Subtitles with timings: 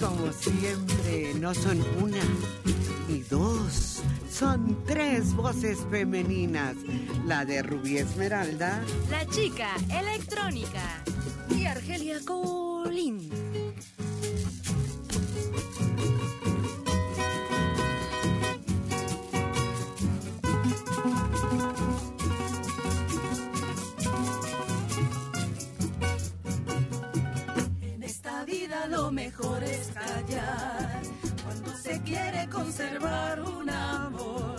[0.00, 2.20] como siempre, no son una
[3.08, 6.76] ni dos, son tres voces femeninas.
[7.26, 11.02] La de Rubí Esmeralda, La chica electrónica
[11.50, 13.47] y Argelia Colín.
[29.28, 31.02] Mejor es callar
[31.44, 34.56] cuando se quiere conservar un amor.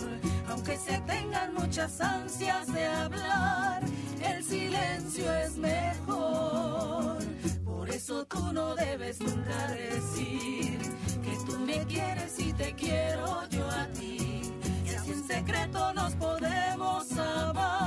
[0.48, 3.82] Aunque se tengan muchas ansias de hablar,
[4.22, 7.18] el silencio es mejor.
[7.64, 10.78] Por eso tú no debes nunca decir
[11.24, 14.42] que tú me quieres y te quiero yo a ti.
[14.84, 17.79] Y así en secreto nos podemos amar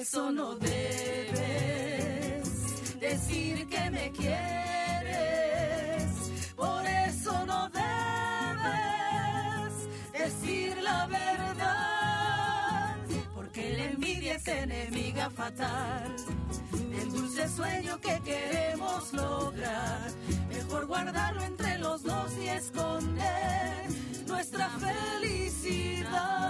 [0.00, 2.48] eso no debes
[2.98, 4.40] decir que me quieres.
[6.56, 7.84] Por eso no debes
[10.12, 12.96] decir la verdad.
[13.34, 16.16] Porque la envidia es enemiga fatal.
[16.72, 20.10] El dulce sueño que queremos lograr.
[20.48, 23.90] Mejor guardarlo entre los dos y esconder
[24.26, 26.40] nuestra felicidad.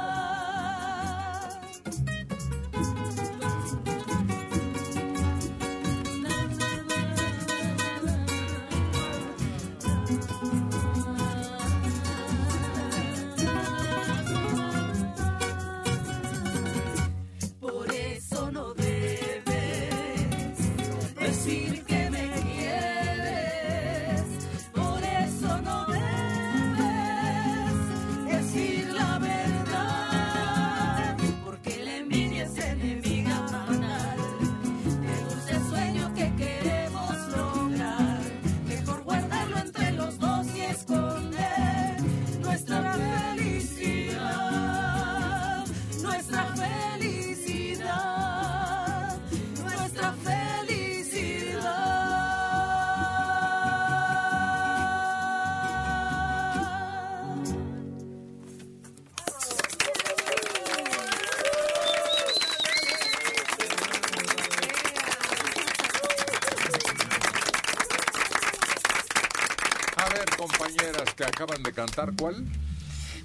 [71.40, 72.46] Acaban de cantar, ¿cuál?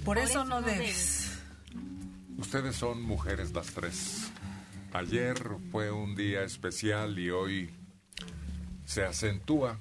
[0.02, 1.38] Por eso no debes.
[2.38, 4.30] Ustedes son mujeres las tres.
[4.94, 5.36] Ayer
[5.70, 7.70] fue un día especial y hoy
[8.86, 9.78] se acentúa.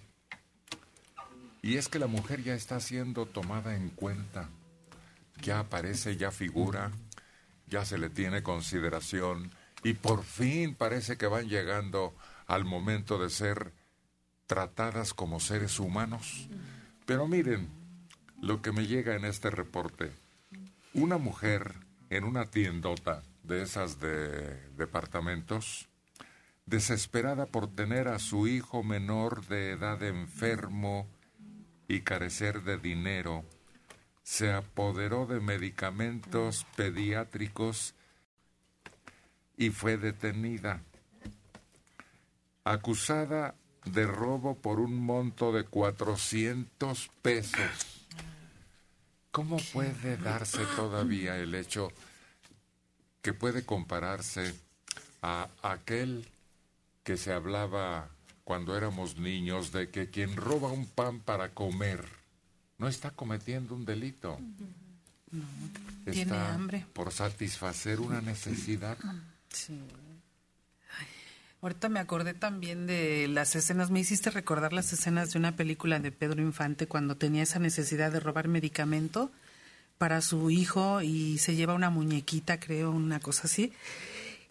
[1.61, 4.49] Y es que la mujer ya está siendo tomada en cuenta.
[5.41, 6.91] Ya aparece, ya figura,
[7.67, 9.49] ya se le tiene consideración
[9.81, 12.13] y por fin parece que van llegando
[12.47, 13.71] al momento de ser
[14.45, 16.49] tratadas como seres humanos.
[17.05, 17.84] Pero miren
[18.45, 20.11] lo que me llega en este reporte.
[20.93, 21.73] Una mujer
[22.11, 25.89] en una tiendota de esas de departamentos,
[26.67, 31.07] desesperada por tener a su hijo menor de edad enfermo
[31.87, 33.43] y carecer de dinero,
[34.21, 37.95] se apoderó de medicamentos pediátricos
[39.57, 40.83] y fue detenida,
[42.63, 47.94] acusada de robo por un monto de 400 pesos.
[49.35, 51.91] ¿Cómo puede darse todavía el hecho
[53.21, 54.55] que puede compararse
[55.21, 56.25] a aquel
[57.03, 58.07] que se hablaba
[58.45, 62.05] cuando éramos niños de que quien roba un pan para comer
[62.77, 64.39] no está cometiendo un delito?
[66.05, 66.85] tiene Está hambre.
[66.93, 68.97] por satisfacer una necesidad.
[69.49, 69.81] Sí.
[71.65, 75.97] Ahorita me acordé también de las escenas, me hiciste recordar las escenas de una película
[75.97, 79.31] de Pedro Infante cuando tenía esa necesidad de robar medicamento
[79.97, 83.73] para su hijo y se lleva una muñequita, creo, una cosa así.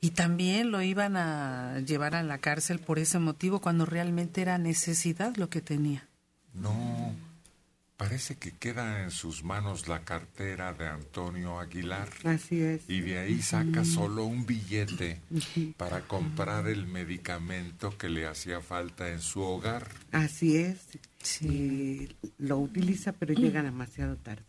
[0.01, 4.59] Y también lo iban a llevar a la cárcel por ese motivo cuando realmente era
[4.59, 6.09] necesidad lo que tenía.
[6.53, 7.15] No,
[8.05, 12.11] parece que queda en sus manos la cartera de Antonio Aguilar.
[12.25, 12.83] así es.
[12.89, 15.21] Y de ahí saca solo un billete
[15.79, 19.89] para comprar el medicamento que le hacía falta en su hogar.
[20.13, 20.81] Así es.
[21.41, 24.45] Y lo utiliza, pero llega demasiado tarde.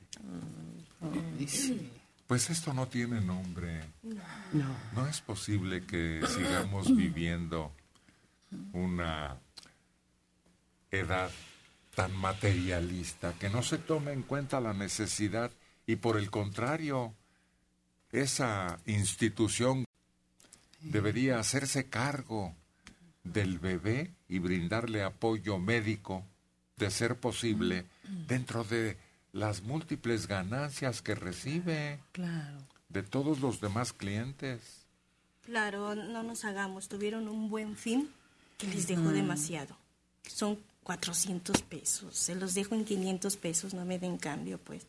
[2.28, 3.86] Pues esto no tiene nombre.
[4.52, 4.76] No.
[4.94, 7.72] No es posible que sigamos viviendo
[8.74, 9.38] una
[10.92, 11.32] edad
[11.96, 15.52] tan materialista que no se tome en cuenta la necesidad
[15.88, 17.14] y por el contrario,
[18.12, 19.86] esa institución
[20.82, 22.54] debería hacerse cargo
[23.24, 26.24] del bebé y brindarle apoyo médico,
[26.78, 27.86] de ser posible,
[28.28, 28.98] dentro de
[29.32, 32.58] las múltiples ganancias que recibe Claro.
[32.90, 34.86] de todos los demás clientes.
[35.44, 36.88] Claro, no nos hagamos.
[36.88, 38.10] Tuvieron un buen fin
[38.58, 39.78] que les dejó demasiado.
[40.28, 42.16] Son 400 pesos.
[42.16, 44.86] Se los dejo en 500 pesos, no me den cambio, pues.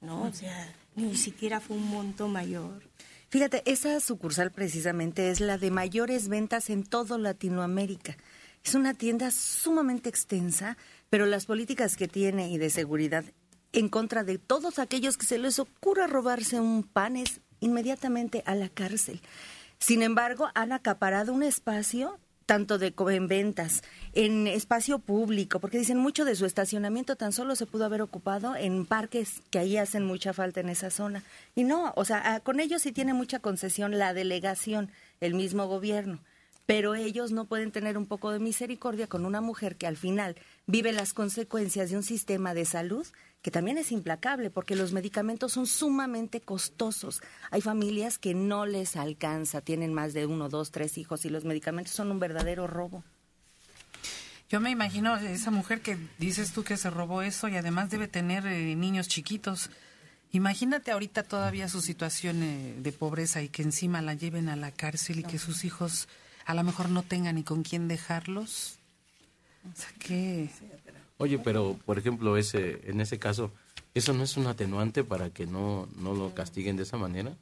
[0.00, 2.82] No, o sea, ni siquiera fue un monto mayor.
[3.28, 8.16] Fíjate, esa sucursal precisamente es la de mayores ventas en todo Latinoamérica.
[8.64, 10.76] Es una tienda sumamente extensa,
[11.10, 13.24] pero las políticas que tiene y de seguridad
[13.72, 18.54] en contra de todos aquellos que se les ocurra robarse un pan es inmediatamente a
[18.54, 19.20] la cárcel.
[19.80, 22.20] Sin embargo, han acaparado un espacio
[22.50, 27.54] tanto de en ventas, en espacio público, porque dicen mucho de su estacionamiento tan solo
[27.54, 31.22] se pudo haber ocupado en parques que ahí hacen mucha falta en esa zona.
[31.54, 35.68] Y no, o sea, ah, con ellos sí tiene mucha concesión la delegación, el mismo
[35.68, 36.18] gobierno.
[36.66, 40.36] Pero ellos no pueden tener un poco de misericordia con una mujer que al final
[40.66, 43.06] vive las consecuencias de un sistema de salud
[43.42, 47.22] que también es implacable porque los medicamentos son sumamente costosos.
[47.50, 51.44] Hay familias que no les alcanza, tienen más de uno, dos, tres hijos y los
[51.44, 53.02] medicamentos son un verdadero robo.
[54.50, 58.08] Yo me imagino esa mujer que dices tú que se robó eso y además debe
[58.08, 59.70] tener eh, niños chiquitos.
[60.32, 64.72] Imagínate ahorita todavía su situación eh, de pobreza y que encima la lleven a la
[64.72, 66.08] cárcel y que sus hijos
[66.46, 68.78] a lo mejor no tengan ni con quién dejarlos.
[69.70, 70.50] O sea que
[71.20, 73.52] Oye, pero por ejemplo, ese, en ese caso,
[73.92, 77.36] ¿eso no es un atenuante para que no, no lo castiguen de esa manera?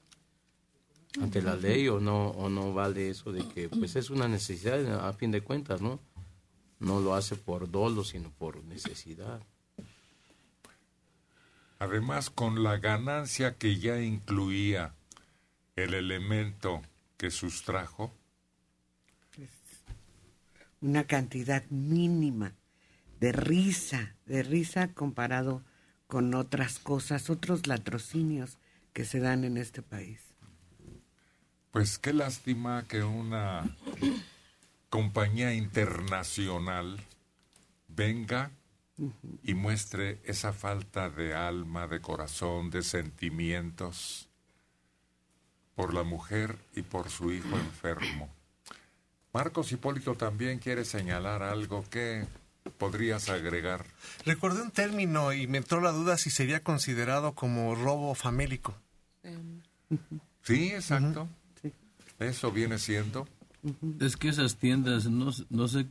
[1.22, 5.06] Ante la ley o no, o no vale eso de que pues es una necesidad
[5.06, 6.00] a fin de cuentas, ¿no?
[6.80, 9.40] No lo hace por dolo, sino por necesidad.
[11.78, 14.92] Además, con la ganancia que ya incluía
[15.76, 16.82] el elemento
[17.16, 18.12] que sustrajo,
[20.80, 22.54] Una cantidad mínima
[23.20, 25.62] de risa, de risa comparado
[26.06, 28.58] con otras cosas, otros latrocinios
[28.92, 30.20] que se dan en este país.
[31.70, 33.76] pues qué lástima que una
[34.88, 36.98] compañía internacional
[37.88, 38.50] venga
[39.44, 44.28] y muestre esa falta de alma, de corazón, de sentimientos
[45.76, 48.28] por la mujer y por su hijo enfermo.
[49.38, 52.26] Marcos Hipólito también quiere señalar algo que
[52.76, 53.86] podrías agregar.
[54.26, 58.74] Recordé un término y me entró la duda si sería considerado como robo famélico.
[60.42, 61.28] Sí, exacto.
[62.18, 63.28] Eso viene siendo.
[64.00, 65.86] Es que esas tiendas, no, sé,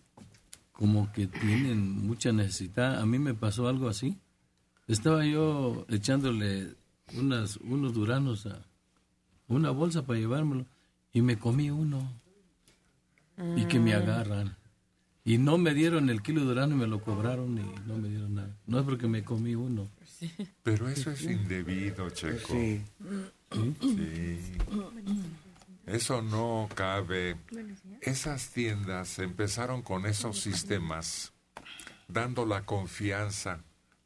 [0.73, 2.99] como que tienen mucha necesidad.
[2.99, 4.17] A mí me pasó algo así.
[4.89, 6.75] Estaba yo echándole
[7.13, 8.65] unas, unos duranos a
[9.47, 10.65] una bolsa para llevármelo
[11.13, 12.26] y me comí uno.
[13.55, 14.55] Y que me agarran.
[15.23, 18.07] Y no me dieron el kilo de durano y me lo cobraron y no me
[18.07, 18.55] dieron nada.
[18.65, 19.87] No es porque me comí uno.
[20.63, 22.53] Pero eso es indebido, Checo.
[22.53, 22.81] Sí.
[23.81, 24.39] Sí.
[25.85, 27.37] Eso no cabe.
[28.01, 31.33] Esas tiendas empezaron con esos sistemas,
[32.07, 33.59] dando la confianza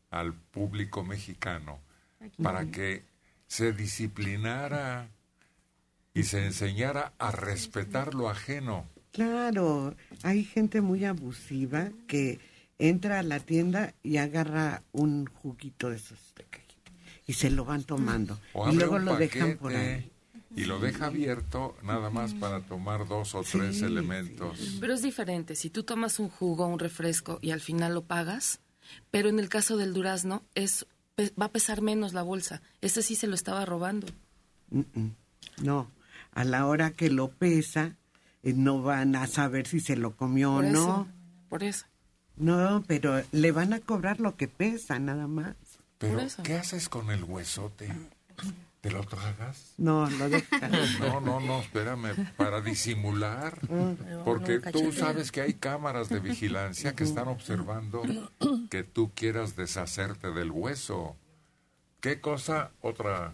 [0.10, 1.80] al público mexicano
[2.42, 3.04] para que
[3.48, 5.10] se disciplinara
[6.14, 8.86] y se enseñara a respetar lo ajeno.
[9.12, 12.40] Claro, hay gente muy abusiva que
[12.80, 16.92] entra a la tienda y agarra un juguito de esos de cajita
[17.28, 20.10] y se lo van tomando O y luego lo dejan por ahí.
[20.56, 24.78] y lo deja abierto nada más para tomar dos o tres Sí, elementos.
[24.80, 25.56] Pero es diferente.
[25.56, 28.60] Si tú tomas un jugo, un refresco y al final lo pagas,
[29.12, 32.62] pero en el caso del durazno es pe- va a pesar menos la bolsa.
[32.82, 34.08] Este sí se lo estaba robando.
[34.72, 35.16] Mm, mm.
[35.64, 35.92] No,
[36.32, 37.98] a la hora que lo pesa
[38.44, 41.08] no van a saber si se lo comió Por o eso, no.
[41.50, 41.86] por eso.
[42.38, 45.56] No, pero le van a cobrar lo que pesa nada más.
[45.98, 46.42] Pero, Por eso.
[46.44, 47.94] ¿qué haces con el huesote?
[48.82, 49.74] ¿Te lo tragas?
[49.78, 50.28] No, lo.
[51.00, 53.60] No, no, no, espérame, para disimular.
[54.26, 58.02] Porque tú sabes que hay cámaras de vigilancia que están observando
[58.72, 61.16] que tú quieras deshacerte del hueso.
[62.00, 62.72] ¿Qué cosa?
[62.82, 63.34] Otra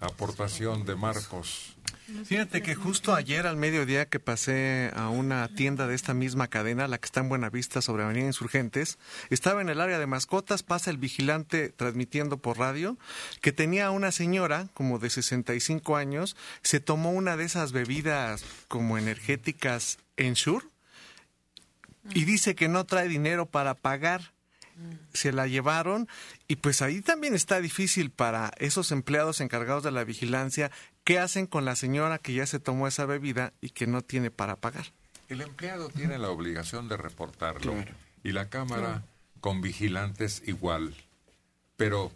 [0.00, 1.75] aportación de Marcos.
[2.24, 6.86] Fíjate que justo ayer al mediodía que pasé a una tienda de esta misma cadena,
[6.86, 8.98] la que está en Buenavista sobre Avenida Insurgentes,
[9.28, 12.96] estaba en el área de mascotas, pasa el vigilante transmitiendo por radio,
[13.40, 18.98] que tenía una señora como de 65 años, se tomó una de esas bebidas como
[18.98, 20.64] energéticas Ensure
[22.14, 24.32] y dice que no trae dinero para pagar.
[25.14, 26.06] Se la llevaron
[26.48, 30.70] y pues ahí también está difícil para esos empleados encargados de la vigilancia
[31.06, 34.32] ¿Qué hacen con la señora que ya se tomó esa bebida y que no tiene
[34.32, 34.86] para pagar?
[35.28, 37.76] El empleado tiene la obligación de reportarlo
[38.24, 39.04] y la cámara
[39.40, 40.96] con vigilantes igual.
[41.76, 42.10] Pero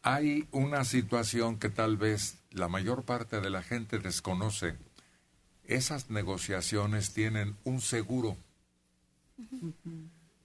[0.00, 4.74] hay una situación que tal vez la mayor parte de la gente desconoce.
[5.66, 8.38] Esas negociaciones tienen un seguro,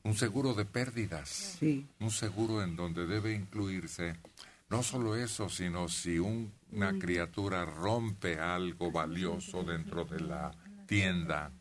[0.04, 1.60] un seguro de pérdidas,
[2.02, 4.18] un seguro en donde debe incluirse
[4.69, 10.51] no solo eso, sino si una criatura rompe algo valioso dentro de la
[10.88, 11.51] tienda,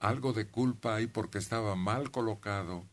[0.00, 2.84] algo de culpa hay porque estaba mal colocado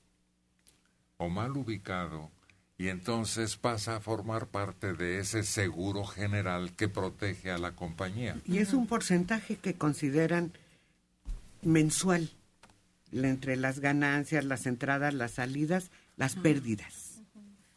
[1.17, 2.31] o mal ubicado
[2.77, 8.37] y entonces pasa a formar parte de ese seguro general que protege a la compañía.
[8.45, 10.51] Y es un porcentaje que consideran
[11.61, 12.31] mensual
[13.11, 17.10] entre las ganancias, las entradas, las salidas, las pérdidas.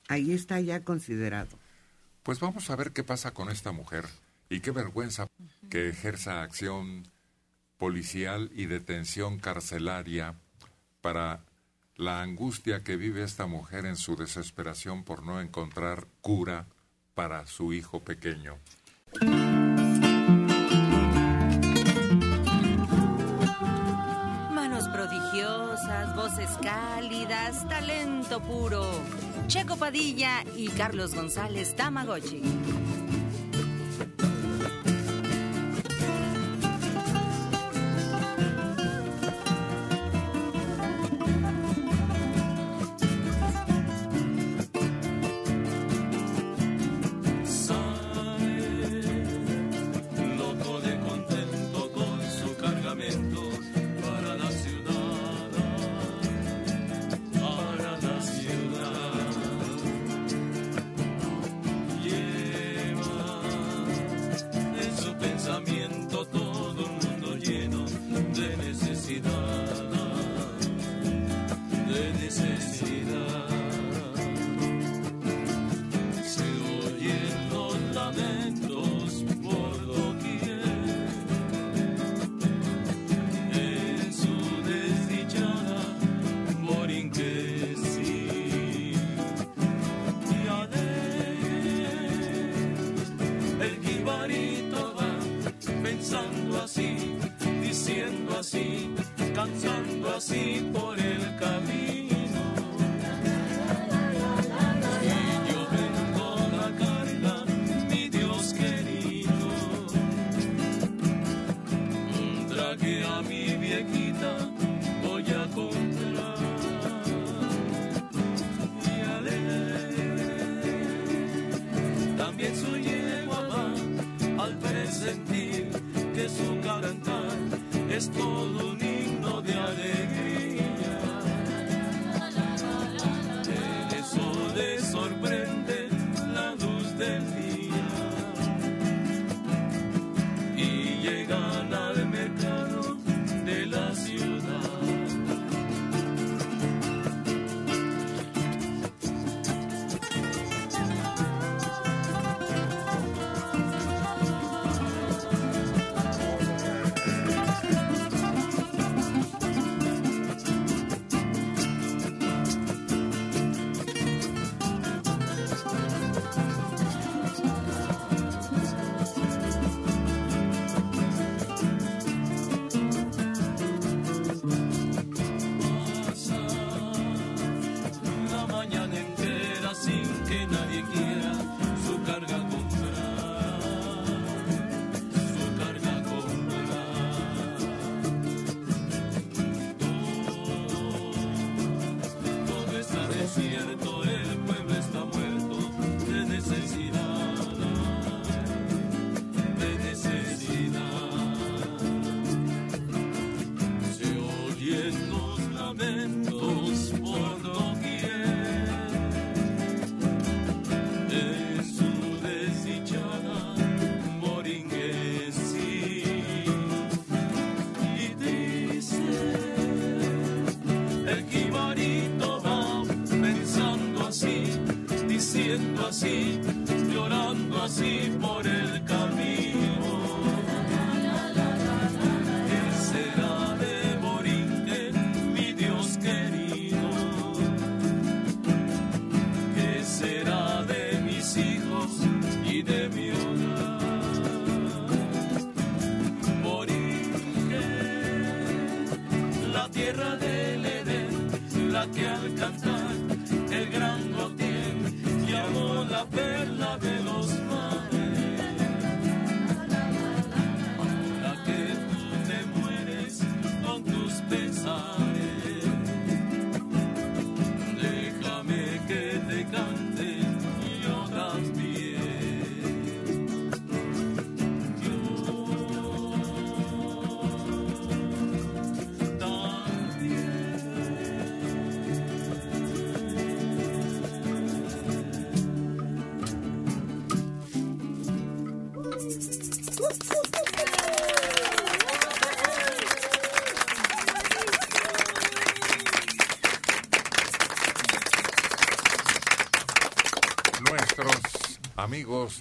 [0.09, 1.59] Ahí está ya considerado.
[2.23, 4.07] Pues vamos a ver qué pasa con esta mujer
[4.49, 5.27] y qué vergüenza
[5.71, 7.07] que ejerza acción
[7.79, 10.35] policial y detención carcelaria
[11.01, 11.41] para
[11.97, 16.67] la angustia que vive esta mujer en su desesperación por no encontrar cura
[17.15, 18.59] para su hijo pequeño.
[26.15, 28.85] Voces cálidas, talento puro.
[29.47, 32.43] Checo Padilla y Carlos González Tamagotchi.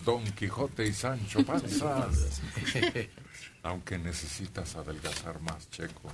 [0.03, 2.10] Don Quijote y Sancho Panza.
[3.63, 6.12] Aunque necesitas adelgazar más, Checo.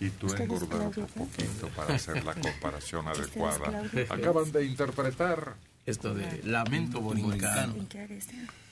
[0.00, 3.82] Y tú engordar otro poquito para hacer la comparación adecuada.
[4.08, 7.74] Acaban de interpretar Esto de lamento borincano.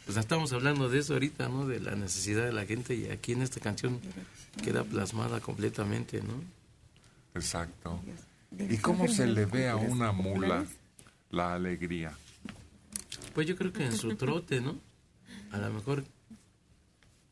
[0.07, 1.67] Pues estamos hablando de eso ahorita, ¿no?
[1.67, 4.01] De la necesidad de la gente y aquí en esta canción
[4.65, 6.43] queda plasmada completamente, ¿no?
[7.35, 8.01] Exacto.
[8.59, 10.65] ¿Y cómo se le ve a una mula
[11.31, 12.17] la alegría?
[13.39, 14.81] Pues yo creo que en su trote, ¿no?
[15.53, 16.03] A lo mejor...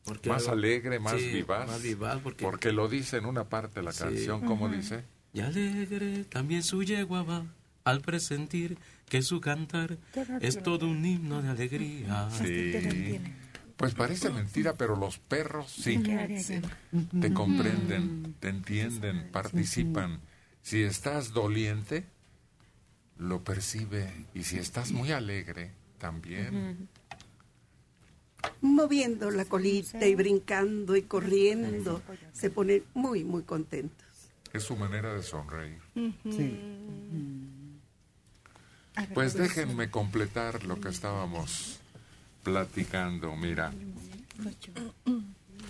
[0.05, 1.67] Porque Más algo- alegre, más Sí, vivaz.
[1.67, 2.45] Más vivaz, porque...
[2.45, 4.03] Porque lo dice en una parte de la Sí.
[4.05, 5.03] canción, ¿cómo dice?
[5.33, 7.43] Y alegre también su yegua va
[7.83, 8.77] al presentir
[9.09, 9.97] que su cantar
[10.39, 12.29] es todo un himno de alegría.
[12.31, 13.19] Sí.
[13.75, 16.01] Pues parece mentira, pero los perros sí.
[17.19, 20.21] Te comprenden, te entienden, participan.
[20.61, 22.05] Si estás doliente,
[23.17, 24.09] lo percibe.
[24.33, 26.89] Y si estás muy alegre, también.
[28.61, 32.01] moviendo la colita y brincando y corriendo,
[32.33, 34.07] se ponen muy, muy contentos.
[34.53, 35.81] Es su manera de sonreír.
[36.23, 36.59] Sí.
[39.13, 41.79] Pues déjenme completar lo que estábamos
[42.43, 43.35] platicando.
[43.35, 43.71] Mira,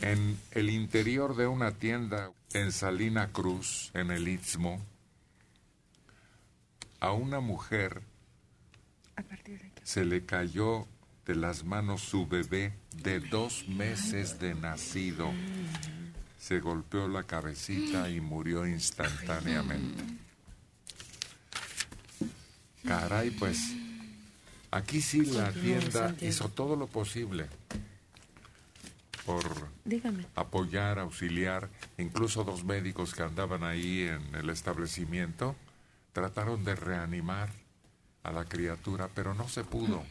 [0.02, 4.82] en el interior de una tienda en Salina Cruz, en el Istmo,
[7.00, 8.02] a una mujer
[9.88, 10.86] se le cayó
[11.26, 15.32] de las manos su bebé de dos meses de nacido.
[16.38, 20.04] Se golpeó la cabecita y murió instantáneamente.
[22.86, 23.78] Caray, pues
[24.72, 27.48] aquí sí la tienda hizo todo lo posible
[29.26, 30.26] por Dígame.
[30.36, 35.56] apoyar, auxiliar, incluso dos médicos que andaban ahí en el establecimiento
[36.12, 37.67] trataron de reanimar
[38.28, 40.04] a la criatura, pero no se pudo.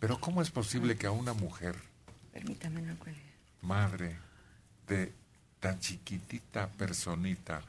[0.00, 1.76] Pero ¿cómo es posible que a una mujer,
[2.32, 3.20] Permítame, no cuelgue.
[3.62, 4.16] madre
[4.88, 5.12] de
[5.60, 7.60] tan chiquitita personita,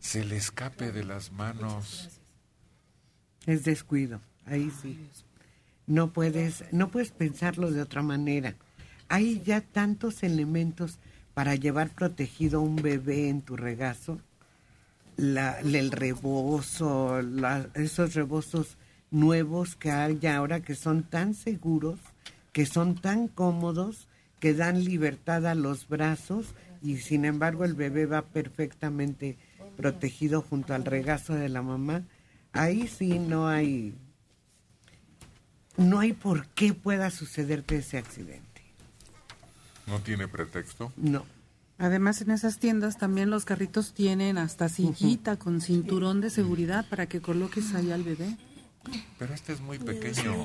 [0.00, 2.08] se le escape de las manos?
[3.46, 4.98] Es descuido, ahí sí.
[5.86, 8.54] No puedes, no puedes pensarlo de otra manera.
[9.08, 10.98] Hay ya tantos elementos
[11.34, 14.18] para llevar protegido a un bebé en tu regazo.
[15.16, 18.76] La, el rebozo, la- esos rebozos
[19.10, 21.98] nuevos que hay ahora que son tan seguros,
[22.52, 24.08] que son tan cómodos,
[24.40, 29.38] que dan libertad a los brazos y sin embargo el bebé va perfectamente
[29.76, 32.02] protegido junto al regazo de la mamá.
[32.52, 33.94] Ahí sí no hay
[35.78, 38.62] no hay por qué pueda sucederte ese accidente.
[39.86, 40.92] ¿No tiene pretexto?
[40.96, 41.24] No.
[41.78, 47.06] Además, en esas tiendas también los carritos tienen hasta sillita con cinturón de seguridad para
[47.06, 48.36] que coloques ahí al bebé.
[49.18, 50.44] Pero este es muy pequeño.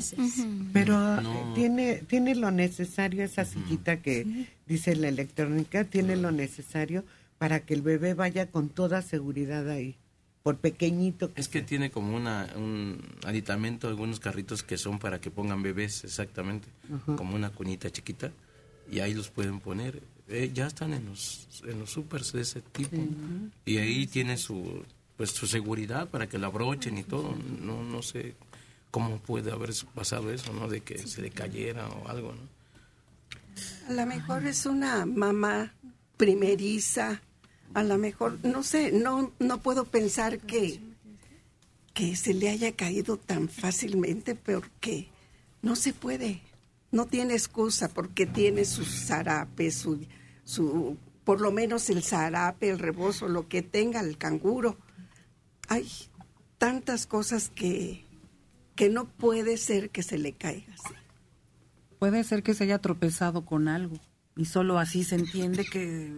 [0.73, 1.53] Pero No.
[1.53, 7.05] tiene tiene lo necesario esa sillita que dice la electrónica, tiene lo necesario
[7.37, 9.95] para que el bebé vaya con toda seguridad ahí,
[10.43, 15.21] por pequeñito que Es que tiene como una, un aditamento, algunos carritos que son para
[15.21, 16.67] que pongan bebés, exactamente,
[17.15, 18.31] como una cunita chiquita,
[18.91, 20.01] y ahí los pueden poner.
[20.31, 22.95] Eh, ya están en los, en los supers de ese tipo,
[23.65, 24.83] y ahí tiene su,
[25.17, 27.35] pues, su seguridad para que la abrochen y todo.
[27.61, 28.35] No, no sé
[28.91, 30.69] cómo puede haber pasado eso, ¿no?
[30.69, 32.61] De que se le cayera o algo, ¿no?
[33.89, 35.73] A lo mejor es una mamá
[36.15, 37.21] primeriza,
[37.73, 40.79] a lo mejor, no sé, no, no puedo pensar que,
[41.93, 45.09] que se le haya caído tan fácilmente, porque
[45.61, 46.41] no se puede,
[46.91, 49.99] no tiene excusa, porque tiene sus zarapes, su,
[50.51, 54.77] su, por lo menos el zarape, el rebozo, lo que tenga el canguro.
[55.67, 55.87] Hay
[56.57, 58.05] tantas cosas que,
[58.75, 60.93] que no puede ser que se le caiga así.
[61.99, 63.97] Puede ser que se haya tropezado con algo
[64.35, 66.11] y solo así se entiende que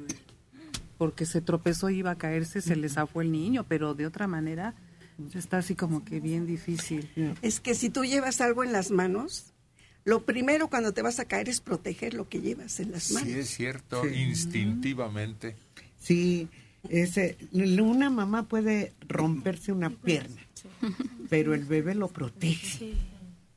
[0.97, 4.27] porque se tropezó y iba a caerse se le zafó el niño, pero de otra
[4.27, 4.73] manera
[5.33, 7.37] está así como que bien difícil.
[7.41, 9.52] Es que si tú llevas algo en las manos,
[10.05, 13.29] lo primero cuando te vas a caer es proteger lo que llevas en las manos.
[13.29, 14.15] Sí, es cierto, Sí.
[14.15, 15.55] instintivamente.
[15.99, 16.49] Sí,
[16.89, 20.41] ese, una mamá puede romperse una pierna,
[21.29, 22.93] pero el bebé lo protege.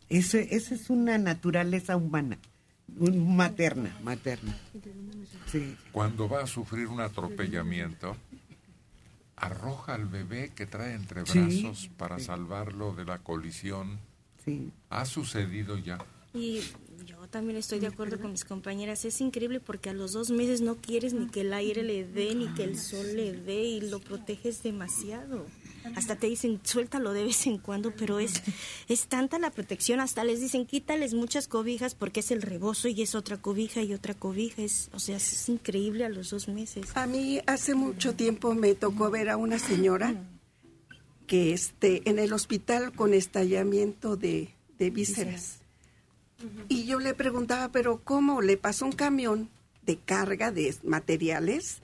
[0.08, 2.38] Ese, esa es una naturaleza humana,
[2.96, 4.56] un- materna, materna.
[5.50, 5.74] Sí.
[5.90, 8.16] Cuando va a sufrir un atropellamiento,
[9.36, 11.38] arroja al bebé que trae entre Sí.
[11.40, 13.98] brazos para salvarlo de la colisión.
[14.44, 14.70] Sí.
[14.90, 15.98] Ha sucedido ya.
[16.36, 16.60] Y
[17.06, 19.04] yo también estoy de acuerdo con mis compañeras.
[19.04, 22.34] Es increíble porque a los dos meses no quieres ni que el aire le dé,
[22.34, 25.46] ni que el sol le dé y lo proteges demasiado.
[25.94, 28.42] hasta te dicen suéltalo de vez en cuando, pero es,
[28.88, 33.02] es tanta la protección, hasta les dicen quítales muchas cobijas porque es el rebozo y
[33.02, 36.88] es otra cobija y otra cobija, es, o sea, es increíble a los dos meses.
[36.94, 40.14] A mí hace mucho tiempo me tocó ver a una señora
[41.26, 45.60] que esté en el hospital con estallamiento de, de vísceras.
[46.68, 48.42] Y yo le preguntaba, pero ¿cómo?
[48.42, 49.48] Le pasó un camión
[49.84, 51.80] de carga de materiales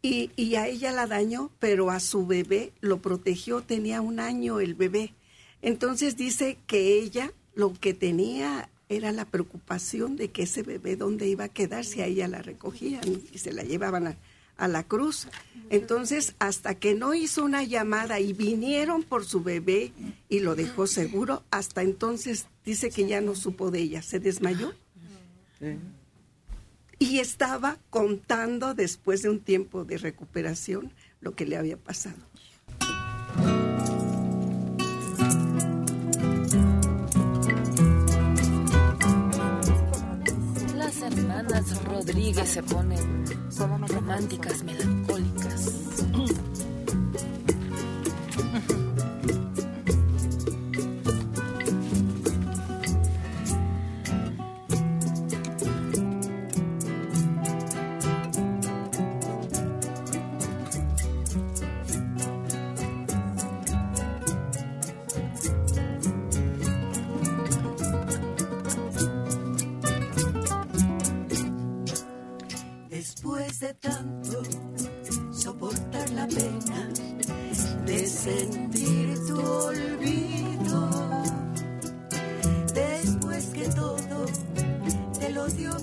[0.00, 4.60] y, y a ella la dañó, pero a su bebé lo protegió, tenía un año
[4.60, 5.14] el bebé.
[5.60, 11.28] Entonces dice que ella lo que tenía era la preocupación de que ese bebé dónde
[11.28, 14.16] iba a quedar si a ella la recogían y se la llevaban a,
[14.56, 15.28] a la cruz.
[15.70, 19.92] Entonces, hasta que no hizo una llamada y vinieron por su bebé
[20.28, 24.72] y lo dejó seguro, hasta entonces dice que ya no supo de ella, se desmayó.
[26.98, 32.16] Y estaba contando después de un tiempo de recuperación lo que le había pasado.
[40.76, 43.24] Las hermanas Rodríguez se ponen
[43.88, 45.41] románticas, melancólicas.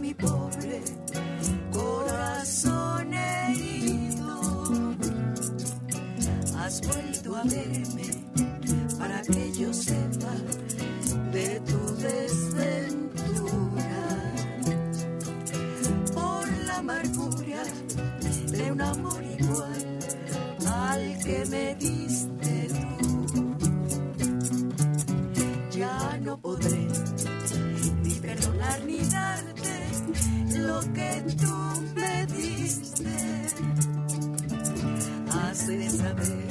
[0.09, 0.81] Mi pobre
[1.71, 4.41] corazón herido,
[6.57, 8.09] has vuelto a verme
[8.97, 10.08] para que yo sepa
[30.99, 31.55] que tú
[31.95, 33.15] me diste.
[35.31, 36.47] Has de saber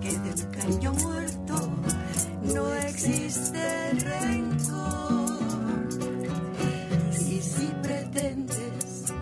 [0.00, 1.56] que de un cariño muerto
[2.54, 5.88] no existe rencor.
[7.28, 9.12] Y si pretendes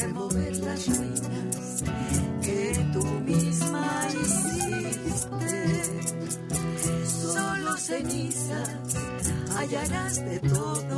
[0.00, 1.84] remover las ruinas
[2.42, 2.60] que
[2.92, 5.60] tú misma hiciste,
[7.06, 8.78] solo cenizas
[9.56, 10.97] hallarás de todo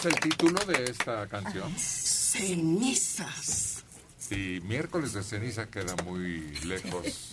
[0.00, 1.72] es el título de esta canción?
[1.78, 3.84] Cenizas.
[4.30, 7.32] Y miércoles de ceniza queda muy lejos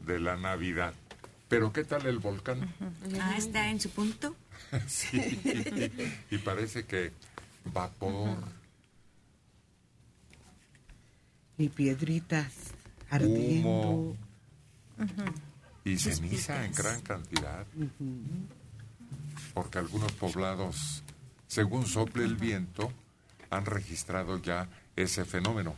[0.00, 0.94] de la Navidad.
[1.48, 2.74] Pero ¿qué tal el volcán?
[3.20, 4.34] Ah, está en su punto.
[4.86, 5.20] sí.
[6.30, 7.12] Y parece que
[7.72, 8.38] vapor,
[11.58, 12.52] Y piedritas
[13.10, 13.68] ardiendo.
[13.68, 14.16] humo
[15.84, 17.66] y ceniza en gran cantidad.
[19.54, 21.02] Porque algunos poblados,
[21.46, 22.92] según sople el viento,
[23.50, 25.74] han registrado ya ese fenómeno.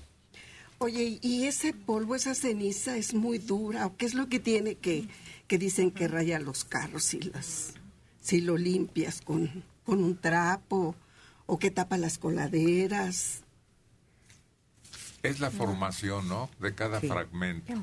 [0.79, 3.87] Oye, ¿y ese polvo, esa ceniza es muy dura?
[3.87, 5.09] ¿O qué es lo que tiene que,
[5.49, 7.75] que dicen que raya los carros si, las,
[8.21, 10.95] si lo limpias con, con un trapo
[11.47, 13.43] o que tapa las coladeras?
[15.25, 16.49] Es la formación, ¿no?
[16.61, 17.75] De cada fragmento,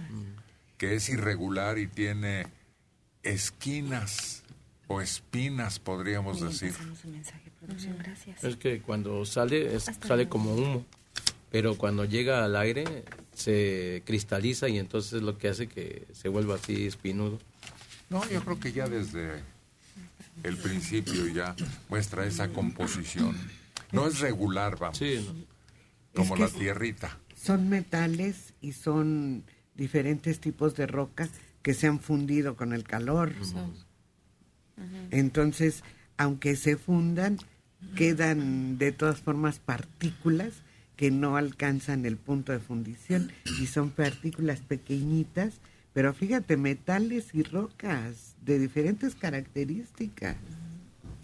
[0.77, 2.47] que es irregular y tiene
[3.23, 4.43] esquinas
[4.87, 6.73] o espinas, podríamos decir.
[8.43, 10.85] Es que cuando sale, es- sale como humo,
[11.51, 16.29] pero cuando llega al aire se cristaliza y entonces es lo que hace que se
[16.29, 17.39] vuelva así espinudo.
[18.09, 19.41] No, yo creo que ya desde
[20.43, 21.55] el principio ya
[21.89, 23.35] muestra esa composición.
[23.91, 24.99] No es regular, vamos.
[26.13, 27.17] Como Es que la tierrita.
[27.35, 29.43] Son metales y son
[29.75, 31.27] diferentes tipos de roca
[31.61, 33.33] que se han fundido con el calor.
[35.11, 35.83] Entonces,
[36.17, 37.37] aunque se fundan,
[37.95, 40.53] quedan de todas formas partículas
[40.95, 45.55] que no alcanzan el punto de fundición y son partículas pequeñitas,
[45.93, 50.37] pero fíjate, metales y rocas de diferentes características.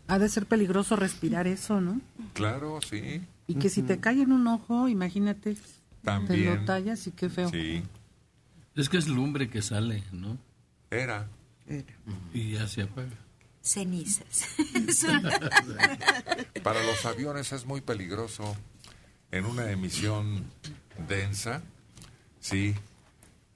[0.08, 2.02] Ha de ser peligroso respirar eso, ¿no?
[2.34, 3.22] Claro, sí.
[3.48, 5.62] Y que si te cae en un ojo, imagínate, te
[6.04, 6.46] También.
[6.46, 7.50] lo tallas y qué feo.
[7.50, 7.84] Sí.
[8.76, 10.38] Es que es lumbre que sale, ¿no?
[10.90, 11.28] Era.
[12.34, 13.18] Y ya se apaga.
[13.62, 14.48] Cenizas.
[16.64, 18.56] Para los aviones es muy peligroso.
[19.32, 20.46] En una emisión
[21.08, 21.62] densa,
[22.40, 22.76] sí,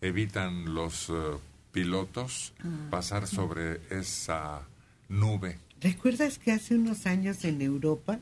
[0.02, 1.13] evitan los eh,
[1.72, 2.54] pilotos
[2.89, 4.62] pasar sobre esa
[5.10, 5.60] nube.
[5.82, 8.20] ¿Recuerdas que hace unos años en Europa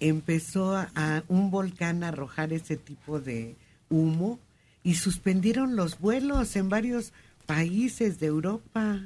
[0.00, 3.54] empezó a, a un volcán a arrojar ese tipo de
[3.88, 4.40] humo
[4.82, 7.12] y suspendieron los vuelos en varios
[7.46, 9.00] países de Europa?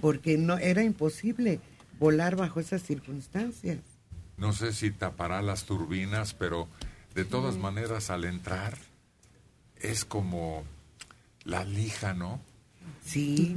[0.00, 1.60] Porque no era imposible
[1.98, 3.78] volar bajo esas circunstancias.
[4.36, 6.68] No sé si tapará las turbinas, pero
[7.14, 8.76] de todas maneras al entrar
[9.76, 10.64] es como
[11.44, 12.40] la lija, ¿no?
[13.04, 13.56] Sí.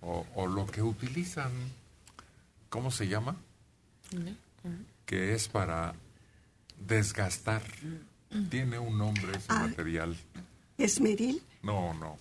[0.00, 1.50] O, o lo que utilizan,
[2.70, 3.36] ¿cómo se llama?
[5.04, 5.94] Que es para
[6.86, 7.62] desgastar.
[8.50, 9.66] Tiene un nombre ese Ah.
[9.68, 10.16] material.
[10.78, 11.42] ¿Esmeril?
[11.62, 12.16] No, no.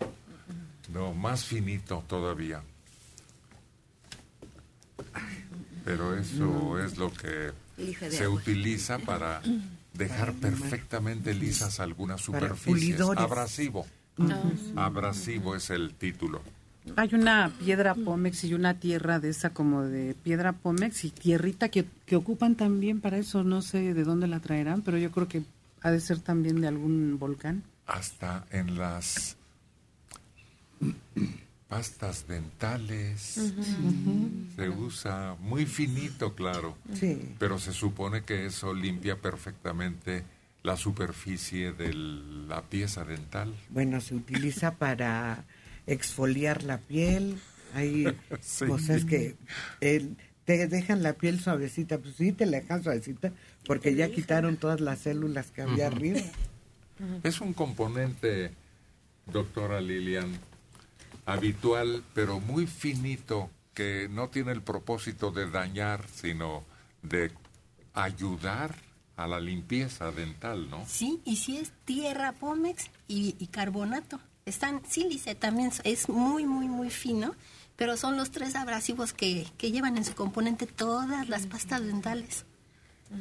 [0.91, 2.61] No, más finito todavía.
[5.85, 7.51] Pero eso es lo que
[8.09, 9.41] se utiliza para
[9.93, 12.99] dejar perfectamente lisas algunas superficies.
[13.01, 13.85] Abrasivo.
[14.75, 16.41] Abrasivo es el título.
[16.95, 21.69] Hay una piedra Pómex y una tierra de esa como de piedra Pómex y tierrita
[21.69, 23.43] que, que ocupan también para eso.
[23.43, 25.43] No sé de dónde la traerán, pero yo creo que
[25.81, 27.63] ha de ser también de algún volcán.
[27.85, 29.37] Hasta en las
[31.67, 33.53] pastas dentales
[34.55, 36.77] se usa muy finito, claro.
[36.93, 37.35] Sí.
[37.39, 40.23] Pero se supone que eso limpia perfectamente
[40.63, 43.53] la superficie de la pieza dental.
[43.69, 45.45] Bueno, se utiliza para
[45.85, 47.37] exfoliar la piel.
[47.73, 48.07] Hay
[48.41, 48.65] Sí.
[48.65, 49.35] cosas que
[49.81, 50.09] eh,
[50.45, 51.97] te dejan la piel suavecita.
[51.99, 53.31] Pues sí, te la dejan suavecita
[53.65, 56.21] porque ya quitaron todas las células que había arriba.
[57.23, 58.51] Es un componente,
[59.31, 60.31] doctora Lilian,
[61.27, 66.63] habitual, pero muy finito, que no tiene el propósito de dañar, sino
[67.03, 67.31] de
[67.93, 68.75] ayudar
[69.17, 70.85] a la limpieza dental, ¿no?
[70.87, 74.19] Sí, y si es tierra Pómex y, y carbonato.
[74.45, 77.35] Están sílice también, es muy, muy, muy fino,
[77.75, 82.45] pero son los tres abrasivos que, que llevan en su componente todas las pastas dentales.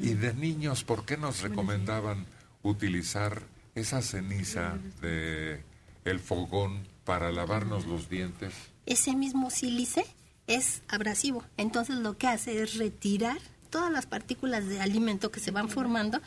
[0.00, 2.26] Y de niños, ¿por qué nos recomendaban
[2.62, 3.42] utilizar
[3.74, 5.62] esa ceniza de
[6.04, 8.52] el fogón para lavarnos los dientes?
[8.84, 10.04] Ese mismo sílice
[10.46, 13.38] es abrasivo, entonces lo que hace es retirar
[13.70, 16.20] todas las partículas de alimento que se van formando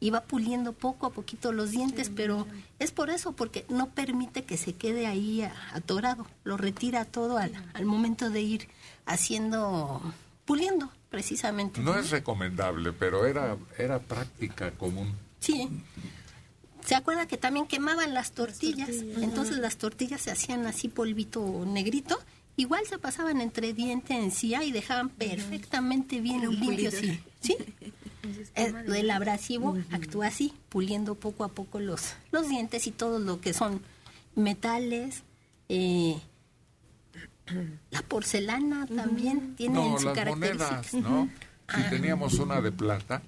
[0.00, 2.46] y va puliendo poco a poquito los dientes, pero
[2.80, 7.52] es por eso, porque no permite que se quede ahí atorado, lo retira todo al,
[7.72, 8.68] al momento de ir
[9.06, 10.02] haciendo,
[10.44, 11.80] puliendo precisamente.
[11.80, 15.14] No es recomendable, pero era, era práctica común.
[15.38, 15.68] Sí.
[16.84, 18.90] ¿Se acuerda que también quemaban las tortillas?
[18.90, 22.18] Entonces las tortillas se hacían así polvito negrito.
[22.56, 26.94] Igual se pasaban entre diente encía y dejaban perfectamente bien limpios.
[26.94, 27.20] Sí.
[27.40, 27.56] ¿Sí?
[28.54, 33.40] Eh, El abrasivo actúa así, puliendo poco a poco los, los dientes y todo lo
[33.40, 33.80] que son
[34.36, 35.22] metales,
[35.68, 36.16] eh,
[37.90, 40.70] La porcelana también tiene No, su las característica.
[40.70, 41.26] monedas, ¿no?
[41.74, 41.90] Si Ah.
[41.90, 43.22] teníamos una de plata.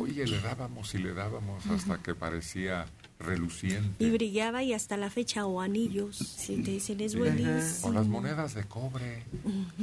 [0.00, 2.86] Oye, le dábamos y le dábamos hasta que parecía
[3.20, 4.04] reluciente.
[4.04, 6.16] Y brillaba y hasta la fecha o anillos.
[6.16, 7.88] Si te dicen es buenísimo.
[7.88, 9.24] O las monedas de cobre,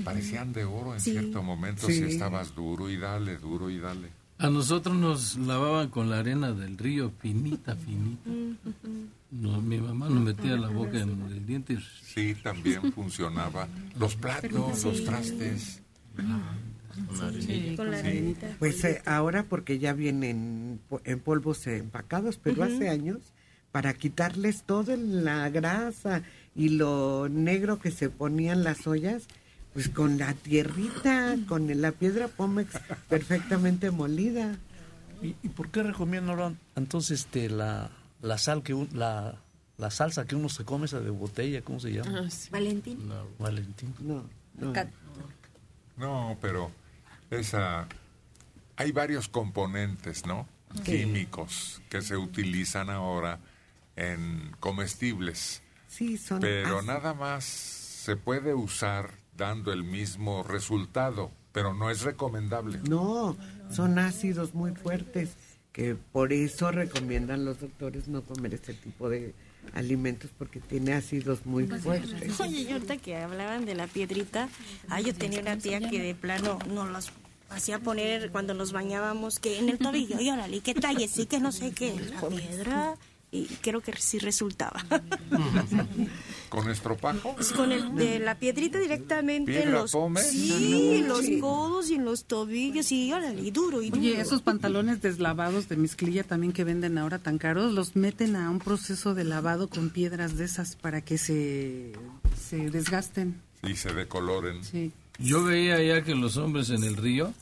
[0.03, 1.11] parecían de oro en Sí.
[1.11, 1.95] cierto momento Sí.
[1.95, 4.09] si estabas duro y dale, duro y dale.
[4.38, 8.29] A nosotros nos lavaban con la arena del río, finita, finita.
[9.31, 11.77] No, mi mamá nos metía la boca en el diente.
[12.03, 13.67] Sí, también funcionaba.
[13.97, 15.81] Los platos, los trastes.
[17.75, 18.08] Con la Sí.
[18.08, 18.47] arenita.
[18.60, 23.19] Pues eh, ahora porque ya vienen en polvos empacados, pero hace años
[23.71, 26.21] para quitarles toda la grasa
[26.55, 29.23] y lo negro que se ponían las ollas,
[29.73, 32.69] pues con la tierrita, con la piedra pómex
[33.10, 34.55] perfectamente molida.
[35.21, 37.89] ¿Y, y por qué recomiendan entonces este, la,
[38.21, 39.36] la sal que un- la,
[39.77, 42.23] la salsa que uno se come, esa de botella, ¿cómo se llama?
[42.25, 42.49] Ah, sí.
[42.51, 42.99] Valentín.
[43.39, 43.93] Valentín.
[43.99, 44.23] No,
[44.58, 44.71] no.
[44.73, 44.89] Ca-
[45.97, 46.71] No, pero
[47.31, 47.88] esa...
[48.77, 50.47] Hay varios componentes, ¿no?
[50.83, 51.03] Sí.
[51.03, 53.39] Químicos que se utilizan ahora
[53.95, 55.61] en comestibles.
[55.88, 56.85] Sí, son Pero ácidos.
[56.85, 62.79] nada más se puede usar dando el mismo resultado, pero no es recomendable.
[62.89, 63.38] No,
[63.71, 65.35] son ácidos muy fuertes
[65.71, 69.33] que por eso recomiendan los doctores no comer este tipo de
[69.73, 72.39] alimentos porque tiene ácidos muy fuertes.
[72.39, 74.49] Oye, y ahorita que hablaban de la piedrita,
[74.89, 77.12] ah, yo tenía una tía que de plano nos los
[77.49, 81.39] hacía poner cuando nos bañábamos, que en el tobillo, y órale, que talle, sí, que
[81.39, 82.95] no sé qué, la piedra,
[83.31, 84.83] y creo que sí resultaba.
[86.49, 87.35] ¿Con estropajo?
[87.55, 89.91] Con el de la piedrita directamente en ¿Piedra los,
[90.23, 94.01] sí, en los codos y en los tobillos, y órale, y duro, y duro.
[94.01, 98.49] Oye, esos pantalones deslavados de mezclilla también que venden ahora tan caros, los meten a
[98.49, 101.93] un proceso de lavado con piedras de esas para que se,
[102.39, 103.41] se desgasten.
[103.63, 104.63] Y se decoloren.
[104.63, 104.91] Sí.
[105.17, 107.33] Yo veía ya que los hombres en el río,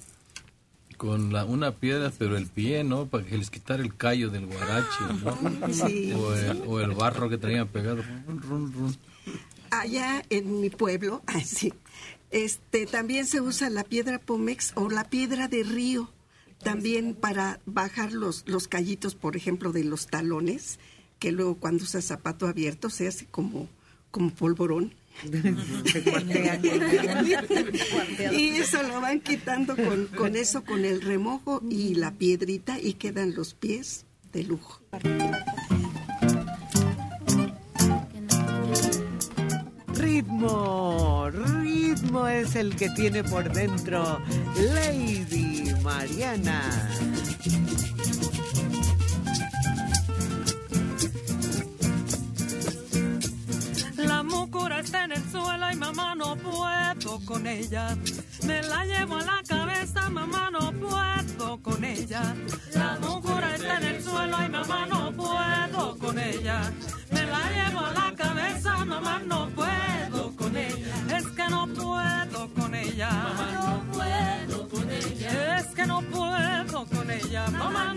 [1.04, 3.08] con la, una piedra, pero el pie, ¿no?
[3.08, 5.74] Para que les quitara el callo del guarache, ¿no?
[5.74, 6.14] Sí.
[6.14, 8.02] O, el, o el barro que traían pegado.
[9.70, 11.74] Allá en mi pueblo, así,
[12.32, 16.10] este, también se usa la piedra Pomex o la piedra de río,
[16.60, 20.80] también para bajar los, los callitos, por ejemplo, de los talones,
[21.20, 23.68] que luego cuando usa zapato abierto se hace como,
[24.10, 24.94] como polvorón.
[28.32, 32.94] y eso lo van quitando con, con eso, con el remojo y la piedrita y
[32.94, 34.82] quedan los pies de lujo.
[39.94, 44.20] Ritmo, ritmo es el que tiene por dentro
[44.74, 46.90] Lady Mariana.
[54.24, 57.90] La mucura está en el suelo y mamá no puedo con ella.
[58.48, 62.34] Me la llevo a la cabeza, mamá no puedo con ella.
[62.74, 66.72] La mucura está en el suelo y mamá no puedo con ella.
[67.12, 71.18] Me la llevo a la cabeza, mamá no puedo con ella.
[71.18, 73.10] Es que no puedo con ella.
[73.12, 75.60] Mamá no puedo con ella.
[75.60, 77.48] Es que no puedo con ella.
[77.50, 77.93] Mamá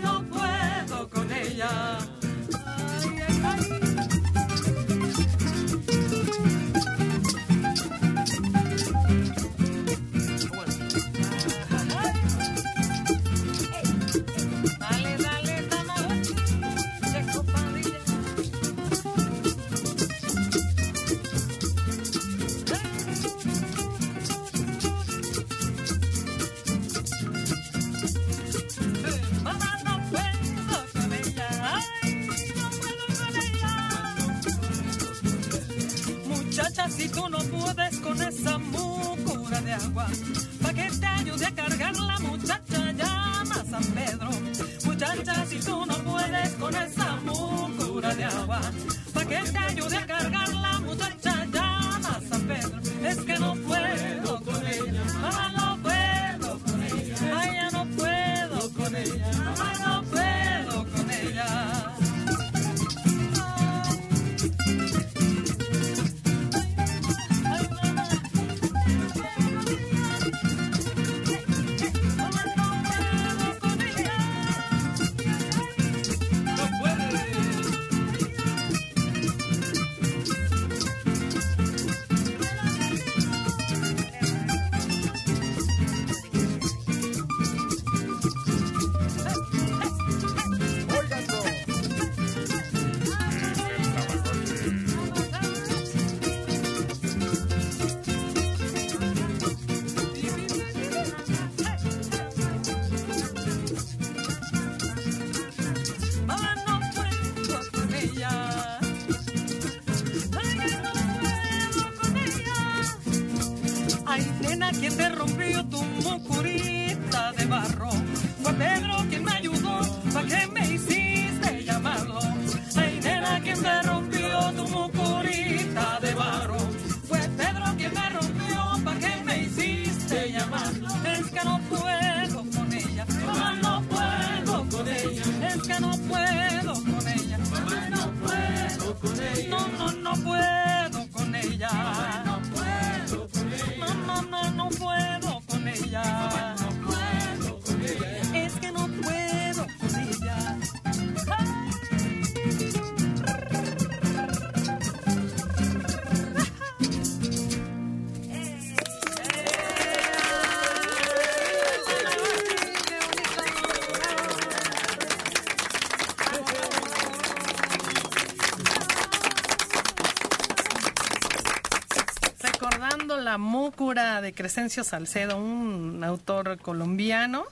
[174.21, 177.45] de Crescencio Salcedo, un autor colombiano,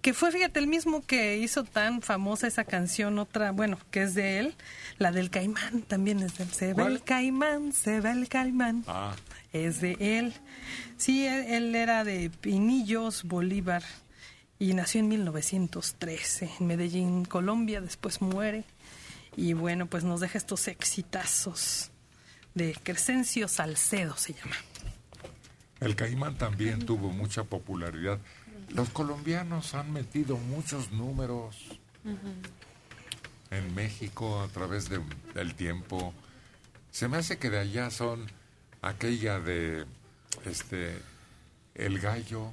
[0.00, 4.14] que fue, fíjate, el mismo que hizo tan famosa esa canción, otra, bueno, que es
[4.14, 4.54] de él,
[4.98, 6.50] la del caimán, también es de él.
[6.52, 6.92] Se ve ¿Cuál?
[6.94, 8.84] el caimán, se ve el caimán.
[8.88, 9.14] Ah,
[9.52, 10.32] Es de él.
[10.96, 13.84] Sí, él, él era de Pinillos, Bolívar,
[14.58, 18.64] y nació en 1913 en Medellín, Colombia, después muere.
[19.36, 21.90] Y bueno, pues nos deja estos exitazos
[22.54, 24.56] de Crescencio Salcedo, se llama.
[25.82, 28.18] El caimán también tuvo mucha popularidad.
[28.70, 31.56] Los colombianos han metido muchos números
[33.50, 35.00] en México a través de-
[35.34, 36.14] del tiempo.
[36.90, 38.26] Se me hace que de allá son
[38.80, 39.84] aquella de
[40.46, 40.98] este
[41.74, 42.50] el gallo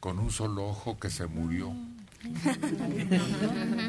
[0.00, 1.72] con un solo ojo que se murió.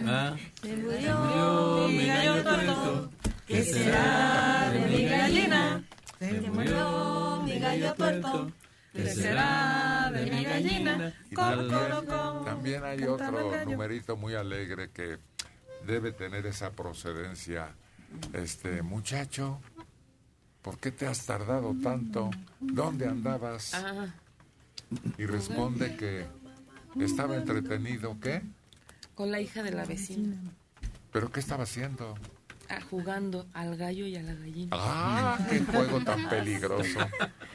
[0.07, 0.35] Ah.
[0.61, 3.11] Se murió mi gallo tuerto,
[3.47, 4.20] ¿qué será
[8.16, 8.51] mi gallo tuerto,
[8.93, 11.14] ¿qué será de mi gallina?
[11.30, 12.41] Y Cocorocó.
[12.45, 15.18] También hay otro numerito muy alegre que
[15.86, 17.74] debe tener esa procedencia.
[18.34, 19.62] Este muchacho,
[20.62, 22.30] ¿por qué te has tardado tanto?
[22.59, 23.74] ¿Dónde andabas?
[23.74, 24.07] Ah,
[25.18, 26.26] Y responde que
[27.03, 28.41] estaba entretenido, ¿qué?
[29.16, 30.36] con la hija de la vecina.
[31.12, 32.16] ¿Pero qué estaba haciendo?
[32.70, 34.70] Ah, jugando al gallo y a la gallina.
[34.72, 36.99] ¡Ah, qué juego tan peligroso!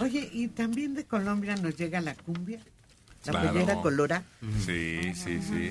[0.00, 2.60] Oye, y también de Colombia nos llega la cumbia,
[3.24, 3.52] la Claro.
[3.52, 4.22] pollera colora.
[4.64, 5.70] Sí, sí, sí.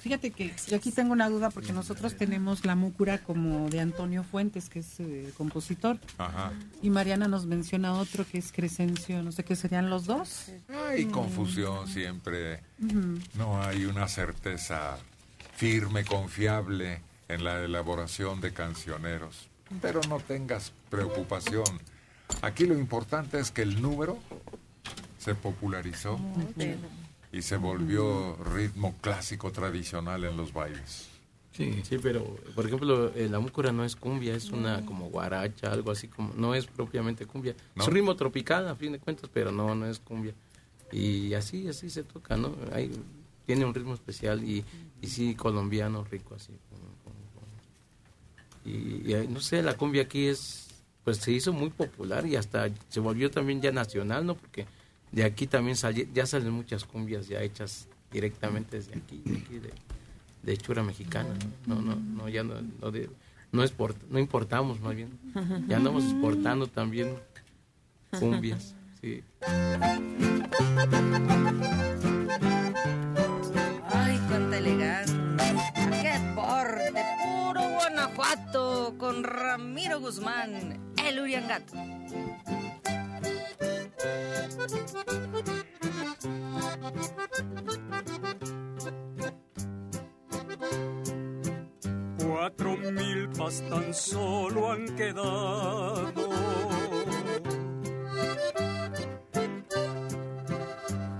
[0.00, 4.22] Fíjate que yo aquí tengo una duda porque nosotros tenemos la múcura como de Antonio
[4.22, 6.52] Fuentes, que es eh, compositor, Ajá.
[6.82, 10.52] y Mariana nos menciona otro que es Crescencio, no sé qué serían los dos.
[10.88, 12.60] Hay confusión siempre.
[13.34, 14.98] No hay una certeza
[15.56, 19.48] firme, confiable en la elaboración de cancioneros.
[19.82, 21.64] Pero no tengas preocupación.
[22.42, 24.18] Aquí lo importante es que el número
[25.18, 26.18] se popularizó
[27.32, 31.08] y se volvió ritmo clásico tradicional en los bailes.
[31.52, 32.24] Sí, sí, pero
[32.54, 36.32] por ejemplo, eh, la múcura no es cumbia, es una como guaracha, algo así como,
[36.36, 37.56] no es propiamente cumbia.
[37.74, 37.82] ¿No?
[37.82, 40.34] Es un ritmo tropical a fin de cuentas, pero no, no es cumbia.
[40.92, 42.54] Y así, así se toca, ¿no?
[42.72, 42.92] Hay,
[43.44, 44.64] tiene un ritmo especial y,
[45.02, 46.52] y sí, colombiano, rico así.
[46.70, 47.46] como- como- como.
[48.64, 50.67] Y, y, no sé, la cumbia aquí es,
[51.08, 54.34] pues se hizo muy popular y hasta se volvió también ya nacional, ¿no?
[54.34, 54.66] Porque
[55.10, 59.58] de aquí también sali- ya salen muchas cumbias ya hechas directamente desde aquí, de aquí
[59.58, 61.30] de, hechura mexicana.
[61.64, 62.90] No, no, no, ya no, no,
[63.52, 63.64] no,
[64.10, 65.18] no importamos más bien.
[65.66, 67.14] Ya andamos exportando también
[68.18, 68.74] cumbias.
[69.00, 69.22] Sí.
[73.90, 75.16] Ay, cuánta elegancia.
[76.02, 76.92] Qué porte.
[77.22, 80.78] Puro Guanajuato con Ramiro Guzmán,
[81.08, 81.72] el Uriangato.
[92.18, 96.12] Cuatro mil pas tan solo han quedado.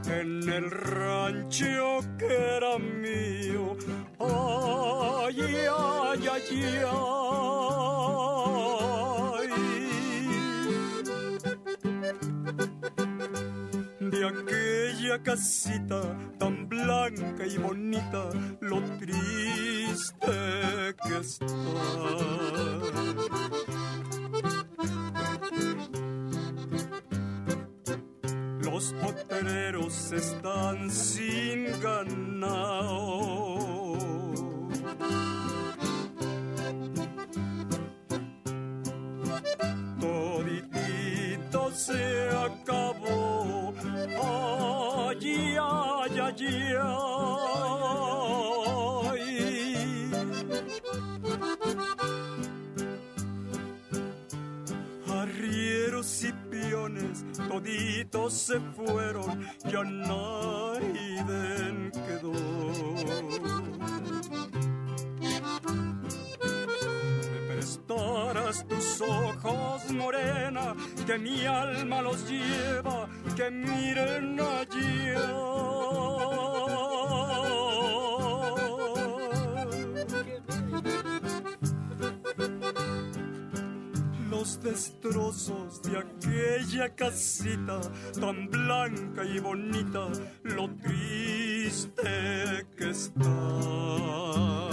[0.06, 3.76] En el rancho que era mío,
[4.18, 7.08] ay, ay, ay.
[14.00, 16.00] De aquella casita
[16.38, 18.30] tan blanca y bonita,
[18.60, 20.26] lo triste
[21.04, 21.46] que está.
[28.62, 33.18] Los potreros están sin ganado.
[41.72, 43.74] se acabó.
[44.22, 46.68] Ay, ay, ay.
[55.10, 61.24] Arrieros y peones, toditos se fueron, ya nadie
[62.06, 62.32] quedó.
[67.88, 70.74] Tus ojos, morena,
[71.06, 75.28] que mi alma los lleva, que miren allá.
[84.28, 87.80] Los destrozos de aquella casita
[88.20, 90.08] tan blanca y bonita,
[90.42, 94.67] lo triste que está.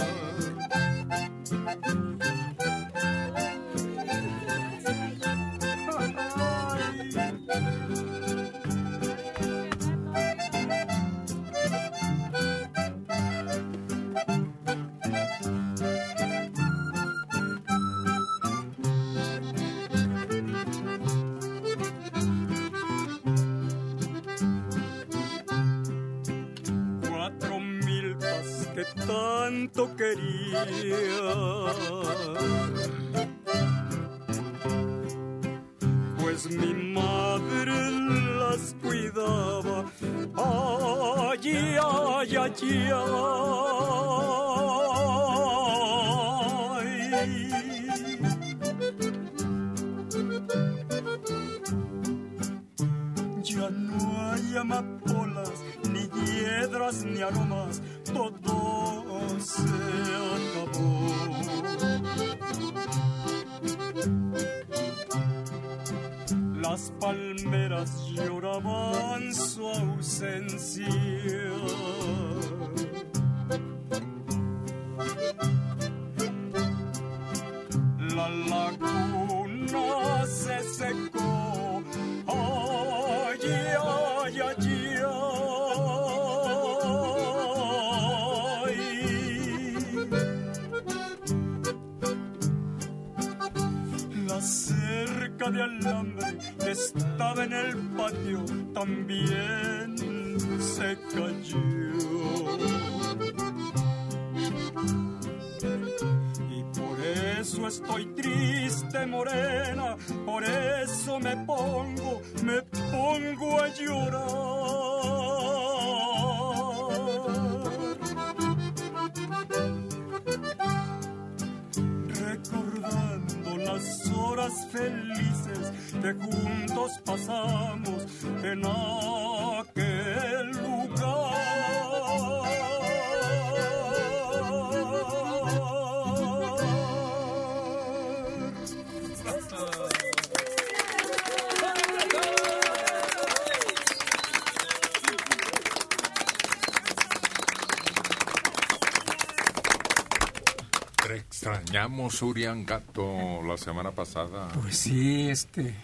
[151.86, 154.48] Extrañamos, Urian Gato, la semana pasada.
[154.60, 155.74] Pues sí, este,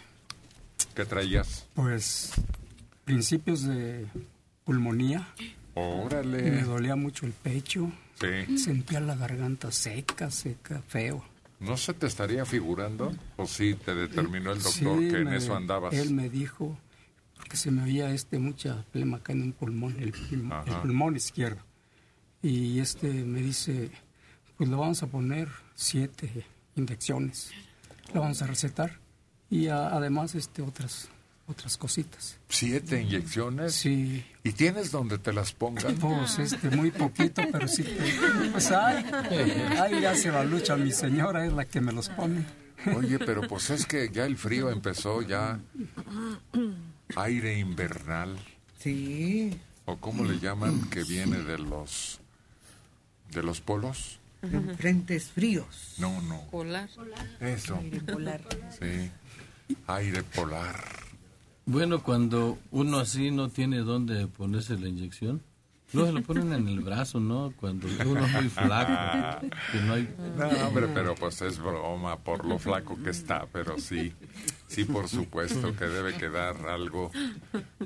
[0.94, 1.66] ¿Qué traías?
[1.74, 2.32] pues
[3.04, 4.06] principios de
[4.64, 5.28] pulmonía.
[5.74, 6.42] Órale.
[6.50, 7.90] Me dolía mucho el pecho.
[8.20, 8.58] Sí.
[8.58, 11.24] Sentía la garganta seca, seca, feo.
[11.60, 13.12] ¿No se te estaría figurando?
[13.36, 15.94] ¿O sí te determinó el doctor Sí, que en me- eso andabas?
[15.94, 16.76] Él me dijo,
[17.36, 21.16] porque se me oía este mucha flema acá en un pulmón, el, pulmón- el pulmón
[21.16, 21.60] izquierdo.
[22.42, 23.90] Y este me dice,
[24.56, 26.44] pues le vamos a poner siete
[26.76, 27.50] inyecciones,
[28.12, 28.98] le vamos a recetar
[29.50, 31.08] y a- además este otras
[31.48, 32.38] otras cositas.
[32.48, 33.74] ¿Siete inyecciones?
[33.74, 34.24] Sí.
[34.44, 35.96] ¿Y tienes donde te las pongan?
[36.00, 37.82] Pues este, muy poquito, pero sí.
[37.82, 39.04] te- Pues ay,
[39.80, 42.44] ahí hace la lucha mi señora, es la que me los pone.
[42.96, 45.60] Oye, pero pues es que ya el frío empezó, ya
[47.16, 48.36] aire invernal.
[48.78, 49.58] Sí.
[49.84, 52.20] ¿O cómo le llaman que viene de los
[53.32, 54.18] de los polos?
[54.76, 55.94] Frentes fríos.
[55.98, 56.40] No, no.
[56.50, 56.88] Polar.
[57.40, 57.80] Eso.
[58.78, 59.10] Sí.
[59.86, 60.76] Aire polar.
[61.64, 65.42] Bueno, cuando uno así no tiene dónde ponerse la inyección,
[65.92, 67.54] luego se lo ponen en el brazo, ¿no?
[67.56, 70.12] Cuando uno es muy flaco, que no hay...
[70.36, 74.12] No, hombre, pero pues es broma por lo flaco que está, pero sí,
[74.66, 77.12] sí, por supuesto que debe quedar algo.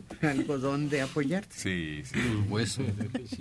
[0.22, 1.54] Algo donde apoyarte.
[1.54, 2.18] Sí, sí.
[2.48, 2.82] Hueso.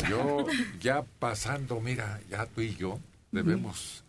[0.09, 0.45] Yo,
[0.79, 2.99] ya pasando, mira, ya tú y yo
[3.31, 4.03] debemos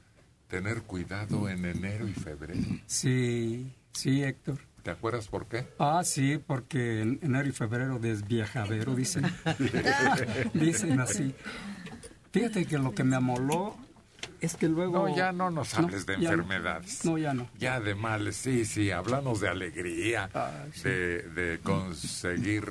[0.49, 2.61] tener cuidado en enero y febrero.
[2.87, 4.59] Sí, sí, Héctor.
[4.83, 5.67] ¿Te acuerdas por qué?
[5.81, 9.25] Ah, sí, porque en enero y febrero desviajadero, dicen.
[10.55, 11.35] dicen así.
[12.31, 13.77] Fíjate que lo que me amoló
[14.41, 15.09] Es que luego...
[15.09, 16.23] No, ya no nos hables de no.
[16.25, 17.05] enfermedades.
[17.05, 17.49] No, ya no.
[17.59, 20.83] Ya de males, sí, sí, hablamos de alegría, Ah, sí.
[20.89, 22.71] de, de conseguir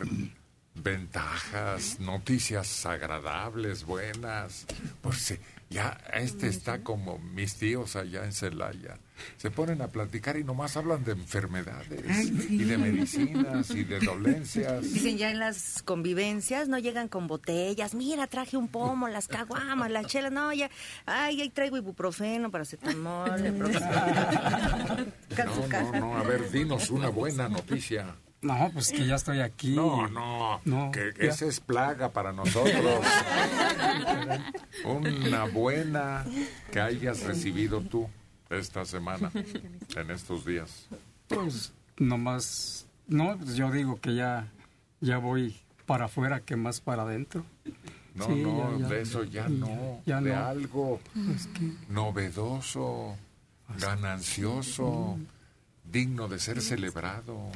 [0.75, 4.65] ventajas, noticias agradables, buenas.
[5.01, 5.37] Pues sí,
[5.69, 8.99] ya este está como mis tíos allá en Celaya.
[9.37, 14.81] Se ponen a platicar y nomás hablan de enfermedades y de medicinas y de dolencias.
[14.81, 17.95] Dicen ya en las convivencias, no llegan con botellas.
[17.95, 20.31] Mira, traje un pomo, las caguamas, las chelas.
[20.31, 20.69] No, ya.
[21.05, 23.31] Ay, ahí traigo ibuprofeno, paracetamol.
[25.35, 28.15] No, no, no, a ver, dinos una buena noticia.
[28.45, 29.75] No, pues que ya estoy aquí.
[29.75, 31.29] No, no, No, que ya.
[31.29, 33.03] esa es plaga para nosotros.
[34.85, 36.23] Una buena
[36.71, 38.07] que hayas recibido tú
[38.49, 39.31] esta semana,
[39.95, 40.87] en estos días.
[41.27, 44.47] Pues nomás, no, pues yo digo que ya,
[45.01, 45.55] ya voy
[45.87, 47.43] para afuera que más para adentro.
[48.13, 48.87] No, Sí, no, ya, ya.
[48.89, 50.45] de eso ya no, Ya de no.
[50.45, 50.99] algo
[51.35, 53.15] Es que- novedoso,
[53.79, 55.17] ganancioso,
[55.83, 57.49] digno de ser celebrado.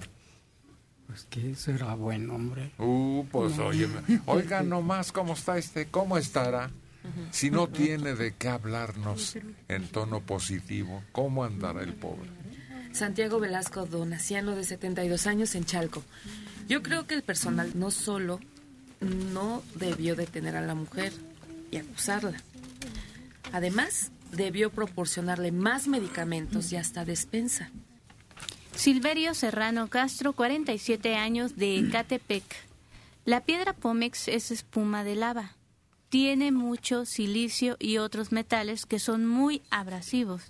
[1.09, 2.71] Pues que será bueno, hombre.
[2.77, 3.65] Uh, pues No.
[3.65, 3.87] oye,
[4.27, 6.69] oiga nomás cómo está este, cómo estará.
[7.31, 9.35] Si no tiene de qué hablarnos
[9.67, 12.29] en tono positivo, ¿cómo andará el pobre?
[12.91, 16.03] Santiago Velasco Donaciano, de 72 años, en Chalco.
[16.67, 18.39] Yo creo que el personal no solo
[19.01, 21.11] no debió detener a la mujer
[21.71, 22.37] y acusarla.
[23.51, 27.71] Además, debió proporcionarle más medicamentos y hasta despensa.
[28.79, 32.45] Silverio Serrano Castro, 47 años, de Ecatepec.
[33.25, 35.51] La piedra Pómex es espuma de lava.
[36.07, 40.43] Tiene mucho silicio y otros metales que son muy abrasivos.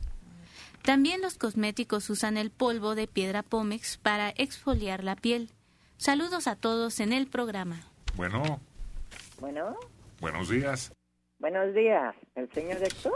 [0.84, 5.50] También los cosméticos usan el polvo de piedra Pómex para exfoliar la piel.
[5.98, 7.82] Saludos a todos en el programa.
[8.16, 8.62] Bueno,
[9.40, 9.76] Bueno,
[10.22, 10.92] buenos días.
[11.40, 12.14] buenos días.
[12.36, 13.14] ¿El señor Héctor?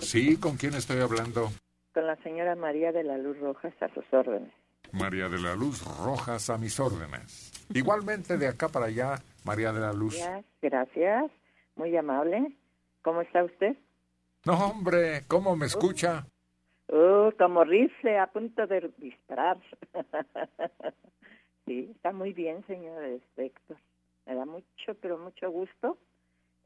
[0.00, 1.52] Sí, ¿con quién estoy hablando?
[1.92, 4.52] Con la señora María de la Luz Rojas a sus órdenes.
[4.92, 7.52] María de la Luz Rojas a mis órdenes.
[7.72, 10.16] Igualmente de acá para allá, María de la Luz.
[10.18, 11.30] Gracias, gracias.
[11.76, 12.52] Muy amable.
[13.02, 13.76] ¿Cómo está usted?
[14.44, 16.26] No, hombre, ¿cómo me escucha?
[16.88, 19.58] Uh, como rifle a punto de disparar.
[21.66, 23.76] sí, está muy bien, señor Héctor.
[24.26, 25.98] Me da mucho, pero mucho gusto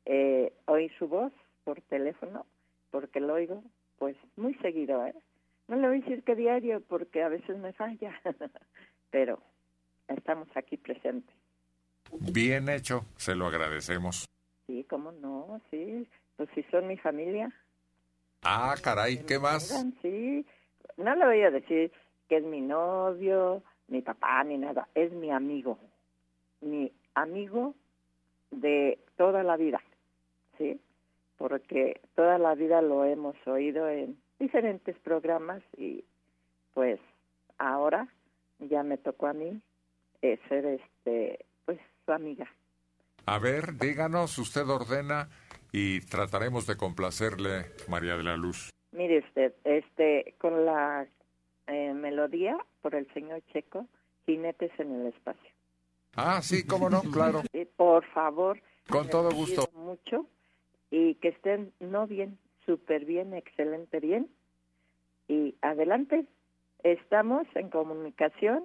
[0.07, 1.33] eh, oír su voz
[1.65, 2.47] por teléfono,
[2.91, 3.63] porque lo oigo,
[3.99, 5.15] pues, muy seguido, ¿eh?
[5.69, 8.13] No le voy a decir que diario, porque a veces me falla,
[9.11, 9.41] pero
[10.09, 11.35] estamos aquí presentes.
[12.13, 14.27] Bien hecho, se lo agradecemos.
[14.67, 16.07] Sí, cómo no, sí.
[16.37, 17.53] Pues si son mi familia.
[18.43, 19.69] Ah, caray, ¿qué más?
[20.03, 20.45] Sí,
[20.97, 21.93] no le voy a decir
[22.29, 24.89] que es mi novio, mi papá, ni nada.
[24.95, 25.79] Es mi amigo.
[26.61, 27.75] Mi amigo
[28.51, 29.81] de toda la vida,
[30.59, 30.81] ¿sí?
[31.37, 36.05] Porque toda la vida lo hemos oído en diferentes programas y
[36.75, 37.01] pues
[37.59, 38.09] ahora
[38.59, 39.61] ya me tocó a mí
[40.23, 42.47] eh, ser este pues su amiga.
[43.27, 45.29] A ver, díganos, usted ordena
[45.73, 48.71] y trataremos de complacerle, María de la Luz.
[48.93, 51.07] Mire usted, este, con la
[51.67, 53.87] eh, melodía por el señor Checo,
[54.27, 55.51] Jinetes en el Espacio.
[56.17, 57.43] Ah, sí, cómo no, claro.
[57.77, 58.61] Por favor.
[58.89, 59.69] Con todo gusto.
[59.75, 60.27] Mucho
[60.95, 64.29] y que estén no bien, súper bien, excelente bien.
[65.27, 66.25] Y adelante,
[66.85, 68.65] estamos en comunicación,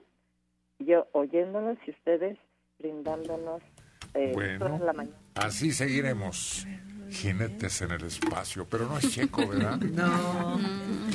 [0.78, 2.38] yo oyéndolos y ustedes
[2.78, 3.64] brindándonos
[4.14, 4.60] eh, Bueno.
[4.60, 5.18] toda la mañana.
[5.34, 6.68] Así seguiremos.
[7.10, 9.80] Jinetes en el espacio, pero no es checo, ¿verdad?
[9.96, 10.60] No,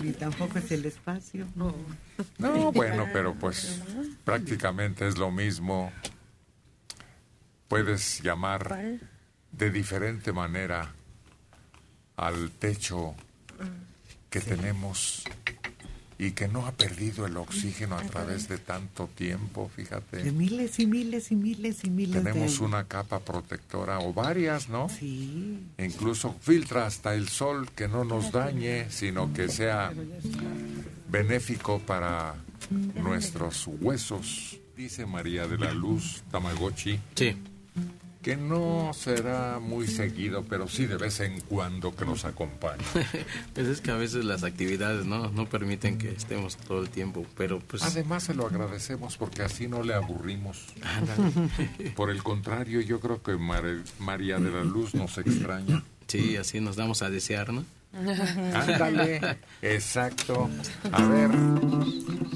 [0.02, 1.46] ni tampoco es el espacio.
[1.54, 3.80] No, bueno, pero pues
[4.24, 5.92] prácticamente es lo mismo.
[7.68, 8.98] Puedes llamar
[9.52, 10.92] de diferente manera
[12.16, 13.14] al techo
[14.30, 15.24] que tenemos
[16.16, 20.30] y que no ha perdido el oxígeno a través de tanto tiempo, De fíjate.
[20.32, 24.88] miles y miles y miles y miles Tenemos de una capa protectora o varias, ¿no?
[24.88, 25.58] Sí.
[25.78, 29.92] Incluso filtra hasta el sol que no nos dañe, sino que sea
[31.08, 32.34] benéfico para
[32.94, 34.58] nuestros huesos.
[34.76, 36.98] Dice María de la Luz Tamagotchi.
[37.16, 37.36] Sí.
[38.24, 42.82] Que no será muy seguido, pero sí de vez en cuando que nos acompañe.
[43.52, 47.26] Pues es que a veces las actividades no, no permiten que estemos todo el tiempo,
[47.36, 47.82] pero pues...
[47.82, 50.64] Además se lo agradecemos porque así no le aburrimos.
[51.96, 55.84] Por el contrario, yo creo que María de la Luz nos extraña.
[56.06, 57.64] Sí, así nos damos a desear, ¿no?
[58.54, 60.48] Ándale, exacto.
[60.90, 61.30] A ver,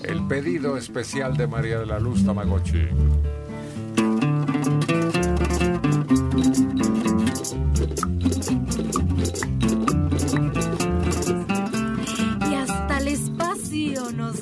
[0.05, 2.89] el pedido especial de María de la Luz Tamagotchi.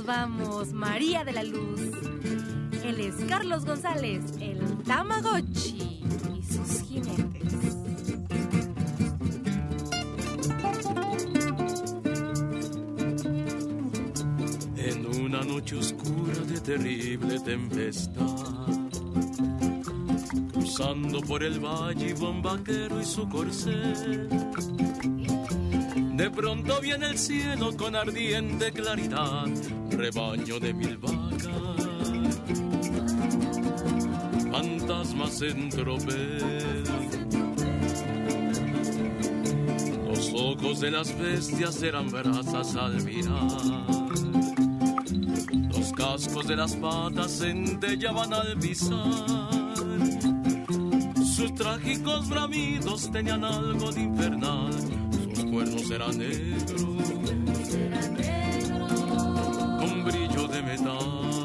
[0.06, 1.80] Día de la Luz.
[2.84, 6.00] Él es Carlos González, el Tamagotchi
[6.32, 7.54] y sus jinetes.
[14.76, 18.22] En una noche oscura de terrible tempestad,
[20.52, 24.28] cruzando por el valle iba un vaquero y su corcel.
[26.16, 29.46] De pronto viene el cielo con ardiente claridad,
[29.96, 32.28] rebaño de mil vacas,
[34.50, 36.84] fantasmas en tropel.
[40.06, 43.86] Los ojos de las bestias eran brasas al mirar.
[45.70, 49.46] Los cascos de las patas centellaban al pisar.
[51.36, 54.72] Sus trágicos bramidos tenían algo de infernal.
[55.34, 56.82] Sus cuernos eran negros,
[60.62, 61.35] brillo de metal.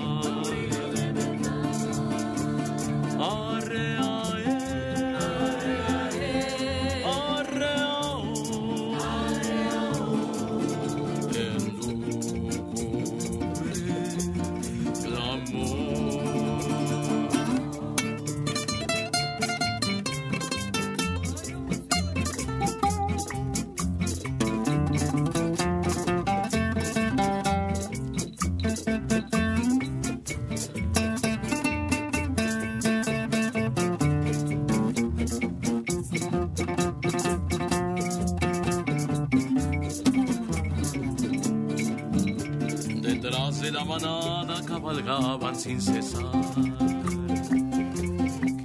[45.62, 46.26] Sin cesar.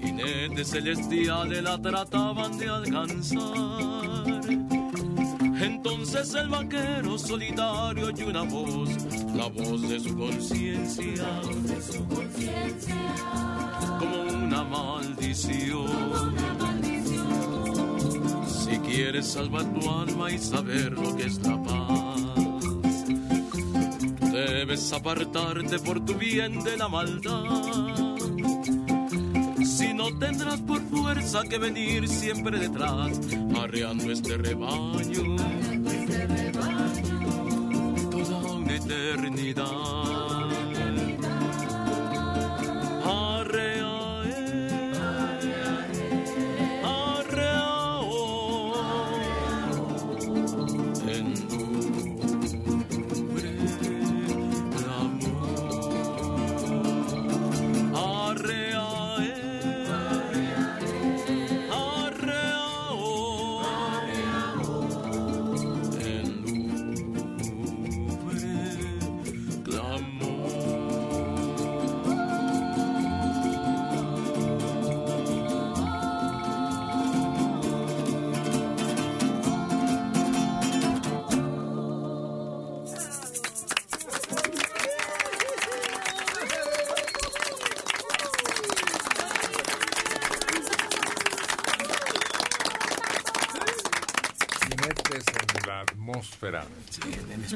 [0.01, 4.41] Jinetes celestiales la trataban de alcanzar.
[5.61, 8.89] Entonces el vaquero solitario y una voz,
[9.35, 11.41] la voz de su conciencia,
[13.99, 16.35] como una maldición.
[18.47, 22.06] Si quieres salvar tu alma y saber lo que es la paz,
[24.67, 28.17] debes apartarte por tu bien de la maldad.
[29.65, 33.21] Si no tendrás por fuerza que venir siempre detrás,
[33.63, 35.37] arreando este rebaño
[38.11, 40.16] toda una eternidad.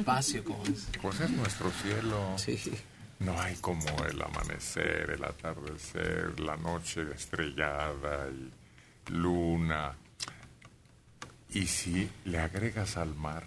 [0.01, 0.87] Espacio, como es.
[1.01, 2.33] Pues es nuestro cielo.
[2.37, 2.59] Sí.
[3.19, 9.93] No hay como el amanecer, el atardecer, la noche estrellada y luna.
[11.49, 13.45] Y si le agregas al mar,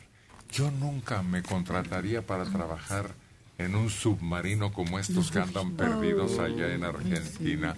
[0.52, 3.10] yo nunca me contrataría para trabajar
[3.58, 7.74] en un submarino como estos que andan perdidos allá en Argentina.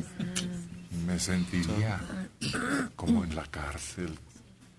[1.07, 2.01] Me sentiría
[2.97, 4.19] como en la cárcel.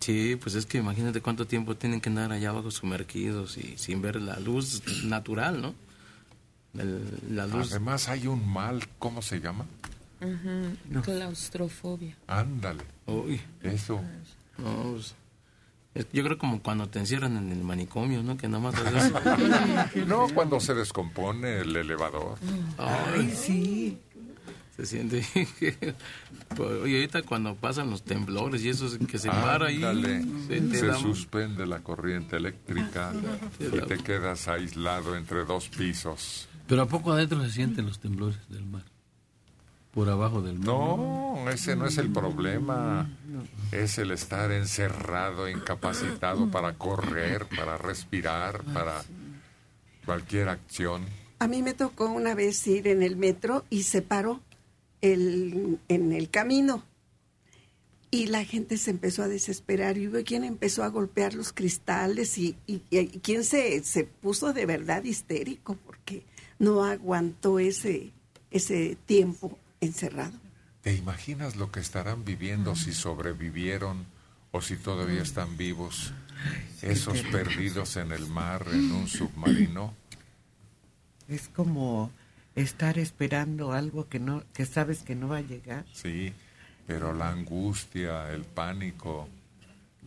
[0.07, 4.01] Sí, pues es que imagínate cuánto tiempo tienen que andar allá abajo sumergidos y sin
[4.01, 5.75] ver la luz natural, ¿no?
[6.81, 7.71] El- la luz.
[7.71, 9.65] Además hay un mal, ¿cómo se llama?
[10.21, 12.15] Ujú, Claustrofobia.
[12.25, 12.83] Ándale.
[13.05, 13.41] Uy.
[13.61, 14.01] Eso.
[14.57, 15.13] No, pues,
[15.93, 18.37] es- yo creo como cuando te encierran en el manicomio, ¿no?
[18.37, 19.11] Que nada más haces-
[20.07, 22.37] No, cuando se descompone el elevador.
[22.77, 23.97] Ay, sí.
[24.77, 25.25] Se siente.
[26.55, 29.81] Pues, Oye, ahorita cuando pasan los temblores y eso que se para ahí.
[30.47, 33.11] Se te Se da- suspende la corriente eléctrica
[33.59, 36.47] y te quedas aislado entre dos pisos.
[36.67, 38.83] Pero ¿a poco adentro se sienten los temblores del mar?
[39.93, 40.65] Por abajo del mar.
[40.67, 43.09] No, ese no es el problema.
[43.71, 49.03] Es el estar encerrado, incapacitado para correr, para respirar, para
[50.05, 51.03] cualquier acción.
[51.39, 54.39] A mí me tocó una vez ir en el metro y se paró
[55.01, 56.83] el, en el camino.
[58.09, 62.37] Y la gente se empezó a desesperar y hubo quien empezó a golpear los cristales
[62.37, 66.23] y, y, y quien se, se puso de verdad histérico porque
[66.57, 68.13] no aguantó ese,
[68.49, 70.39] ese tiempo encerrado.
[70.81, 74.05] ¿Te imaginas lo que estarán viviendo si sobrevivieron
[74.51, 76.13] o si todavía están vivos?
[76.81, 79.93] Esos perdidos en el mar, en un submarino.
[81.27, 82.09] Es como
[82.57, 85.85] estar esperando algo que no que sabes que no va a llegar.
[85.93, 86.33] Sí,
[86.85, 89.29] pero la angustia, el pánico,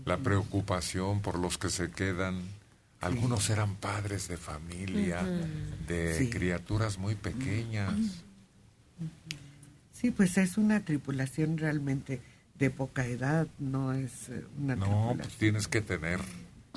[0.04, 2.42] la preocupación por los que se quedan,
[3.00, 5.26] algunos eran padres de familia,
[5.86, 6.30] de Sí.
[6.30, 7.94] criaturas muy pequeñas.
[9.92, 12.20] Sí, pues es una tripulación realmente
[12.58, 15.18] de poca edad, no es eh, una No, tripulación.
[15.18, 16.20] pues tienes que tener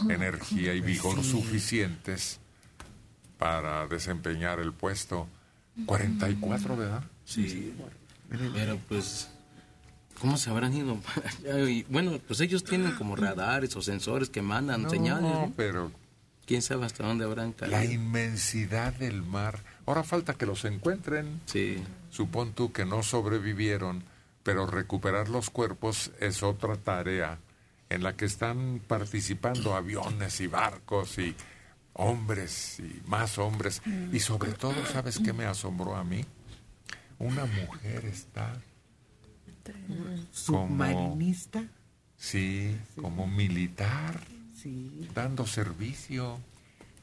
[0.09, 1.31] energía y vigor Sí.
[1.31, 2.39] suficientes
[3.37, 5.27] para desempeñar el puesto.
[5.85, 7.03] 44, ¿verdad?
[7.25, 7.73] Sí,
[8.53, 9.29] pero pues,
[10.19, 10.95] ¿cómo se habrán ido?
[11.15, 11.69] para allá?
[11.69, 15.31] Y, bueno, pues ellos tienen como radares o sensores que mandan No, señales.
[15.31, 15.53] ¿no?
[15.55, 15.91] pero
[16.45, 17.77] ¿Quién sabe hasta dónde habrán caído?
[17.77, 19.59] la inmensidad del mar.
[19.85, 21.41] Ahora falta que los encuentren.
[21.45, 21.77] Sí.
[22.09, 24.03] Supón tú que no sobrevivieron,
[24.43, 27.39] pero recuperar los cuerpos es otra tarea
[27.89, 31.33] en la que están participando aviones y barcos y
[31.93, 33.81] hombres y más hombres.
[34.11, 36.25] Y sobre todo, ¿sabes qué me asombró a mí?
[37.19, 38.53] Una mujer está
[39.87, 40.17] como...
[40.31, 41.63] Submarinista.
[42.17, 44.21] Sí, como militar,
[44.55, 45.09] Sí.
[45.13, 46.39] dando servicio.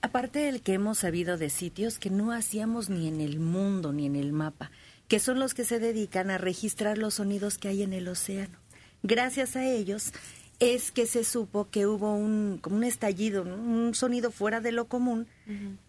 [0.02, 4.06] Aparte del que hemos sabido de sitios que no hacíamos ni en el mundo ni
[4.06, 4.70] en el mapa,
[5.08, 8.56] que son los que se dedican a registrar los sonidos que hay en el océano.
[9.02, 10.12] Gracias a ellos
[10.60, 13.56] es que se supo que hubo un, como un estallido, ¿no?
[13.56, 15.26] un sonido fuera de lo común,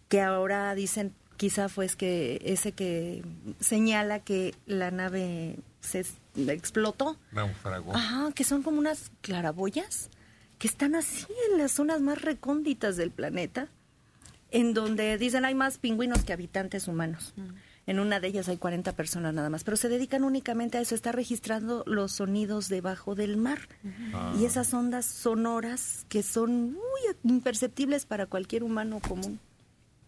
[0.08, 3.24] que ahora dicen quizá fue es que ese que
[3.60, 6.04] señala que la nave se
[6.36, 7.16] explotó.
[7.32, 7.94] Naufragó.
[7.94, 10.08] Ajá, que son como unas claraboyas
[10.58, 13.66] que están así en las zonas más recónditas del planeta,
[14.52, 17.34] en donde dicen hay más pingüinos que habitantes humanos.
[17.86, 20.94] En una de ellas hay 40 personas nada más, pero se dedican únicamente a eso,
[20.94, 23.58] está registrando los sonidos debajo del mar.
[24.14, 24.34] Ah.
[24.38, 26.80] Y esas ondas sonoras que son muy
[27.24, 29.40] imperceptibles para cualquier humano común.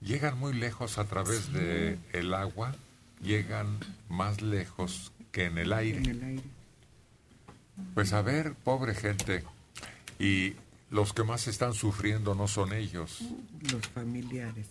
[0.00, 2.76] Llegan muy lejos a través de el agua,
[3.22, 5.98] llegan más lejos que en el aire.
[5.98, 6.44] En el aire.
[7.94, 9.42] Pues a ver, pobre gente.
[10.18, 10.54] Y
[10.90, 13.18] los que más están sufriendo no son ellos.
[13.72, 14.68] Los familiares.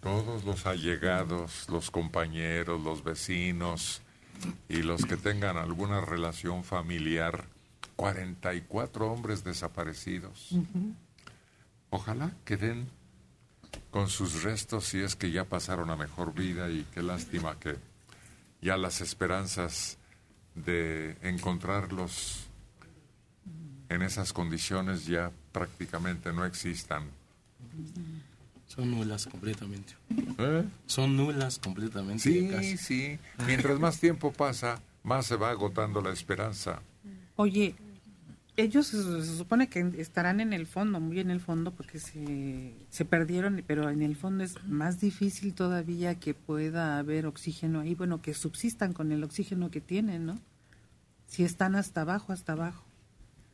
[0.00, 4.02] Todos los allegados, los compañeros, los vecinos
[4.68, 7.44] y los que tengan alguna relación familiar.
[7.96, 10.56] 44 hombres desaparecidos.
[11.90, 12.88] Ojalá queden
[13.90, 17.76] con sus restos si es que ya pasaron a mejor vida y qué lástima que
[18.62, 19.98] ya las esperanzas
[20.54, 22.46] de encontrarlos
[23.88, 27.04] en esas condiciones ya prácticamente no existan.
[28.80, 29.92] Son nulas completamente.
[30.38, 30.64] ¿Eh?
[30.86, 32.22] Son nulas completamente.
[32.22, 32.78] Sí, casi.
[32.78, 33.18] sí.
[33.46, 36.80] Mientras más tiempo pasa, más se va agotando la esperanza.
[37.36, 37.74] Oye,
[38.56, 42.72] ellos se, se supone que estarán en el fondo, muy en el fondo, porque se,
[42.88, 47.94] se perdieron, pero en el fondo es más difícil todavía que pueda haber oxígeno ahí,
[47.94, 50.38] bueno, que subsistan con el oxígeno que tienen, ¿no?
[51.26, 52.82] Si están hasta abajo, hasta abajo.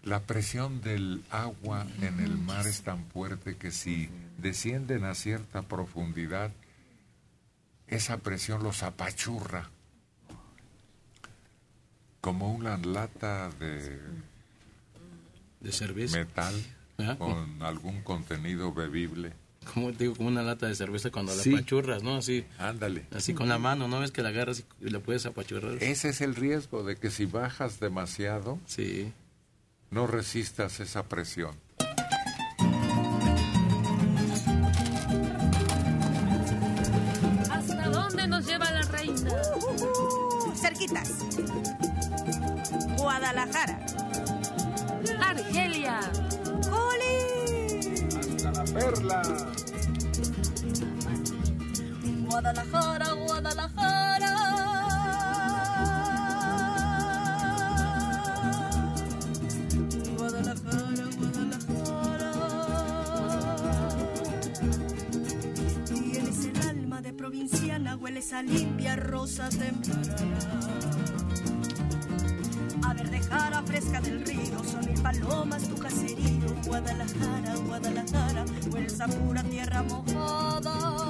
[0.07, 5.63] La presión del agua en el mar es tan fuerte que si descienden a cierta
[5.63, 6.53] profundidad,
[7.89, 9.69] esa presión los apachurra.
[12.21, 13.99] Como una lata de,
[15.61, 16.19] De cerveza.
[16.19, 16.55] metal
[16.99, 17.17] Ah.
[17.19, 19.33] con algún contenido bebible.
[19.75, 21.51] Como digo, como una lata de cerveza cuando Sí.
[21.51, 22.17] la apachurras, ¿no?
[22.19, 22.47] Así.
[22.59, 23.07] Ándale.
[23.11, 25.83] Así con la mano, ¿no ves que la agarras y la puedes apachurrar?
[25.83, 29.13] Ese es el riesgo de que si bajas demasiado, sí.
[29.91, 31.57] No resistas esa presión.
[37.51, 39.31] ¿Hasta dónde nos lleva la reina?
[40.57, 41.11] cerquitas.
[42.97, 43.79] Guadalajara.
[45.21, 46.01] Argelia.
[48.19, 49.23] Hasta la perla.
[52.29, 54.66] Guadalajara, Guadalajara.
[67.03, 70.61] De provinciana, hueles a limpia rosa temprana.
[72.83, 76.55] A verde jara fresca del río, son mil palomas tu caserío.
[76.67, 81.06] Guadalajara, Guadalajara, hueles a pura tierra mojada.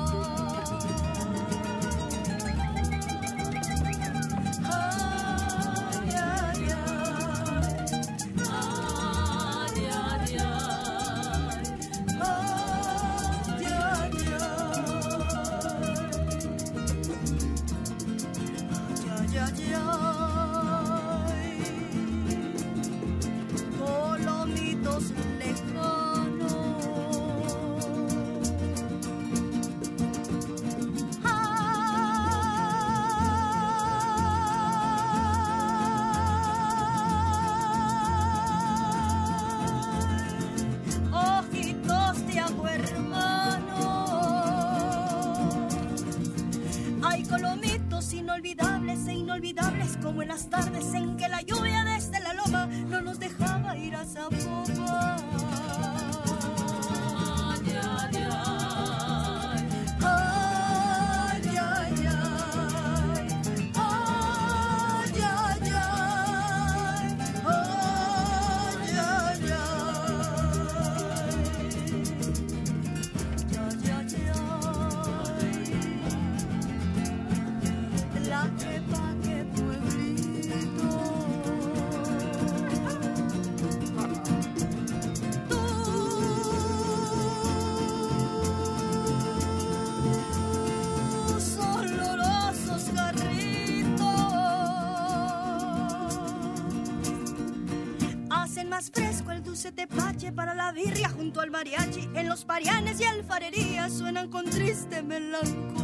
[101.57, 102.11] Mariachi.
[102.15, 105.76] En los parianes y alfarerías suenan con triste melancolía.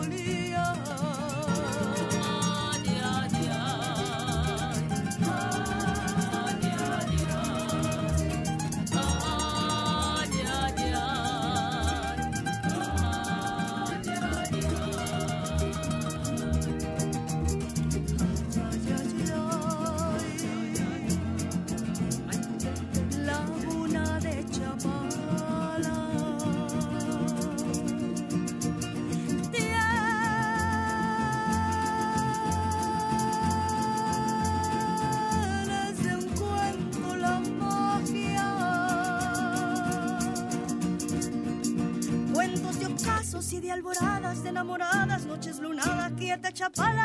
[46.74, 47.01] para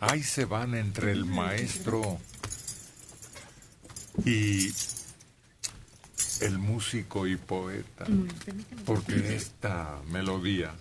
[0.00, 2.18] Ahí se van entre el maestro
[4.24, 4.68] y
[6.40, 8.06] el músico y poeta,
[8.84, 10.72] porque esta melodía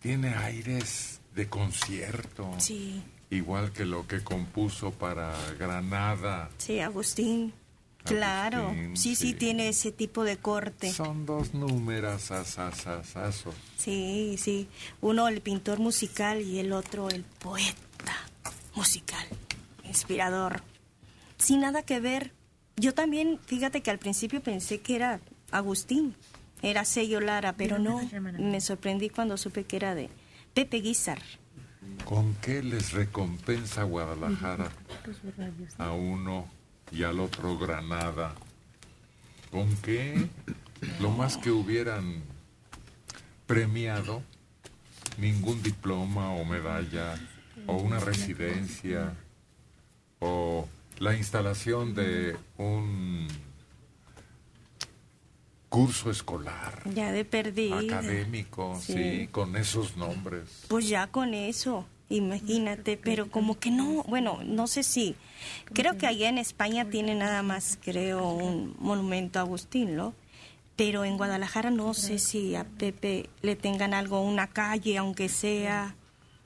[0.00, 6.50] tiene aires de concierto, Sí, igual que lo que compuso para Granada.
[6.58, 7.52] sí, Agustín.
[8.02, 9.34] Claro, sí, sí.
[9.34, 10.90] tiene ese tipo de corte.
[10.90, 13.54] Son dos números asasasasos.
[13.76, 14.68] Sí, sí.
[15.02, 17.76] Uno el pintor musical y el otro el poeta
[18.74, 19.26] musical,
[19.84, 20.62] inspirador.
[21.38, 22.32] Sin nada que ver.
[22.76, 26.14] Yo también, fíjate que al principio pensé que era Agustín,
[26.62, 28.00] era Sello Lara, pero no.
[28.38, 30.10] Me sorprendí cuando supe que era de
[30.54, 31.20] Pepe Guizar.
[32.04, 34.70] ¿Con qué les recompensa Guadalajara
[35.78, 36.48] a uno
[36.90, 38.34] y al otro Granada?
[39.50, 40.28] ¿Con qué?
[41.00, 42.22] Lo más que hubieran
[43.46, 44.22] premiado,
[45.18, 47.18] ningún diploma o medalla,
[47.66, 49.14] o una residencia,
[50.20, 50.66] o
[50.98, 53.28] la instalación de un
[55.68, 57.78] curso escolar, Ya de perdida.
[57.78, 58.92] académico, Sí.
[58.92, 60.64] sí, con esos nombres.
[60.68, 65.14] Pues ya con eso, imagínate, pero como que no, bueno, no sé si,
[65.72, 70.12] creo que allá en España tiene nada más, creo, un monumento a Agustín, ¿no?
[70.74, 75.94] Pero en Guadalajara no sé si a Pepe le tengan algo, una calle, aunque sea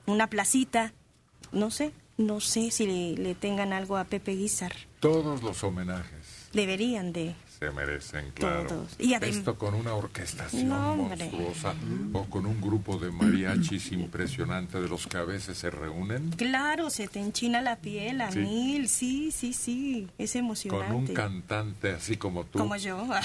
[0.05, 0.93] una placita,
[1.51, 4.73] no sé, no sé si le, le tengan algo a Pepe Guizar.
[4.99, 7.35] Todos los homenajes Deberían de.
[7.59, 8.65] se merecen, claro.
[8.67, 8.95] Todos.
[8.97, 11.73] Y Esto con una orquestación No, monstruosa
[12.13, 16.89] o con un grupo de mariachis impresionante de los que a veces se reúnen Claro,
[16.89, 18.39] se te enchina la piel, a Sí.
[18.39, 20.93] mil, sí, sí, sí, es con emocionante.
[20.95, 22.57] un cantante así como tú.
[22.59, 23.05] Como yo.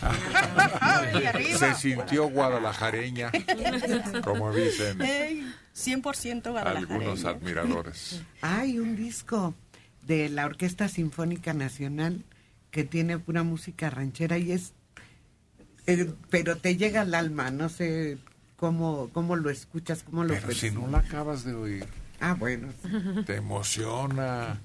[1.58, 3.30] Se sintió guadalajareña,
[4.24, 4.98] como dicen
[5.74, 7.28] Ey, 100% algunos guadalajareño.
[7.28, 8.22] admiradores.
[8.42, 9.54] Hay un disco
[10.06, 12.24] de la Orquesta Sinfónica Nacional
[12.70, 14.72] que tiene pura música ranchera y es,
[15.86, 18.18] eh, pero te llega al alma, no sé
[18.56, 21.86] cómo, cómo lo escuchas, cómo lo Pero si no la acabas de oír,
[22.20, 22.68] Ah, bueno.
[23.26, 24.60] Te emociona,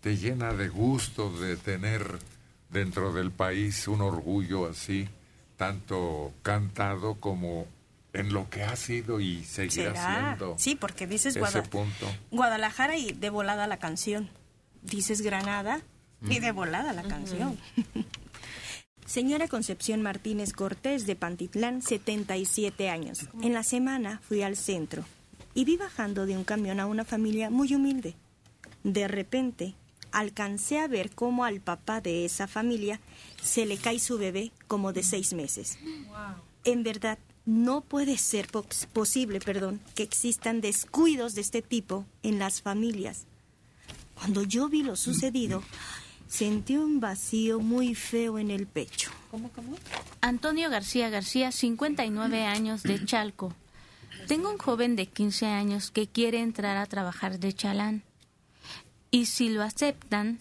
[0.00, 2.06] te llena de gusto de tener
[2.70, 5.08] dentro del país un orgullo así,
[5.56, 7.66] tanto cantado como
[8.14, 10.24] en lo que ha sido y seguirá ¿Será?
[10.36, 10.54] siendo.
[10.58, 12.06] Sí, porque dices ese Guada- punto.
[12.30, 14.30] Guadalajara y de volada la canción.
[14.82, 15.82] Dices Granada
[16.22, 17.58] y de volada la canción.
[19.06, 23.28] Señora Concepción Martínez Cortés de Pantitlán, 77 años.
[23.42, 25.04] En la semana fui al centro
[25.54, 28.14] y vi bajando de un camión a una familia muy humilde.
[28.82, 29.74] De repente,
[30.10, 32.98] alcancé a ver cómo al papá de esa familia
[33.42, 35.78] se le cae su bebé como de seis meses.
[36.64, 42.38] En verdad, no puede ser pos- posible, perdón, que existan descuidos de este tipo en
[42.38, 43.26] las familias.
[44.14, 45.62] Cuando yo vi lo sucedido,
[46.28, 49.10] sentí un vacío muy feo en el pecho.
[49.30, 49.76] ¿Cómo, cómo?
[50.20, 53.52] Antonio García García, 59 años de Chalco.
[54.28, 58.02] Tengo un joven de 15 años que quiere entrar a trabajar de chalán.
[59.10, 60.38] Y si lo aceptan,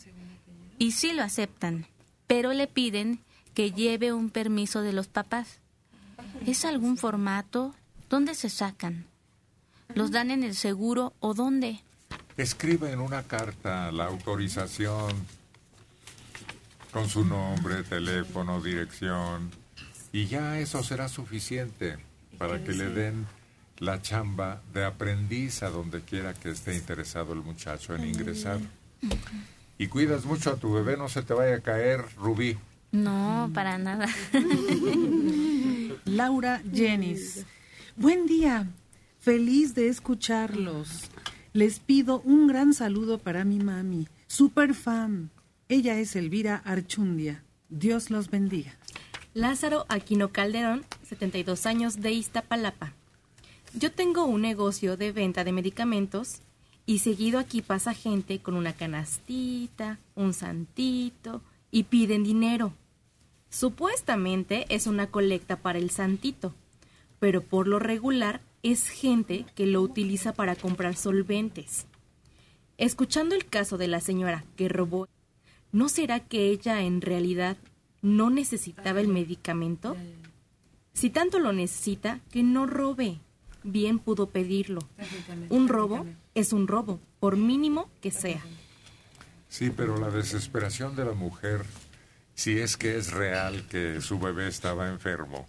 [0.80, 1.86] y si lo aceptan,
[2.28, 3.20] pero le piden
[3.54, 5.60] que lleve un permiso de los papás.
[6.46, 7.74] ¿Es algún formato?
[8.10, 9.06] ¿Dónde se sacan?
[9.96, 11.80] ¿Los dan en el seguro o dónde?
[12.38, 15.12] Escribe en una carta la autorización
[16.92, 19.52] con su nombre, teléfono, dirección,
[20.12, 21.98] y ya eso será suficiente
[22.38, 23.26] para que le den
[23.80, 28.60] la chamba de aprendiz a donde quiera que esté interesado el muchacho en ingresar.
[29.78, 32.58] Y cuidas mucho a tu bebé, no se te vaya a caer, Rubí.
[32.92, 34.08] No, para nada.
[36.06, 37.46] Laura Jenis.
[37.96, 38.68] Buen día.
[39.20, 41.10] Feliz de escucharlos.
[41.54, 45.30] Les pido un gran saludo para mi mami, super fan.
[45.70, 47.44] Ella es Elvira Archundia.
[47.70, 48.76] Dios los bendiga.
[49.34, 52.94] Lázaro Aquino Calderón, 72 años de Iztapalapa.
[53.74, 56.42] Yo tengo un negocio de venta de medicamentos
[56.86, 61.42] y seguido aquí pasa gente con una canastita, un santito
[61.72, 62.74] y piden dinero.
[63.54, 66.56] Supuestamente es una colecta para el santito,
[67.20, 71.86] pero por lo regular es gente que lo utiliza para comprar solventes.
[72.80, 75.08] Escuchando el caso de la señora que robó,
[75.72, 77.58] ¿no será que ella en realidad
[78.02, 79.96] no necesitaba el medicamento?
[80.94, 83.20] Si tanto lo necesita, que no robe.
[83.62, 84.82] Bien pudo pedirlo.
[85.50, 88.44] Un robo es un robo, por mínimo que sea.
[89.48, 91.64] Sí, pero la desesperación de la mujer,
[92.36, 95.48] si es que es real que su bebé estaba enfermo,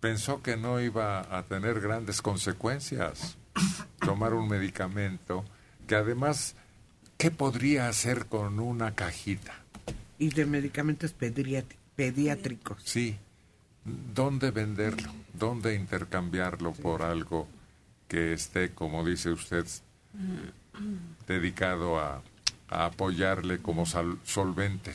[0.00, 3.36] pensó que no iba a tener grandes consecuencias
[4.00, 5.44] tomar un medicamento
[5.86, 6.54] que además,
[7.18, 9.54] ¿qué podría hacer con una cajita?
[10.18, 11.12] Y de medicamentos
[11.96, 12.82] pediátricos.
[12.84, 13.16] Sí,
[13.84, 15.12] ¿dónde venderlo?
[15.32, 17.48] ¿Dónde intercambiarlo por algo
[18.08, 19.66] que esté, como dice usted,
[21.26, 22.22] dedicado a,
[22.68, 24.94] a apoyarle como sal- solvente?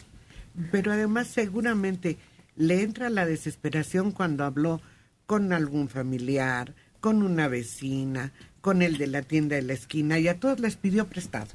[0.71, 2.17] Pero además seguramente
[2.55, 4.81] le entra la desesperación cuando habló
[5.25, 10.27] con algún familiar, con una vecina, con el de la tienda de la esquina y
[10.27, 11.47] a todos les pidió prestado.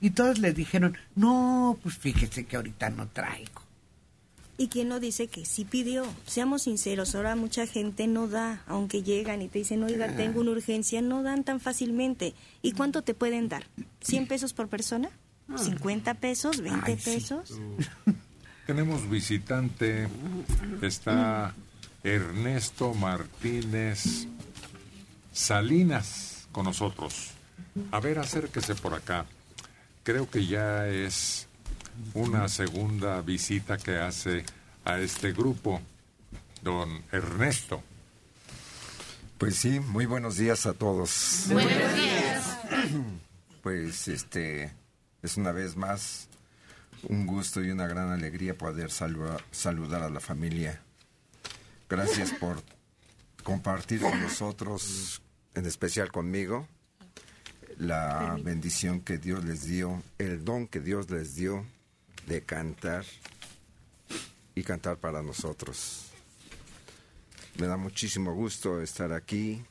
[0.00, 3.62] Y todos le dijeron, no, pues fíjese que ahorita no traigo.
[4.58, 6.06] ¿Y quién no dice que sí pidió?
[6.26, 10.52] Seamos sinceros, ahora mucha gente no da, aunque llegan y te dicen, oiga, tengo una
[10.52, 12.34] urgencia, no dan tan fácilmente.
[12.60, 13.64] ¿Y cuánto te pueden dar?
[14.04, 15.10] ¿100 pesos por persona?
[15.48, 16.62] ¿50 pesos?
[16.62, 18.12] ¿20 Ay, sí.
[18.72, 20.08] Tenemos visitante,
[20.80, 21.52] está
[22.02, 24.26] Ernesto Martínez
[25.30, 27.32] Salinas con nosotros.
[27.90, 29.26] A ver, acérquese por acá.
[30.04, 31.48] Creo que ya es
[32.14, 34.42] una segunda visita que hace
[34.86, 35.82] a este grupo,
[36.62, 37.82] don Ernesto.
[39.36, 41.44] Pues sí, muy buenos días a todos.
[41.50, 42.58] Buenos días.
[43.62, 44.72] Pues este
[45.22, 46.26] es una vez más
[47.08, 50.80] un gusto y una gran alegría poder salua- saludar a la familia.
[51.88, 52.62] Gracias por
[53.42, 55.20] compartir con nosotros,
[55.54, 56.66] en especial conmigo,
[57.78, 61.64] la bendición que Dios les dio, el don que Dios les dio
[62.26, 63.04] de cantar
[64.54, 66.06] y cantar para nosotros.
[67.58, 69.62] Me da muchísimo gusto estar aquí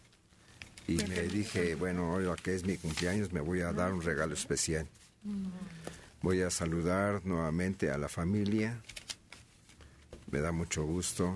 [0.87, 4.33] y me dije, bueno, hoy que es mi cumpleaños me voy a dar un regalo
[4.33, 4.87] especial.
[6.21, 8.81] Voy a saludar nuevamente a la familia.
[10.29, 11.35] Me da mucho gusto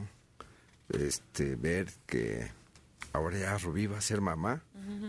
[0.90, 2.52] este ver que
[3.14, 4.64] ahora ya Rubí va a ser mamá,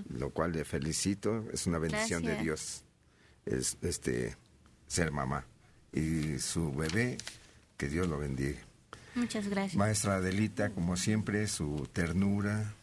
[0.08, 1.44] lo cual le felicito.
[1.52, 2.36] Es una bendición de.
[2.36, 2.84] Dios
[3.44, 4.36] es este
[4.86, 5.44] ser mamá
[5.92, 7.18] y su bebé
[7.76, 8.58] que Dios lo bendiga.
[9.14, 9.76] Muchas gracias.
[9.76, 12.74] Maestra Adelita, como siempre, su ternura,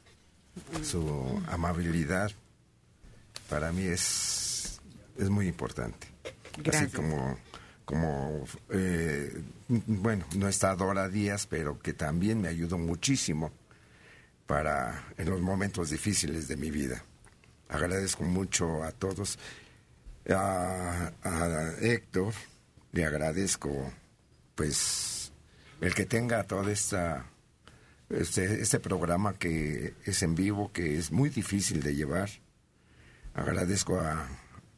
[0.83, 2.31] su amabilidad
[3.49, 4.79] para mí es,
[5.17, 6.07] es muy importante.
[6.57, 6.93] Gracias.
[6.93, 7.37] Así como,
[7.85, 13.51] como eh, bueno, no está Dora Díaz, pero que también me ayudó muchísimo
[14.45, 17.03] para en los momentos difíciles de mi vida.
[17.69, 19.39] Agradezco mucho a todos.
[20.29, 22.33] A, a Héctor
[22.93, 23.91] le agradezco,
[24.55, 25.33] pues,
[25.81, 27.25] el que tenga toda esta
[28.09, 32.29] este, este programa que es en vivo, que es muy difícil de llevar.
[33.33, 34.27] Agradezco a,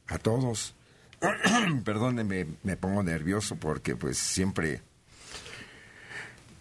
[0.07, 0.75] a todos.
[1.83, 4.81] Perdónenme, me pongo nervioso porque pues siempre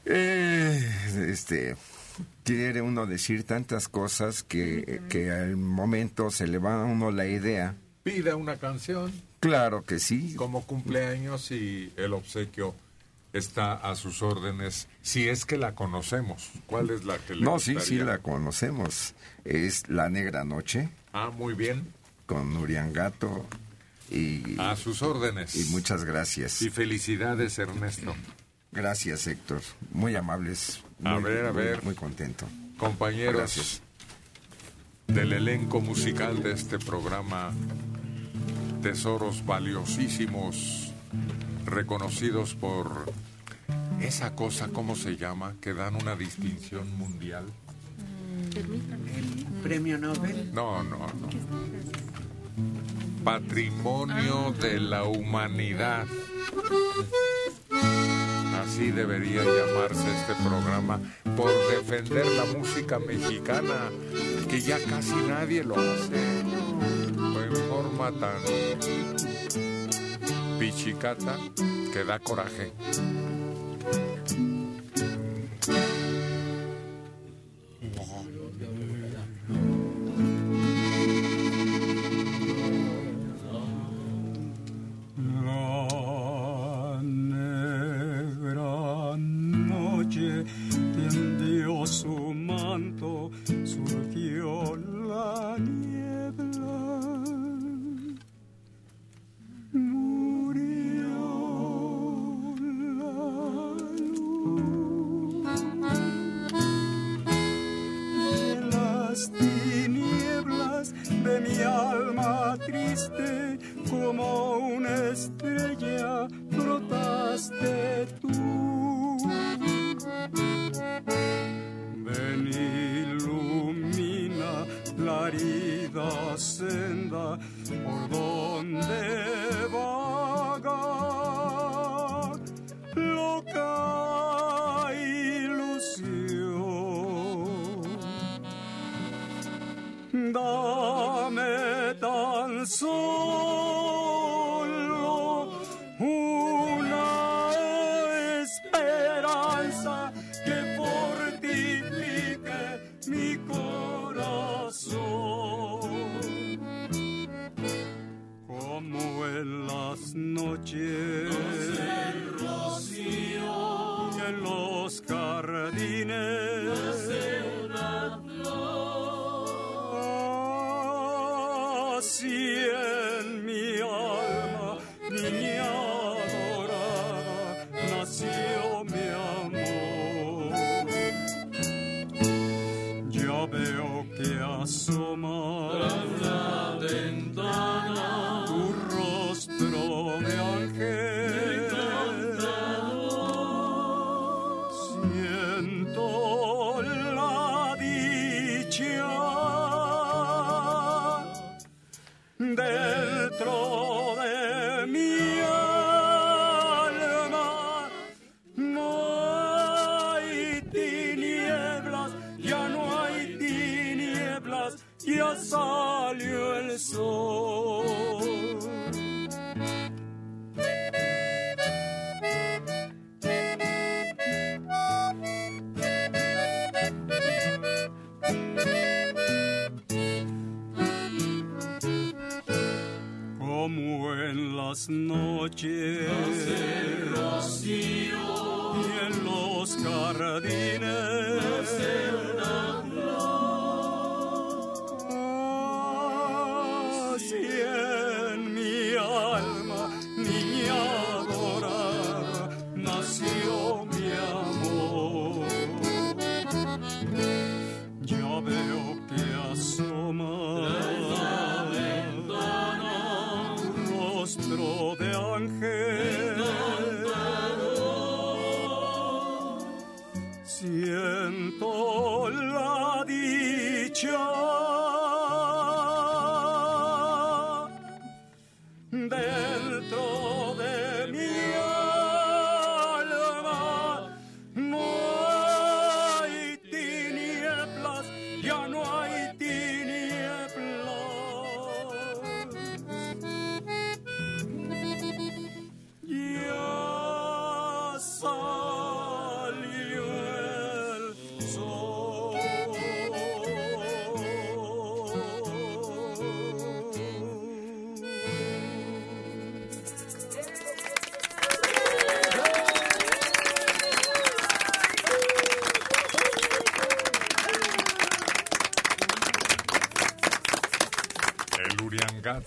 [0.05, 0.90] eh,
[1.28, 1.76] este
[2.44, 7.26] quiere uno decir tantas cosas que, que al momento se le va a uno la
[7.26, 7.74] idea.
[8.02, 9.12] Pida una canción.
[9.40, 10.35] Claro que sí.
[10.36, 12.74] Como cumpleaños y el obsequio
[13.32, 16.51] está a sus órdenes, si es que la conocemos.
[16.66, 19.14] ¿Cuál es la que le No, sí, sí la conocemos.
[19.44, 20.89] Es La Negra Noche.
[21.12, 21.93] Ah, muy bien.
[22.26, 23.47] Con Nurian Gato.
[24.10, 25.55] Y, A sus órdenes.
[25.56, 26.60] Y muchas gracias.
[26.62, 28.14] Y felicidades, Ernesto.
[28.72, 29.60] Gracias, Héctor.
[29.93, 30.81] Muy amables.
[30.98, 31.82] Muy, A ver, a muy- ver.
[31.85, 32.47] Muy contento.
[32.78, 33.81] Compañeros Gracias.
[35.06, 37.52] del elenco musical de este programa,
[38.82, 40.93] tesoros valiosísimos,
[41.64, 43.12] reconocidos por
[44.01, 45.55] esa cosa, ¿cómo se llama?
[45.60, 47.44] Que dan una distinción mundial.
[48.56, 50.52] El premio Nobel.
[50.52, 51.28] No, no, no.
[53.24, 56.06] Patrimonio de la humanidad.
[58.62, 61.01] Así debería llamarse este programa
[61.34, 63.90] por defender la música mexicana,
[64.51, 68.42] que ya casi nadie lo hace en forma tan
[70.59, 71.38] pichicata
[71.92, 72.72] que da coraje.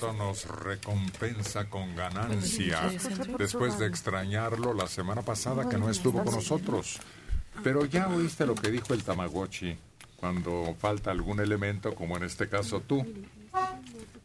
[0.01, 2.91] Nos recompensa con ganancia
[3.37, 6.99] después de extrañarlo la semana pasada que no estuvo con nosotros.
[7.63, 9.75] Pero ya oíste lo que dijo el Tamagotchi
[10.15, 13.05] cuando falta algún elemento, como en este caso tú.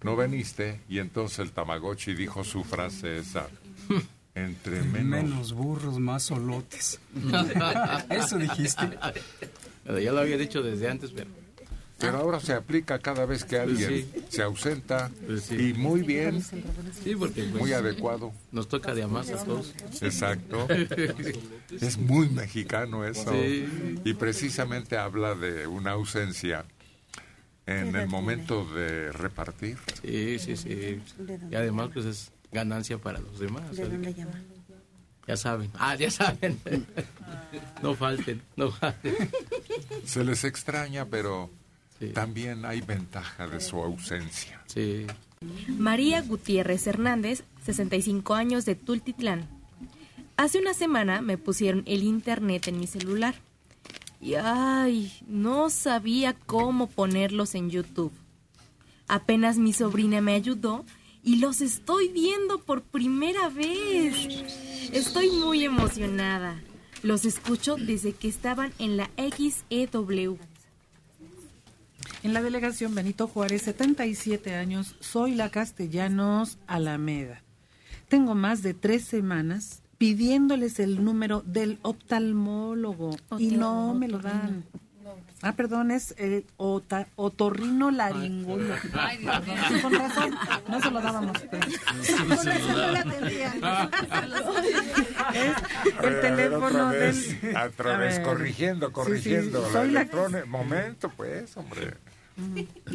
[0.03, 3.49] No veniste y entonces el Tamagotchi dijo su frase esa.
[4.35, 5.05] Entre menos...
[5.05, 7.01] Menos burros, más solotes.
[8.11, 8.99] Eso dijiste.
[9.87, 11.31] Ya lo había dicho desde antes, pero...
[11.99, 14.22] Pero ahora se aplica cada vez que alguien Sí.
[14.33, 15.11] Se ausenta
[15.51, 18.33] y muy bien, Sí, porque pues, muy adecuado.
[18.51, 19.75] Nos toca de amas a todos.
[20.01, 20.67] Exacto.
[21.81, 23.33] Es muy mexicano eso.
[23.33, 23.99] Sí.
[24.05, 26.67] Y precisamente habla de una ausencia
[27.65, 29.79] en el momento de repartir.
[30.03, 31.01] Sí, sí, sí.
[31.51, 33.65] Y además, pues es ganancia para los demás.
[35.27, 35.71] Ya saben.
[35.79, 36.61] Ah, ya saben.
[37.83, 39.15] no falten, no falten.
[40.05, 41.51] Se les extraña, pero
[42.09, 44.63] también hay ventaja de su ausencia.
[44.67, 45.07] Sí.
[45.69, 49.49] María Gutiérrez Hernández, 65 años de Tultitlán.
[50.37, 53.35] Hace una semana me pusieron el internet en mi celular.
[54.21, 58.13] Y ay, no sabía cómo ponerlos en YouTube.
[59.09, 60.85] Apenas mi sobrina me ayudó
[61.23, 64.15] y los estoy viendo por primera vez.
[64.93, 66.63] Estoy muy emocionada.
[67.03, 70.39] Los escucho desde que estaban en la XEW.
[72.23, 77.43] En la delegación Benito Juárez, 77 años, soy la Castellanos Alameda.
[78.09, 84.65] Tengo más de tres semanas pidiéndoles el número del oftalmólogo y no me lo dan.
[85.43, 86.15] Ah, perdón, es
[86.57, 88.75] ota- otorrino laringólogo.
[88.95, 89.55] Ay, Dios mío.
[89.69, 90.35] Sí, con razón,
[90.69, 91.37] no se lo dábamos.
[91.51, 91.67] pero-
[92.75, 93.57] no la atendían.
[95.35, 97.57] Es A el ver, teléfono otra vez, del...
[97.57, 99.63] otra A vez, corrigiendo, Sí, sí, corrigiendo.
[99.63, 101.95] la soy la- electrone- Momento, pues, hombre.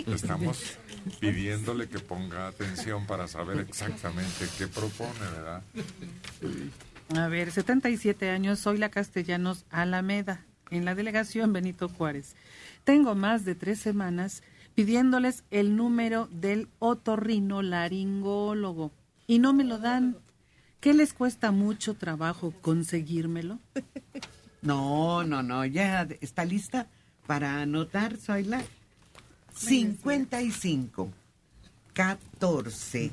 [0.07, 0.77] Estamos
[1.19, 5.61] pidiéndole que ponga atención para saber exactamente qué propone, ¿verdad?
[7.15, 10.41] A ver, 77 años, soy la Castellanos Alameda,
[10.71, 12.35] en la delegación Benito Juárez.
[12.83, 14.43] Tengo más de tres semanas
[14.75, 18.91] pidiéndoles el número del otorrino laringólogo
[19.25, 20.17] y no me lo dan.
[20.79, 23.59] ¿Qué les cuesta mucho trabajo conseguírmelo?
[24.61, 26.87] No, no, no, ya está lista
[27.25, 28.63] para anotar, soy la
[29.53, 31.11] 55
[31.93, 33.11] 14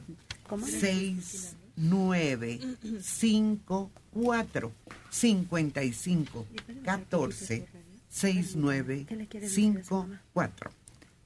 [0.67, 2.61] 6 9
[3.01, 4.73] 5 4
[5.11, 6.47] 55
[6.85, 7.69] 14
[8.09, 9.07] 6 9
[9.49, 10.71] 5 4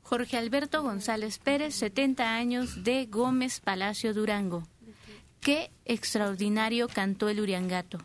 [0.03, 4.67] Jorge Alberto González Pérez, 70 años, de Gómez Palacio Durango.
[5.41, 7.99] Qué extraordinario cantó el Uriangato.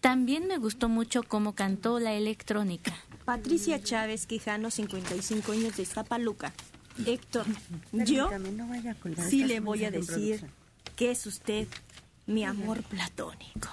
[0.00, 2.94] También me gustó mucho cómo cantó la electrónica.
[3.24, 6.52] Patricia Chávez Quijano, 55 años de Iztapaluca.
[7.06, 7.46] Héctor,
[7.92, 8.28] yo
[9.26, 10.46] sí le voy a decir
[10.96, 11.68] que es usted
[12.26, 13.68] mi amor platónico.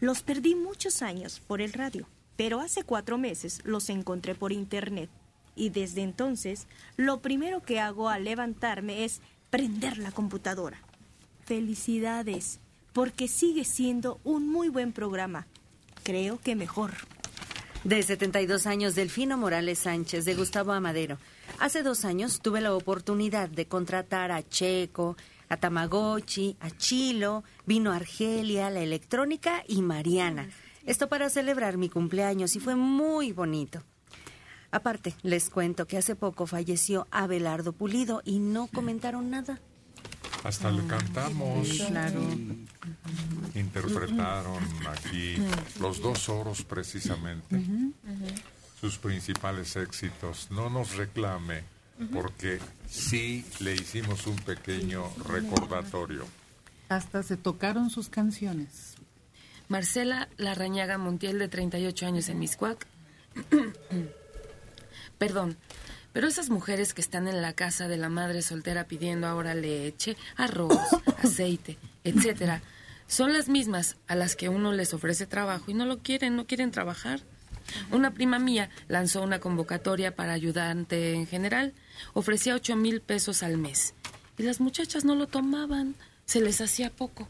[0.00, 2.06] Los perdí muchos años por el radio,
[2.36, 5.08] pero hace cuatro meses los encontré por internet.
[5.54, 6.66] Y desde entonces,
[6.96, 9.20] lo primero que hago al levantarme es
[9.50, 10.78] prender la computadora.
[11.46, 12.60] Felicidades,
[12.92, 15.46] porque sigue siendo un muy buen programa.
[16.02, 16.92] Creo que mejor.
[17.84, 21.18] De 72 años, Delfino Morales Sánchez, de Gustavo Amadero.
[21.58, 25.16] Hace dos años tuve la oportunidad de contratar a Checo,
[25.48, 30.48] a Tamagotchi, a Chilo, vino Argelia, la electrónica y Mariana.
[30.84, 33.82] Esto para celebrar mi cumpleaños y fue muy bonito.
[34.70, 39.60] Aparte, les cuento que hace poco falleció Abelardo Pulido y no comentaron nada.
[40.44, 41.68] Hasta le cantamos.
[41.88, 42.20] Claro.
[43.54, 45.36] Interpretaron aquí
[45.80, 47.60] los dos oros precisamente.
[48.80, 50.48] Sus principales éxitos.
[50.50, 51.64] No nos reclame
[52.12, 52.58] porque
[52.88, 56.24] sí le hicimos un pequeño recordatorio.
[56.88, 58.94] Hasta se tocaron sus canciones.
[59.68, 62.86] Marcela Larrañaga Montiel, de 38 años en Miscuac.
[65.18, 65.56] Perdón,
[66.12, 70.16] pero esas mujeres que están en la casa de la madre soltera pidiendo ahora leche,
[70.36, 70.78] arroz,
[71.22, 72.62] aceite, etcétera,
[73.08, 76.46] son las mismas a las que uno les ofrece trabajo y no lo quieren, no
[76.46, 77.20] quieren trabajar.
[77.90, 81.74] Una prima mía lanzó una convocatoria para ayudante en general.
[82.14, 83.94] Ofrecía ocho mil pesos al mes.
[84.38, 85.94] Y las muchachas no lo tomaban.
[86.24, 87.28] Se les hacía poco.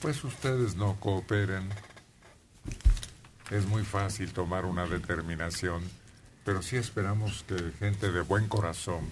[0.00, 1.68] Pues ustedes no cooperen.
[3.50, 5.82] Es muy fácil tomar una determinación,
[6.44, 9.08] pero sí esperamos que gente de buen corazón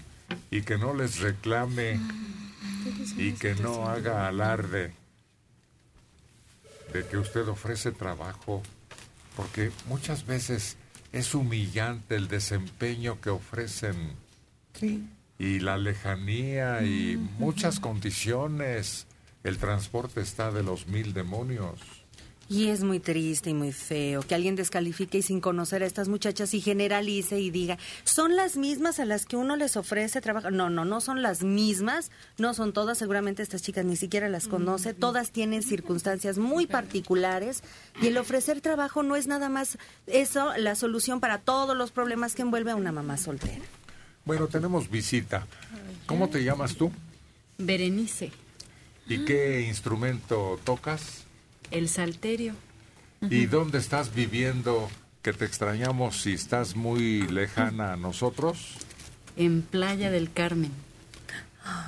[0.50, 1.98] y que no les reclame
[3.16, 4.92] y que no haga alarde
[6.92, 8.62] de que usted ofrece trabajo,
[9.36, 10.76] porque muchas veces
[11.12, 14.14] es humillante el desempeño que ofrecen
[14.74, 15.06] Sí.
[15.38, 19.06] y la lejanía y muchas condiciones.
[19.44, 21.78] El transporte está de los mil demonios.
[22.48, 26.09] Y es muy triste y muy feo que alguien descalifique y sin conocer a estas
[26.09, 30.52] muchachas y generalice y diga, son las mismas a las que uno les ofrece trabajo.
[30.52, 34.47] No, no, no son las mismas, no son todas, seguramente estas chicas ni siquiera las
[34.47, 37.64] conoce, todas tienen circunstancias muy particulares
[38.01, 42.36] y el ofrecer trabajo no es nada más eso, la solución para todos los problemas
[42.36, 43.64] que envuelve a una mamá soltera.
[44.24, 45.47] Bueno, tenemos visita.
[46.06, 46.93] ¿Cómo te llamas tú?
[47.59, 48.31] Berenice,
[49.09, 51.26] ¿Y qué instrumento tocas?
[51.70, 52.55] El salterio.
[53.22, 54.88] ¿Y dónde estás viviendo?
[55.22, 58.76] Que te extrañamos si estás muy lejana a nosotros.
[59.36, 60.70] En Playa del Carmen.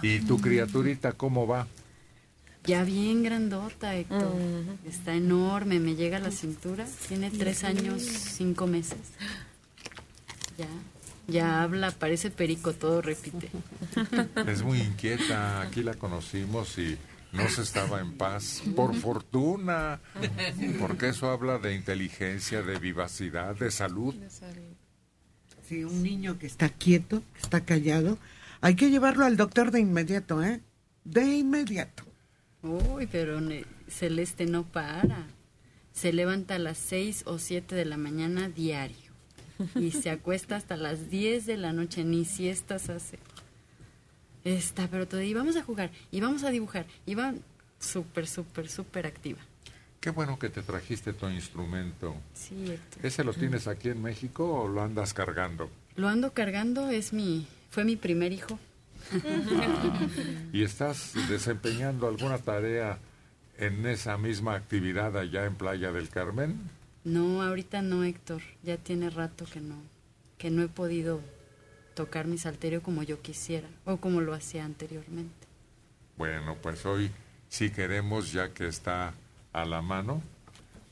[0.02, 1.66] ¿Y tu criaturita cómo va?
[2.64, 4.34] Ya bien grandota, Héctor.
[4.86, 6.86] Está enorme, me llega a la cintura.
[7.06, 8.98] Tiene tres años, cinco meses.
[10.58, 10.66] Ya,
[11.28, 13.48] ya habla, parece perico, todo repite.
[14.46, 15.62] Es muy inquieta.
[15.62, 16.98] Aquí la conocimos y
[17.32, 18.62] no se estaba en paz.
[18.74, 20.00] Por fortuna.
[20.78, 24.14] Porque eso habla de inteligencia, de vivacidad, de salud.
[25.68, 28.18] Sí, un niño que está quieto, que está callado,
[28.60, 30.62] hay que llevarlo al doctor de inmediato, ¿eh?
[31.04, 32.04] De inmediato.
[32.62, 33.38] Uy, pero
[33.88, 35.26] Celeste no para.
[35.92, 39.08] Se levanta a las seis o siete de la mañana diario.
[39.74, 43.18] Y se acuesta hasta las 10 de la noche, ni siestas hace.
[44.44, 47.34] Está, pero todo, y vamos a jugar, y vamos a dibujar, y va
[47.78, 49.38] súper, súper, súper activa.
[50.00, 52.14] Qué bueno que te trajiste tu instrumento.
[52.32, 53.04] Sí, Héctor.
[53.04, 55.68] ¿Ese lo tienes aquí en México o lo andas cargando?
[55.96, 58.58] Lo ando cargando, es mi, fue mi primer hijo.
[60.52, 62.98] ¿Y estás desempeñando alguna tarea
[63.58, 66.70] en esa misma actividad allá en Playa del Carmen?
[67.04, 68.42] No, ahorita no, Héctor.
[68.62, 69.76] Ya tiene rato que no,
[70.36, 71.20] que no he podido
[71.98, 75.46] tocar mi salterio como yo quisiera o como lo hacía anteriormente.
[76.16, 77.10] Bueno, pues hoy
[77.48, 79.14] sí queremos, ya que está
[79.52, 80.22] a la mano,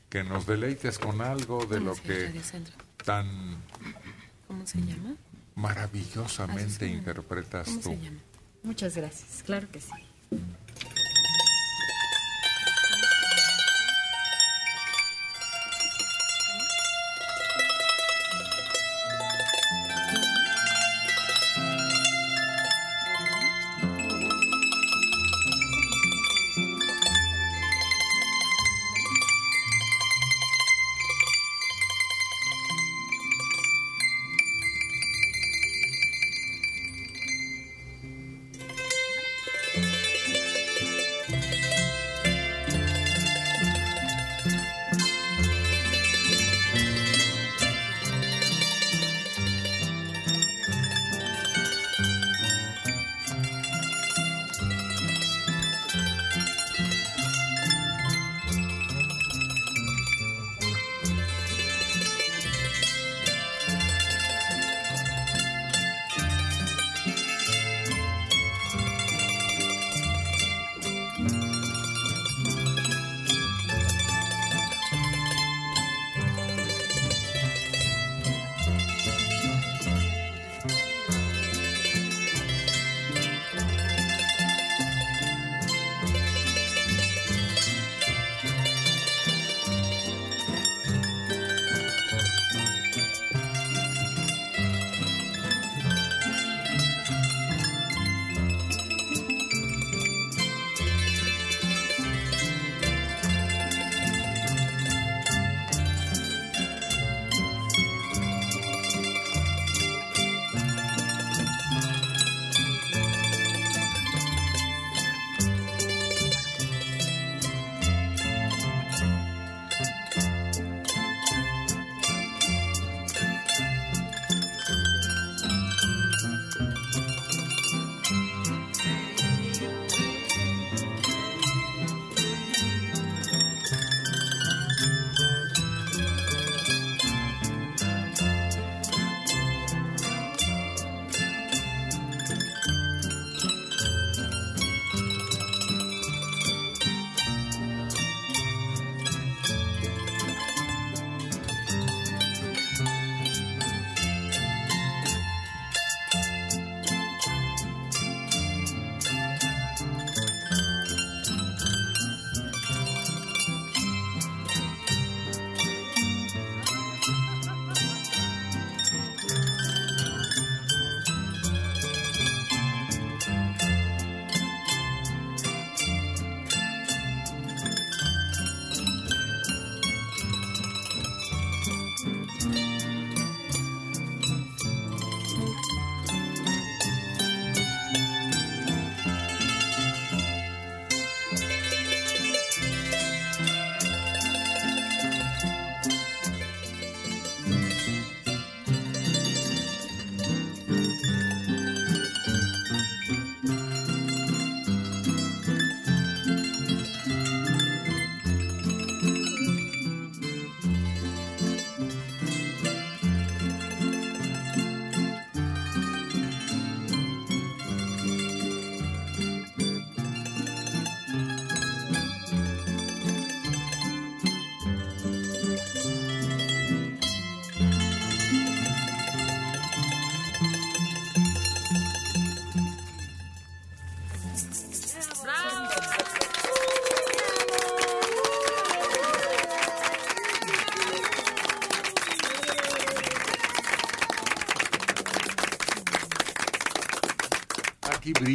[0.09, 2.33] que nos deleites con algo de lo que
[3.05, 3.25] tan
[4.47, 5.15] ¿Cómo se llama?
[5.55, 7.89] maravillosamente Ah, interpretas ¿Cómo tú.
[7.91, 8.19] se llama?
[8.63, 9.91] Muchas gracias, claro que sí.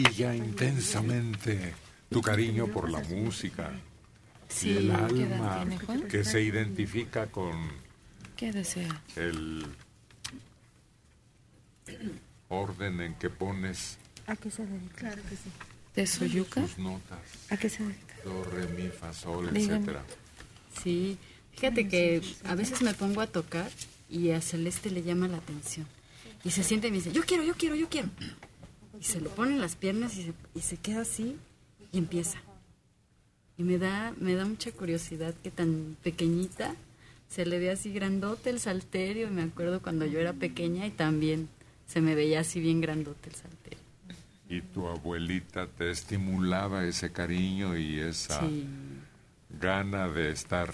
[0.03, 1.75] Brilla intensamente
[2.11, 3.71] tu cariño por la música
[4.49, 7.71] Sí, y el ¿qué edad alma tiene, que se identifica con
[8.37, 9.03] ¿Qué desea?
[9.17, 9.65] el
[12.49, 13.97] orden en que pones
[14.27, 14.95] ¿A qué se dedica?
[14.97, 15.51] Claro que sí.
[15.97, 16.61] ¿De Soyuca?
[16.63, 17.19] tus notas,
[17.51, 18.15] ¿A qué se dedica?
[18.25, 20.05] do, re, mi, fa, sol, etcétera.
[20.83, 21.19] Sí,
[21.55, 23.69] fíjate que a veces me pongo a tocar
[24.09, 25.87] y a Celeste le llama la atención.
[26.45, 28.09] Y se siente y me dice, yo quiero, yo quiero, yo quiero.
[29.03, 31.37] Y se le ponen las piernas y se, y se queda así
[31.91, 32.39] y empieza.
[33.59, 36.77] Y me da, me da mucha curiosidad que tan pequeñita
[37.29, 39.27] se le ve así grandote el salterio.
[39.27, 41.49] Y me acuerdo cuando yo era pequeña y también
[41.89, 43.79] se me veía así bien grandote el salterio.
[44.49, 48.67] Y tu abuelita te estimulaba ese cariño y esa Sí.
[49.61, 50.73] gana de estar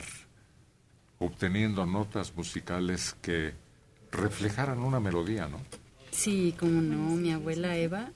[1.19, 3.55] obteniendo notas musicales que
[4.13, 5.61] reflejaran una melodía, ¿no?
[6.11, 8.11] Sí, como no, mi abuela Eva,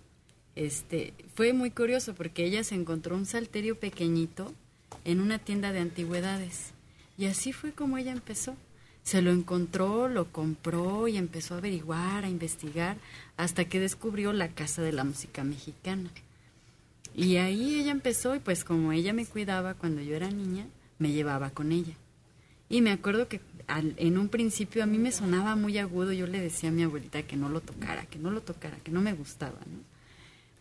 [0.56, 4.52] este, fue muy curioso porque ella se encontró un salterio pequeñito
[5.04, 6.72] en una tienda de antigüedades
[7.18, 8.56] y así fue como ella empezó.
[9.02, 12.96] Se lo encontró, lo compró y empezó a averiguar, a investigar,
[13.36, 16.08] hasta que descubrió la Casa de la Música Mexicana.
[17.14, 20.66] Y ahí ella empezó y pues como ella me cuidaba cuando yo era niña,
[20.98, 21.94] me llevaba con ella.
[22.68, 26.26] Y me acuerdo que al- en un principio a mí me sonaba muy agudo, yo
[26.28, 29.02] le decía a mi abuelita que no lo tocara, que no lo tocara, que no
[29.02, 29.91] me gustaba, ¿no?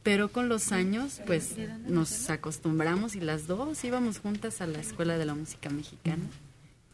[0.03, 1.55] Pero con los años, pues
[1.87, 6.23] nos acostumbramos y las dos íbamos juntas a la Escuela de la Música Mexicana.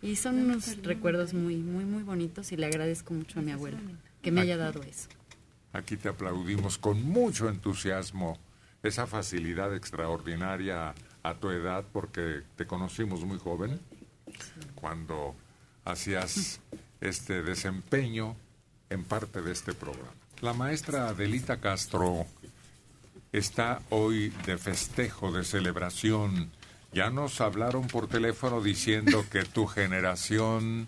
[0.02, 3.80] Y son unos recuerdos muy, muy, muy bonitos y le agradezco mucho a mi abuela
[4.22, 5.08] que me haya dado eso.
[5.74, 8.38] Aquí te aplaudimos con mucho entusiasmo
[8.84, 10.94] esa facilidad extraordinaria
[11.24, 13.80] a tu edad, porque te conocimos muy joven,
[14.76, 15.36] cuando
[15.86, 16.60] hacías
[17.02, 18.36] este desempeño
[18.90, 20.14] en parte de este programa.
[20.42, 22.26] La maestra Adelita Castro
[23.38, 26.50] está hoy de festejo, de celebración.
[26.94, 30.88] Ya nos hablaron por teléfono diciendo que tu generación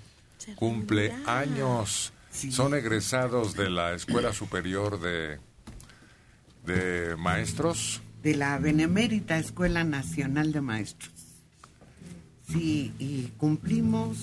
[0.56, 2.14] cumple años.
[2.32, 5.40] Son egresados de la Escuela Superior de,
[6.66, 8.02] de Maestros.
[8.22, 11.14] De la Benemérita Escuela Nacional de Maestros.
[12.48, 14.18] Sí, y cumplimos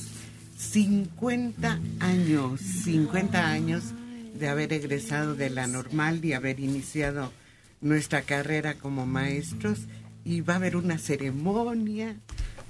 [0.58, 3.84] 50 años, 50 años
[4.34, 7.32] de haber egresado de la normal y haber iniciado
[7.88, 9.80] nuestra carrera como maestros.
[10.24, 12.16] Y va a haber una ceremonia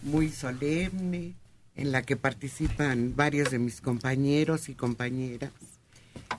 [0.02, 1.34] muy solemne
[1.74, 5.52] en la que participan varios de mis compañeros y compañeras.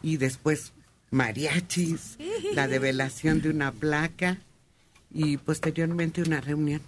[0.01, 0.73] Y después
[1.11, 2.17] mariachis,
[2.53, 4.39] la develación de una placa
[5.11, 6.81] y posteriormente una reunión.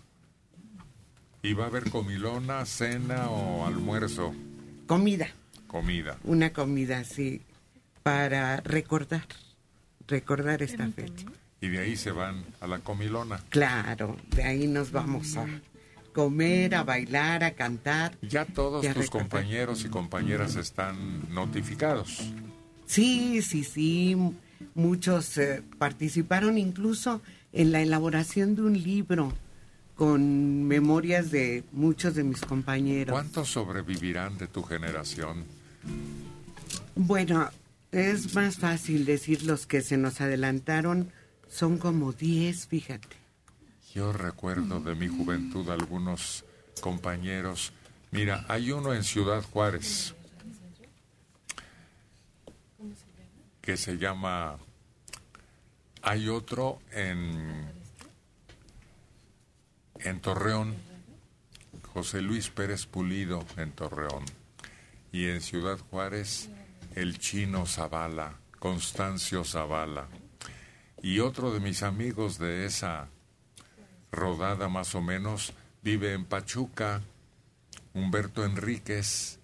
[1.42, 4.34] ¿Y va a haber comilona, cena o almuerzo?
[4.88, 5.30] Comida,
[5.68, 6.18] Comida.
[6.24, 7.42] una comida así
[8.04, 9.26] para recordar,
[10.08, 11.26] recordar esta fecha.
[11.62, 13.42] Y de ahí se van a la comilona.
[13.50, 15.46] Claro, de ahí nos vamos a
[16.14, 18.18] comer, a bailar, a cantar.
[18.22, 19.10] Ya todos tus recordar.
[19.30, 22.32] compañeros y compañeras están notificados.
[22.86, 24.16] Sí, sí, sí.
[24.74, 27.22] Muchos eh, participaron incluso
[27.54, 29.34] en la elaboración de un libro
[29.96, 33.12] con memorias de muchos de mis compañeros.
[33.12, 35.44] ¿Cuántos sobrevivirán de tu generación?
[36.96, 37.50] Bueno,
[37.92, 41.12] es más fácil decir los que se nos adelantaron.
[41.50, 43.18] Son como 10, fíjate.
[43.94, 46.46] Yo recuerdo de mi juventud algunos
[46.80, 47.74] compañeros.
[48.12, 50.14] Mira, hay uno en Ciudad Juárez
[53.62, 54.58] que se llama...
[56.02, 57.70] Hay otro en,
[60.00, 60.76] en Torreón,
[61.94, 64.24] José Luis Pérez Pulido en Torreón.
[65.12, 66.50] Y en Ciudad Juárez,
[66.96, 70.08] el chino Zavala, Constancio Zavala.
[71.02, 73.08] Y otro de mis amigos de esa
[74.12, 77.02] rodada más o menos vive en Pachuca,
[77.94, 79.40] Humberto Enríquez,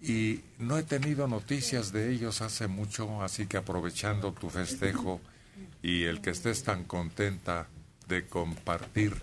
[0.00, 5.20] y no he tenido noticias de ellos hace mucho, así que aprovechando tu festejo
[5.82, 7.68] y el que estés tan contenta
[8.06, 9.14] de compartir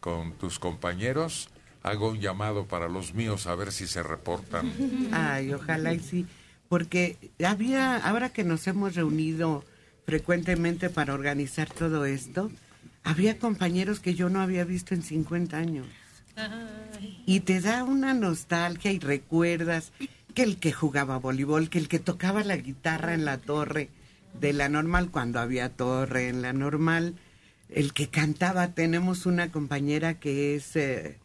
[0.00, 1.48] con tus compañeros,
[1.82, 4.72] hago un llamado para los míos a ver si se reportan.
[5.12, 6.26] Ay, ojalá y sí,
[6.68, 9.64] porque había, ahora que nos hemos reunido
[10.08, 12.50] frecuentemente para organizar todo esto,
[13.04, 15.86] había compañeros que yo no había visto en 50 años.
[17.26, 19.92] Y te da una nostalgia y recuerdas
[20.32, 23.90] que el que jugaba voleibol, que el que tocaba la guitarra en la torre
[24.40, 27.14] de la normal, cuando había torre en la normal,
[27.68, 31.18] el que cantaba, tenemos una compañera que es eh,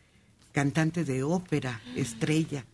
[0.51, 2.65] cantante de ópera, Estrella,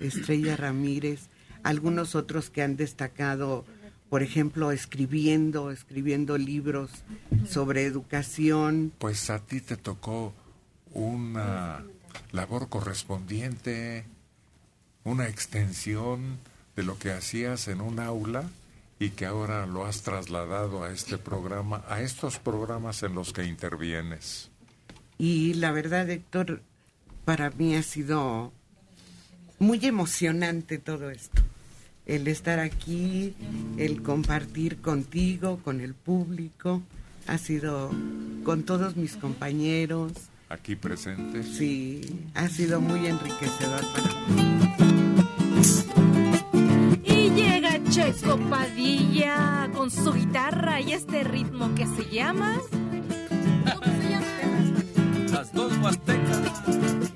[0.00, 1.28] Estrella Ramírez,
[1.62, 3.64] algunos otros que han destacado
[4.12, 6.90] por ejemplo, escribiendo, escribiendo libros
[7.48, 8.92] sobre educación.
[8.98, 10.34] Pues a ti te tocó
[10.92, 11.82] una
[12.30, 14.04] labor correspondiente,
[15.04, 16.36] una extensión
[16.76, 18.50] de lo que hacías en un aula
[18.98, 23.44] y que ahora lo has trasladado a este programa, a estos programas en los que
[23.44, 24.50] intervienes.
[25.16, 26.60] Y la verdad, Héctor,
[27.24, 28.52] para mí ha sido
[29.58, 31.42] muy emocionante todo esto.
[32.12, 33.34] El estar aquí,
[33.78, 36.82] el compartir contigo, con el público,
[37.26, 37.90] ha sido
[38.44, 40.12] con todos mis compañeros.
[40.50, 41.46] Aquí presentes.
[41.56, 42.02] Sí,
[42.34, 44.42] ha sido muy enriquecedor para mí.
[47.02, 52.60] Y llega Checo Padilla con su guitarra y este ritmo que se llama.
[53.74, 54.26] ¿Cómo se llama?
[55.32, 57.11] Las dos huastecas.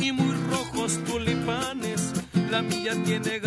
[0.00, 2.12] Y muy rojos tulipanes.
[2.50, 3.40] La mía tiene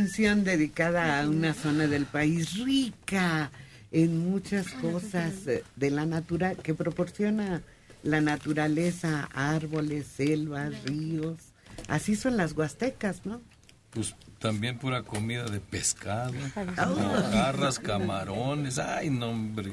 [0.00, 3.50] canción dedicada a una zona del país rica
[3.92, 7.60] en muchas cosas eh, de la natura que proporciona
[8.02, 11.36] la naturaleza, árboles, selvas, ríos.
[11.86, 13.42] Así son las huastecas, ¿no?
[13.90, 17.28] Pues también pura comida de pescado, Ah.
[17.30, 19.70] garras, camarones, ay, no, hombre.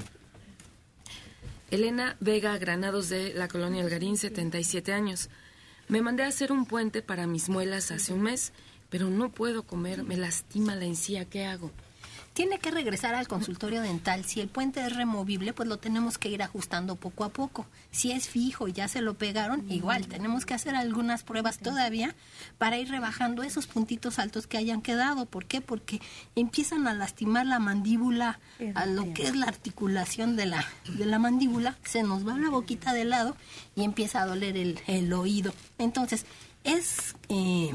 [1.71, 5.29] Elena Vega Granados de la colonia Algarín, 77 años.
[5.87, 8.51] Me mandé a hacer un puente para mis muelas hace un mes,
[8.89, 11.71] pero no puedo comer, me lastima la encía, ¿qué hago?
[12.37, 14.23] tiene que regresar al consultorio dental.
[14.23, 17.65] Si el puente es removible, pues lo tenemos que ir ajustando poco a poco.
[17.89, 22.13] Si es fijo y ya se lo pegaron, igual tenemos que hacer algunas pruebas todavía
[22.59, 25.25] para ir rebajando esos puntitos altos que hayan quedado.
[25.25, 25.61] ¿Por qué?
[25.61, 25.99] Porque
[26.35, 28.39] empiezan a lastimar la mandíbula,
[28.75, 32.51] a lo que es la articulación de la, de la mandíbula, se nos va la
[32.51, 33.35] boquita de lado
[33.75, 35.55] y empieza a doler el, el oído.
[35.79, 36.27] Entonces,
[36.63, 37.71] es eh,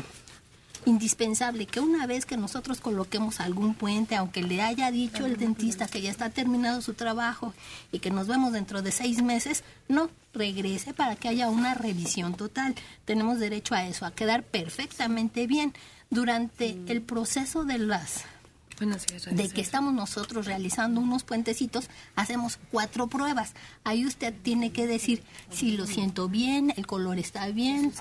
[0.85, 5.87] indispensable que una vez que nosotros coloquemos algún puente, aunque le haya dicho el dentista
[5.87, 7.55] que ya está terminado su trabajo
[7.93, 12.35] y que nos vemos dentro de seis meses, no regrese para que haya una revisión
[12.35, 12.75] total.
[13.05, 15.73] Tenemos derecho a eso, a quedar perfectamente bien.
[16.11, 18.25] Durante el proceso de las
[18.83, 23.55] de que estamos nosotros realizando unos puentecitos, hacemos cuatro pruebas.
[23.85, 27.93] Ahí usted tiene que decir si lo siento bien, el color está bien,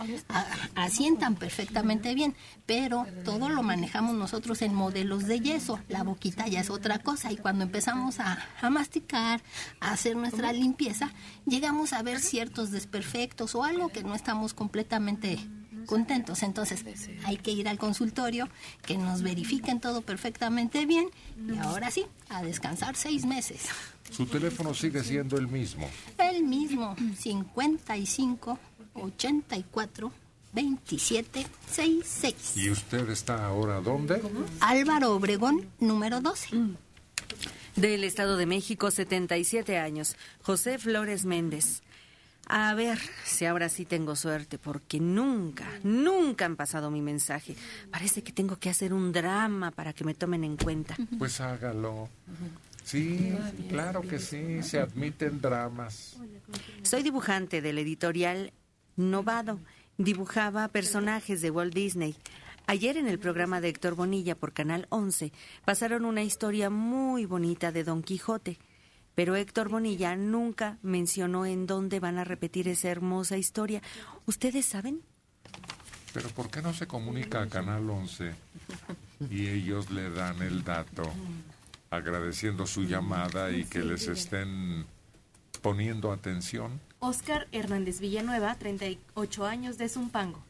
[0.75, 2.35] asientan perfectamente bien,
[2.65, 5.79] pero todo lo manejamos nosotros en modelos de yeso.
[5.87, 9.41] La boquita ya es otra cosa y cuando empezamos a, a masticar,
[9.79, 11.11] a hacer nuestra limpieza,
[11.45, 15.39] llegamos a ver ciertos desperfectos o algo que no estamos completamente
[15.85, 16.43] contentos.
[16.43, 16.83] Entonces
[17.25, 18.49] hay que ir al consultorio,
[18.85, 21.07] que nos verifiquen todo perfectamente bien
[21.47, 23.63] y ahora sí, a descansar seis meses.
[24.09, 25.89] Su teléfono sigue siendo el mismo.
[26.17, 28.59] El mismo, 55
[28.93, 30.11] 84
[30.53, 32.57] 27 66.
[32.57, 34.21] ¿Y usted está ahora dónde?
[34.59, 36.49] Álvaro Obregón, número 12.
[37.75, 40.17] Del Estado de México, 77 años.
[40.41, 41.81] José Flores Méndez.
[42.53, 47.55] A ver si ahora sí tengo suerte, porque nunca, nunca han pasado mi mensaje.
[47.89, 50.97] Parece que tengo que hacer un drama para que me tomen en cuenta.
[51.17, 52.09] Pues hágalo.
[52.83, 53.33] Sí,
[53.69, 56.17] claro que sí, se admiten dramas.
[56.81, 58.51] Soy dibujante del editorial
[58.97, 59.57] Novado.
[59.97, 62.17] Dibujaba personajes de Walt Disney.
[62.67, 65.31] Ayer en el programa de Héctor Bonilla por Canal 11
[65.63, 68.59] pasaron una historia muy bonita de Don Quijote.
[69.15, 73.81] Pero Héctor Bonilla nunca mencionó en dónde van a repetir esa hermosa historia.
[74.25, 75.01] ¿Ustedes saben?
[76.13, 78.33] Pero ¿por qué no se comunica a Canal 11
[79.29, 81.03] y ellos le dan el dato
[81.89, 84.85] agradeciendo su llamada y que les estén
[85.61, 86.79] poniendo atención?
[86.99, 90.43] Oscar Hernández Villanueva, 38 años de Zumpango.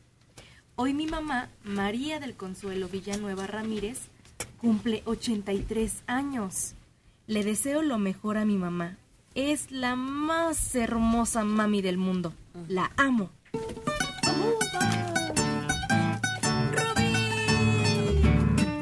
[0.76, 4.00] Hoy mi mamá, María del Consuelo Villanueva Ramírez,
[4.60, 6.74] cumple 83 años.
[7.32, 8.98] Le deseo lo mejor a mi mamá.
[9.36, 12.34] Es la más hermosa mami del mundo.
[12.68, 13.30] La amo.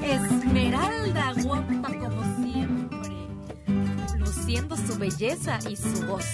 [0.02, 6.26] Esmeralda, guapa como siempre, luciendo su belleza y su voz.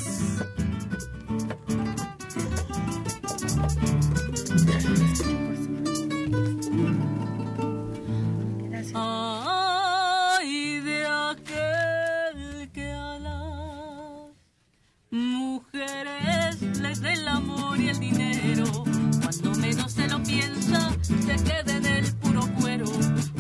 [21.38, 22.86] Se queda en el puro cuero.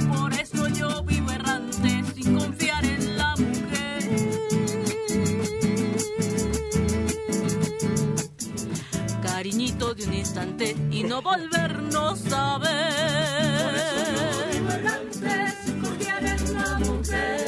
[0.07, 4.03] Por eso yo vivo errante sin confiar en la mujer.
[9.22, 13.63] Cariñito de un instante y no volvernos a ver.
[13.63, 17.45] Por eso yo vivo errante sin confiar en la mujer.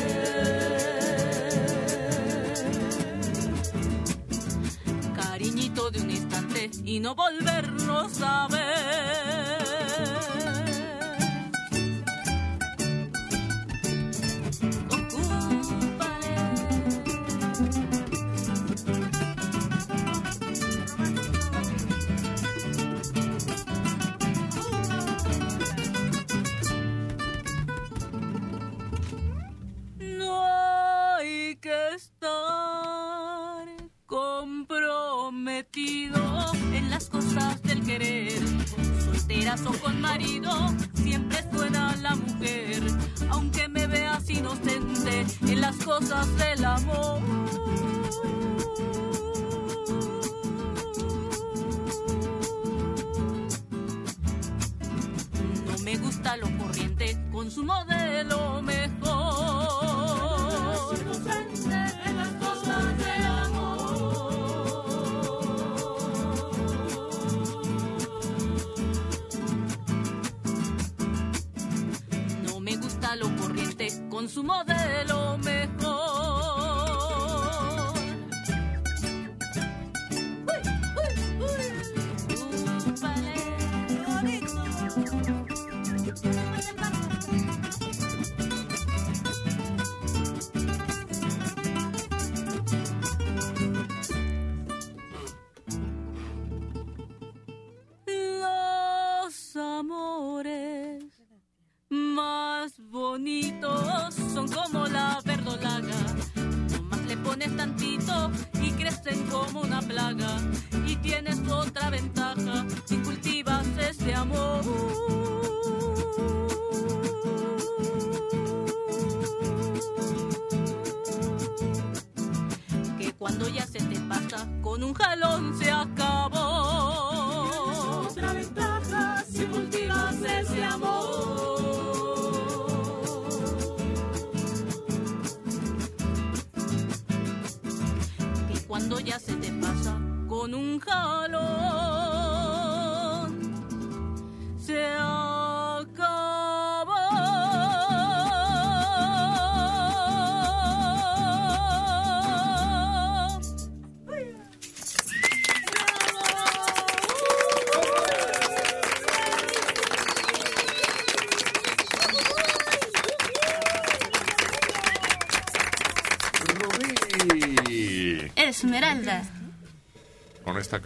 [5.16, 9.27] Cariñito de un instante y no volvernos a ver.
[39.58, 40.67] Solteras o con marido,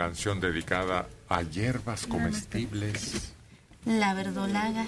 [0.05, 3.33] canción dedicada a hierbas comestibles.
[3.85, 4.85] La verdolaga.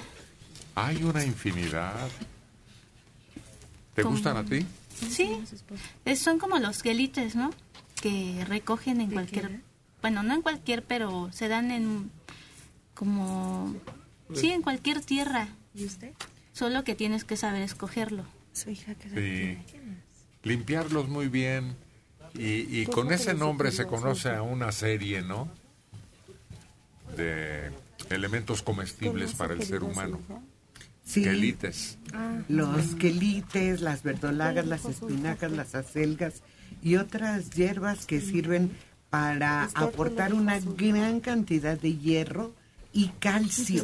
[0.73, 2.09] Hay una infinidad.
[3.93, 4.65] ¿Te Como- gustan a ti?
[5.11, 5.37] Sí,
[6.05, 7.51] es- son como los gelites, ¿no?
[8.01, 9.61] Que recogen en cualquier,
[10.01, 12.09] bueno, no en cualquier, pero se dan en
[12.95, 13.75] como,
[14.33, 15.47] sí, en cualquier tierra.
[15.75, 16.13] ¿Y usted?
[16.53, 18.23] Solo que tienes que saber escogerlo.
[18.53, 19.77] Su hija que Sí.
[20.43, 21.75] Limpiarlos muy bien.
[22.35, 25.49] Y, y con ese nombre se conoce a una serie, ¿no?
[27.15, 27.71] De
[28.09, 30.19] elementos comestibles para el ser humano.
[31.05, 31.23] Sí.
[31.23, 31.97] Quelites.
[32.47, 36.41] Los quelites, las verdolagas, las espinacas, las acelgas
[36.81, 38.71] y otras hierbas que sirven
[39.09, 42.53] para aportar una gran cantidad de hierro
[42.93, 43.83] y calcio.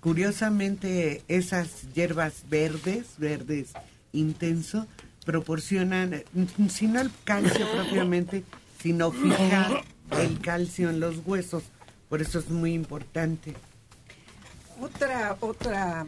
[0.00, 3.72] Curiosamente, esas hierbas verdes, verdes
[4.12, 4.86] intenso,
[5.24, 8.44] proporcionan, mm, si no el calcio propiamente,
[8.80, 11.64] sino fijar el calcio en los huesos.
[12.08, 13.54] Por eso es muy importante.
[14.80, 16.06] Otra, otra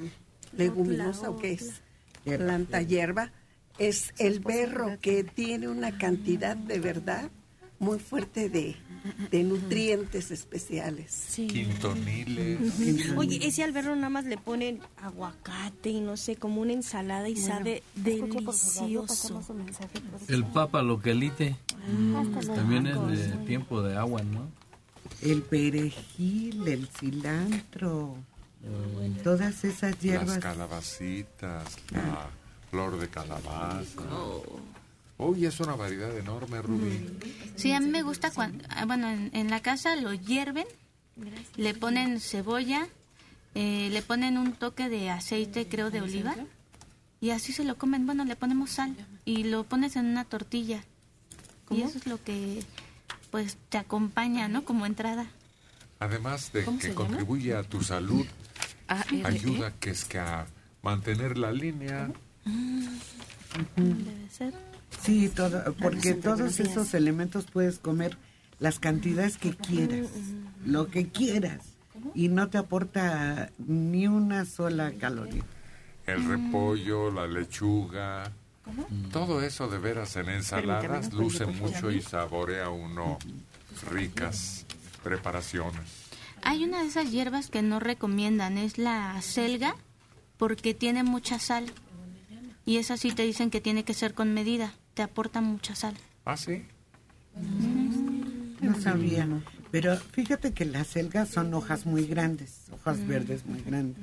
[0.56, 1.82] leguminosa, ¿o qué es?
[2.24, 3.30] Planta hierba,
[3.78, 7.30] es el berro, que tiene una cantidad de verdad
[7.78, 8.76] muy fuerte de,
[9.30, 11.34] de nutrientes especiales.
[11.36, 13.10] Quintoniles.
[13.16, 17.34] Oye, ese alberro nada más le ponen aguacate y no sé, como una ensalada y
[17.34, 19.42] Bueno, sabe delicioso.
[20.28, 21.56] El papa loquelite
[22.54, 24.48] también es de tiempo de agua, ¿no?
[25.22, 28.16] El perejil, el cilantro,
[29.22, 30.38] todas esas Las hierbas.
[30.38, 32.28] calabacitas, la
[32.70, 33.82] flor de calabaza.
[35.18, 37.08] Uy, es una variedad enorme, Rubí.
[37.56, 40.66] Sí, a mí me gusta cuando, ah, bueno, en, en la casa lo hierven,
[41.56, 42.86] le ponen cebolla,
[43.54, 46.34] eh, le ponen un toque de aceite, creo, de oliva,
[47.20, 48.04] y así se lo comen.
[48.04, 48.94] Bueno, le ponemos sal
[49.24, 50.84] y lo pones en una tortilla.
[51.70, 52.62] Y eso es lo que,
[53.30, 54.64] pues, te acompaña, ¿no?
[54.64, 55.26] Como entrada.
[55.98, 58.26] Además de ¿Cómo que contribuye a tu salud,
[58.86, 59.26] A-R-E.
[59.26, 60.46] ayuda que es que a
[60.82, 62.10] mantener la línea.
[63.76, 64.52] Debe ser.
[65.02, 68.16] Sí, todo, porque todos esos elementos puedes comer
[68.58, 70.08] las cantidades que quieras,
[70.64, 71.60] lo que quieras,
[72.14, 75.44] y no te aporta ni una sola caloría.
[76.06, 78.32] El repollo, la lechuga,
[79.12, 83.18] todo eso de veras en ensaladas luce mucho y saborea uno
[83.90, 84.66] ricas
[85.02, 86.06] preparaciones.
[86.42, 89.76] Hay una de esas hierbas que no recomiendan, es la selga,
[90.36, 91.66] porque tiene mucha sal.
[92.64, 95.94] Y esa sí te dicen que tiene que ser con medida, te aporta mucha sal.
[96.24, 96.64] ¿Ah, sí?
[98.62, 99.28] No sabía,
[99.70, 103.06] pero fíjate que las selgas son hojas muy grandes, hojas Mm.
[103.06, 104.02] verdes muy grandes.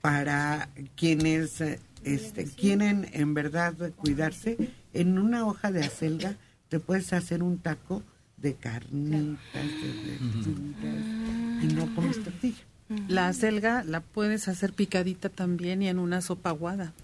[0.00, 1.60] Para quienes
[2.04, 4.56] este, quieren en verdad cuidarse,
[4.94, 6.36] en una hoja de acelga
[6.70, 8.02] te puedes hacer un taco
[8.38, 12.62] de carnitas, de verduras, y no comes tortilla.
[13.08, 16.94] La acelga la puedes hacer picadita también y en una sopa aguada.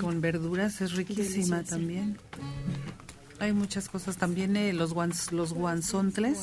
[0.00, 1.64] Con verduras es riquísima Deliciosa.
[1.64, 2.18] también.
[3.40, 6.38] Hay muchas cosas también, eh, los guans, los guanzontles,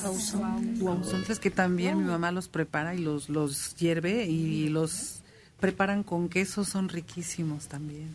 [0.78, 5.22] guanzontles que también mi mamá los prepara y los, los hierve y los
[5.58, 8.14] preparan con queso, son riquísimos también.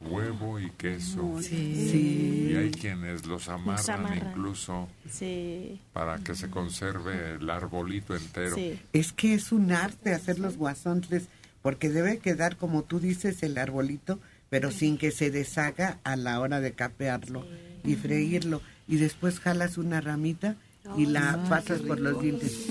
[0.00, 1.38] Huevo y queso.
[1.40, 1.88] Sí.
[1.90, 2.48] Sí.
[2.50, 4.28] Y hay quienes los amarran, amarran.
[4.30, 5.80] incluso Sí.
[5.94, 8.54] para que se conserve el arbolito entero.
[8.54, 8.78] Sí.
[8.92, 11.24] Es que es un arte hacer los guasontles,
[11.64, 14.20] porque debe quedar, como tú dices, el arbolito,
[14.50, 17.46] pero sin que se deshaga a la hora de capearlo
[17.82, 18.60] y freírlo.
[18.86, 20.56] Y después jalas una ramita
[20.98, 22.66] y la Ah, pasas por los dientes.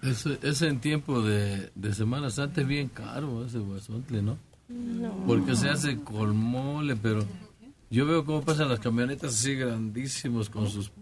[0.00, 4.38] Ese, ese en tiempo de, de Semana Santa es bien caro ese guasontle, ¿no?
[5.26, 7.26] Porque se hace con mole, pero
[7.90, 10.92] yo veo cómo pasan las camionetas así grandísimos con sus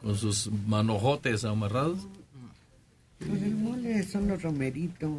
[0.00, 2.06] con sus manojotes amarrados.
[3.18, 5.10] Con el mole son los romeritos.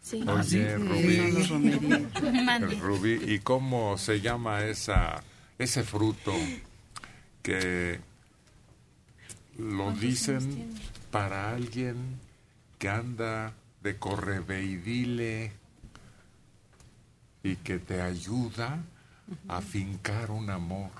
[0.00, 0.22] Sí.
[0.26, 1.44] Oye, Sí, Rubí.
[1.44, 2.80] son los.
[2.80, 5.22] Rubí, ¿y cómo se llama esa
[5.58, 6.32] ese fruto
[7.42, 7.98] que
[9.58, 10.72] lo dicen
[11.10, 11.96] para alguien
[12.78, 13.52] que anda
[13.82, 15.50] de correveidile
[17.42, 18.78] y que te ayuda
[19.48, 20.90] a fincar un amor,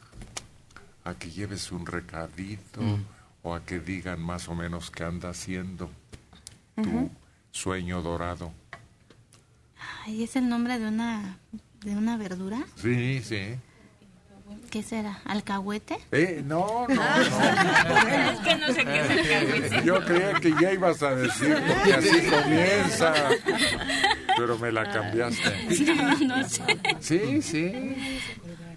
[1.05, 3.05] a que lleves un recadito Mm.
[3.45, 5.89] o a que digan más o menos qué anda haciendo
[6.83, 7.11] tu
[7.51, 8.53] sueño dorado?
[10.05, 11.39] Ay, ¿es el nombre de una,
[11.83, 12.59] de una verdura?
[12.77, 13.57] Sí, sí.
[14.71, 15.21] ¿Qué será?
[15.25, 15.99] ¿Alcahuete?
[16.13, 17.03] Eh, no, no,
[18.33, 19.83] Es que no sé qué es alcahuete.
[19.85, 23.15] Yo creía que ya ibas a decir porque así comienza.
[24.37, 25.85] Pero me la cambiaste.
[25.95, 26.63] No, no sé.
[27.01, 27.73] Sí, sí.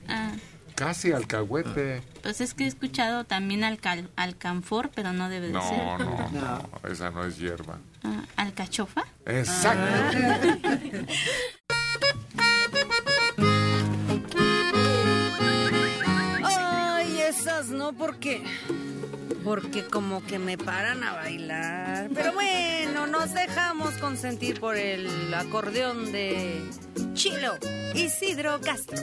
[0.08, 0.32] Ah,
[0.82, 2.02] Casi alcahuete.
[2.24, 5.78] pues es que he escuchado también alcal, alcanfor, pero no debe de No, ser.
[6.08, 6.70] no, no.
[6.90, 7.78] Esa no es hierba.
[8.04, 9.04] Ah, ¿Alcachofa?
[9.28, 9.86] Exacto.
[16.44, 18.44] Ay, esas no, porque
[19.44, 22.10] porque como que me paran a bailar.
[22.14, 26.62] Pero bueno, nos dejamos consentir por el acordeón de
[27.22, 27.56] Chilo
[27.94, 28.98] Isidro Castro.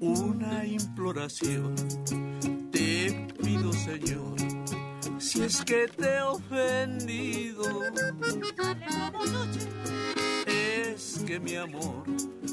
[0.00, 1.76] Una imploración
[2.72, 4.34] te pido, Señor,
[5.20, 7.62] si es que te he ofendido.
[10.46, 12.02] Es que mi amor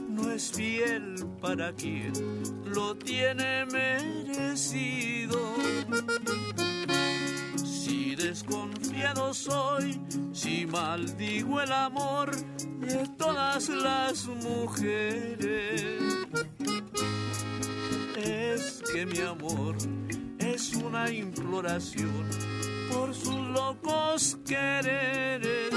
[0.07, 2.13] no es fiel para quien
[2.63, 5.39] lo tiene merecido.
[8.37, 9.99] Desconfiado soy,
[10.31, 12.35] si maldigo el amor
[12.79, 15.91] de todas las mujeres,
[18.15, 19.75] es que mi amor
[20.37, 22.29] es una imploración
[22.91, 25.73] por sus locos quereres.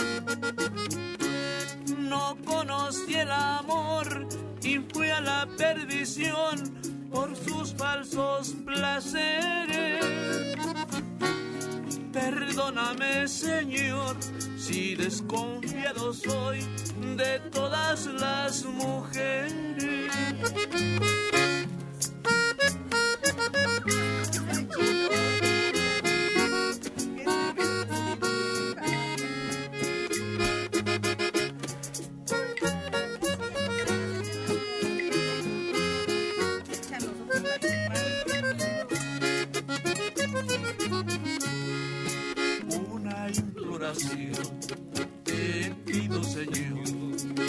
[1.96, 4.28] No conocí el amor
[4.62, 10.04] y fui a la perdición por sus falsos placeres.
[12.12, 14.16] Perdóname, Señor,
[14.58, 16.66] si desconfiado soy
[17.16, 20.10] de todas las mujeres.
[45.24, 46.84] Te pido, Señor,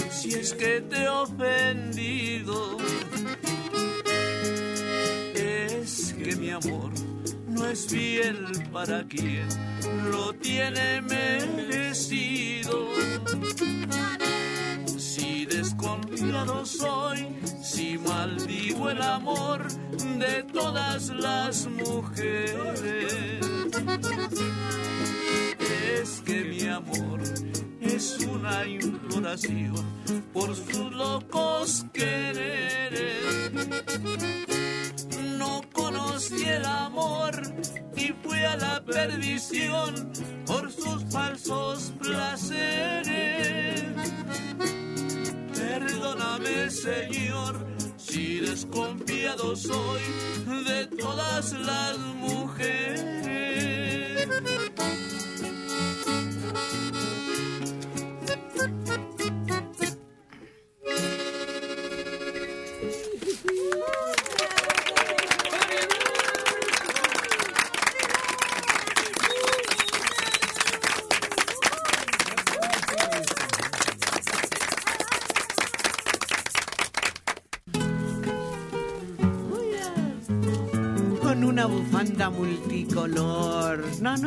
[0.10, 2.78] si es que te he ofendido.
[5.36, 6.92] Es que mi amor
[7.48, 9.48] no es fiel para quien
[10.12, 12.88] lo tiene merecido.
[14.98, 17.28] Si desconfiado soy,
[17.62, 19.68] si maldigo el amor
[20.18, 23.42] de todas las mujeres,
[26.00, 27.22] es que mi amor
[27.82, 29.86] es una imploración
[30.34, 33.52] por sus locos quereres.
[35.38, 37.32] No conocí el amor
[37.96, 40.12] y fui a la perdición
[40.46, 43.84] por sus falsos placeres.
[45.54, 50.02] Perdóname, Señor, si desconfiado soy
[50.68, 53.12] de todas las mujeres.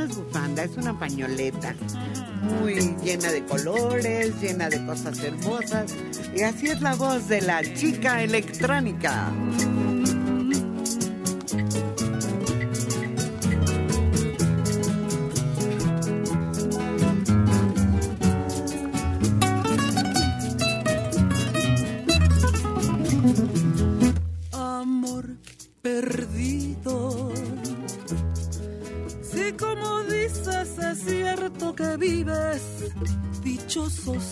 [0.04, 1.74] Es bufanda, es una pañoleta.
[2.60, 5.94] Muy llena de colores, llena de cosas hermosas.
[6.34, 9.32] Y así es la voz de la chica electrónica.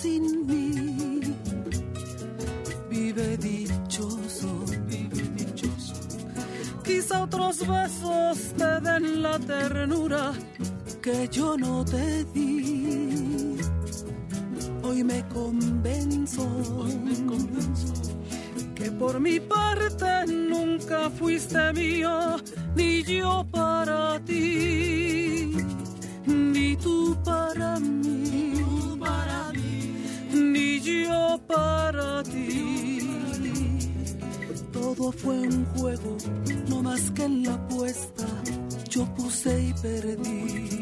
[0.01, 1.21] Sin mí,
[2.91, 5.95] vive dichoso, vive dichoso.
[6.85, 10.33] Quizá otros besos te den la ternura
[11.03, 13.57] que yo no te di.
[14.83, 16.47] hoy me convenzo,
[18.75, 22.37] que por mi parte nunca fuiste mío,
[22.75, 23.42] ni yo
[35.11, 36.17] Fue un juego,
[36.69, 38.25] no más que en la apuesta,
[38.89, 40.82] yo puse y perdí.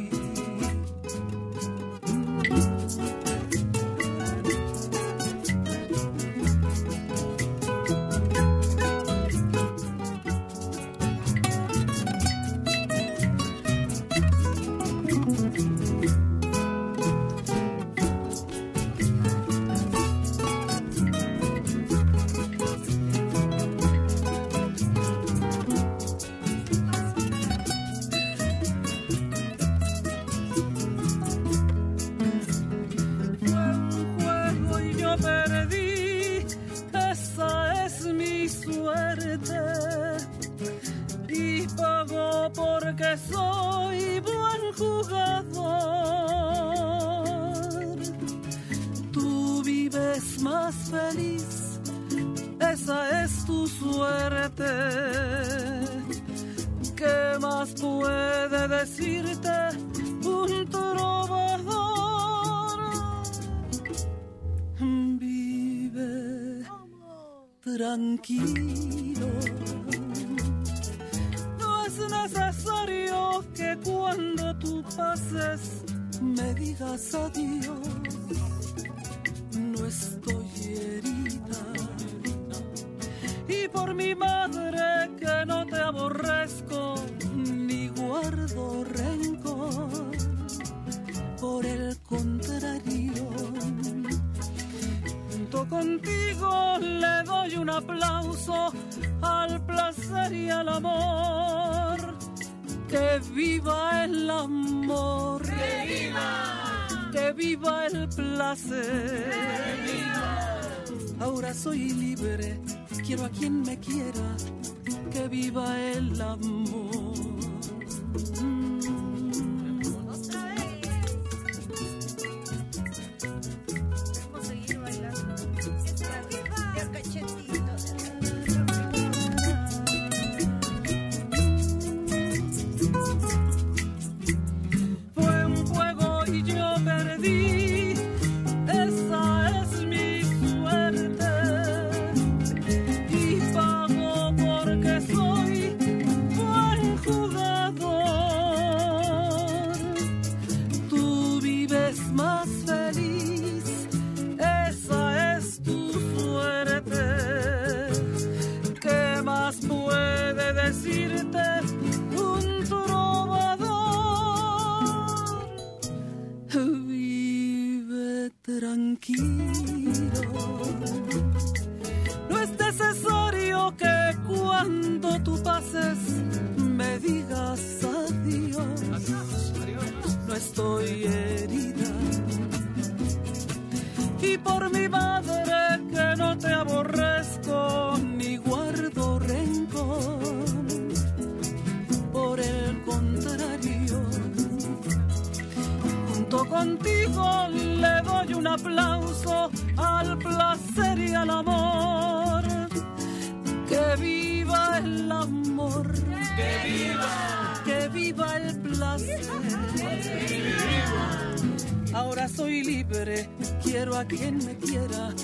[212.29, 213.29] Soy libre,
[213.63, 215.15] quiero a quien me quiera.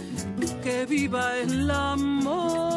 [0.62, 2.76] Que viva el amor.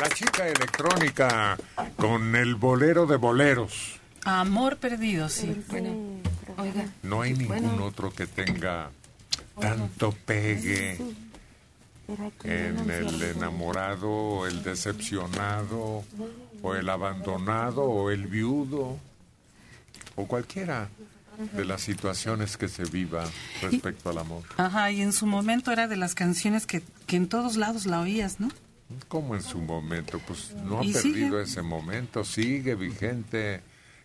[0.00, 1.56] La chica electrónica
[1.96, 3.97] con el bolero de boleros.
[4.28, 5.64] Amor perdido, sí.
[5.68, 5.90] Bueno,
[6.58, 6.84] oiga.
[7.02, 7.84] No hay ningún Bueno.
[7.84, 8.90] otro que tenga
[9.60, 10.98] tanto pegue
[12.44, 16.04] en el enamorado, o el decepcionado,
[16.62, 18.98] o el abandonado, o el viudo,
[20.16, 20.88] o cualquiera
[21.54, 23.24] de las situaciones que se viva
[23.62, 24.42] respecto al amor.
[24.56, 28.00] Ajá, y en su momento era de las canciones que, que en todos lados la
[28.00, 28.48] oías, ¿no?
[29.08, 31.42] Como en su momento, pues no ha Y perdido sigue.
[31.42, 33.60] ese momento, sigue vigente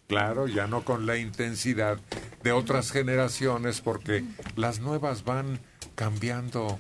[0.08, 2.00] Claro, ya no con la intensidad
[2.44, 4.24] de otras generaciones, porque
[4.56, 5.60] las nuevas van
[5.96, 6.80] cambiando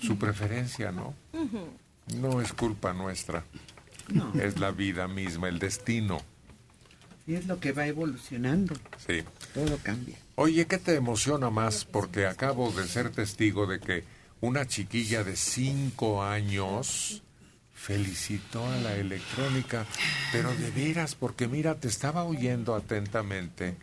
[0.00, 1.14] su preferencia, ¿no?
[2.16, 3.44] No es culpa nuestra.
[4.38, 6.20] Es la vida misma, el destino.
[7.26, 8.74] Y es lo que va evolucionando.
[9.06, 9.22] Sí.
[9.54, 10.18] Todo cambia.
[10.34, 11.84] Oye, ¿qué te emociona más?
[11.84, 14.04] Porque acabo de ser testigo de que
[14.40, 17.22] una chiquilla de cinco años
[17.84, 19.84] felicitó a la electrónica,
[20.32, 23.76] pero de veras, porque mira, te estaba oyendo atentamente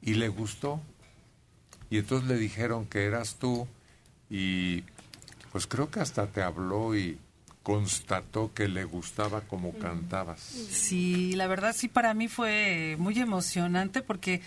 [0.00, 0.80] y le gustó.
[1.90, 3.66] Y entonces le dijeron que eras tú
[4.30, 4.84] y
[5.50, 7.18] pues creo que hasta te habló y
[7.64, 10.40] constató que le gustaba como cantabas.
[10.40, 14.40] Sí, la verdad sí para mí fue muy emocionante porque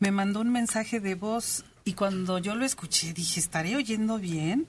[0.00, 4.66] me mandó un mensaje de voz y cuando yo lo escuché dije, ¿estaré oyendo bien?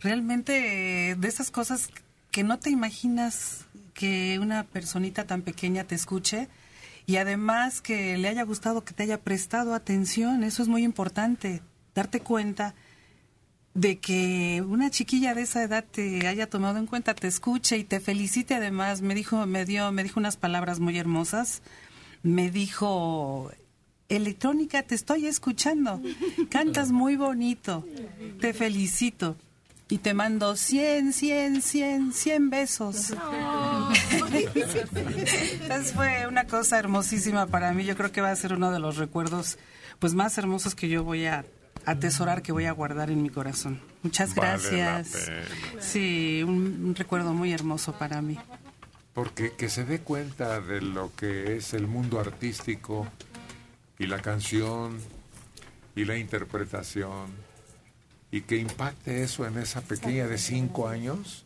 [0.00, 1.88] Realmente de esas cosas
[2.34, 6.48] que no te imaginas que una personita tan pequeña te escuche
[7.06, 11.62] y además que le haya gustado que te haya prestado atención, eso es muy importante,
[11.94, 12.74] darte cuenta
[13.74, 17.84] de que una chiquilla de esa edad te haya tomado en cuenta, te escuche y
[17.84, 18.56] te felicite.
[18.56, 21.62] Además, me dijo, me dio, me dijo unas palabras muy hermosas,
[22.24, 23.52] me dijo
[24.08, 26.02] electrónica, te estoy escuchando,
[26.50, 27.86] cantas muy bonito,
[28.40, 29.36] te felicito
[29.88, 33.12] y te mando 100, 100, 100, 100 besos.
[35.60, 37.84] Entonces fue una cosa hermosísima para mí.
[37.84, 39.58] Yo creo que va a ser uno de los recuerdos
[39.98, 41.44] pues más hermosos que yo voy a
[41.84, 43.80] atesorar, que voy a guardar en mi corazón.
[44.02, 45.30] Muchas Vale gracias.
[45.80, 48.38] Sí, un, un recuerdo muy hermoso para mí.
[49.12, 53.06] Porque que se dé cuenta de lo que es el mundo artístico
[53.98, 54.98] y la canción
[55.94, 57.43] y la interpretación
[58.34, 61.44] y que impacte eso en esa pequeña de cinco años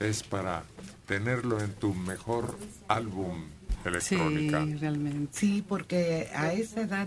[0.00, 0.64] es para
[1.06, 3.44] tenerlo en tu mejor álbum
[3.84, 4.66] electrónica.
[4.80, 5.28] realmente.
[5.30, 7.06] Sí, porque a esa edad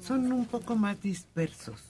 [0.00, 1.82] son un poco más dispersos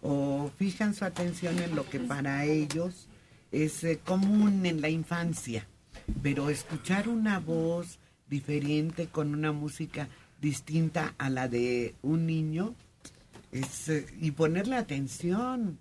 [0.00, 3.08] o fijan su atención en lo que para ellos
[3.52, 5.66] es eh, común en la infancia,
[6.22, 7.98] pero escuchar una voz
[8.30, 10.08] diferente con una música
[10.40, 12.74] distinta a la de un niño
[13.52, 15.80] es, eh, y ponerle atención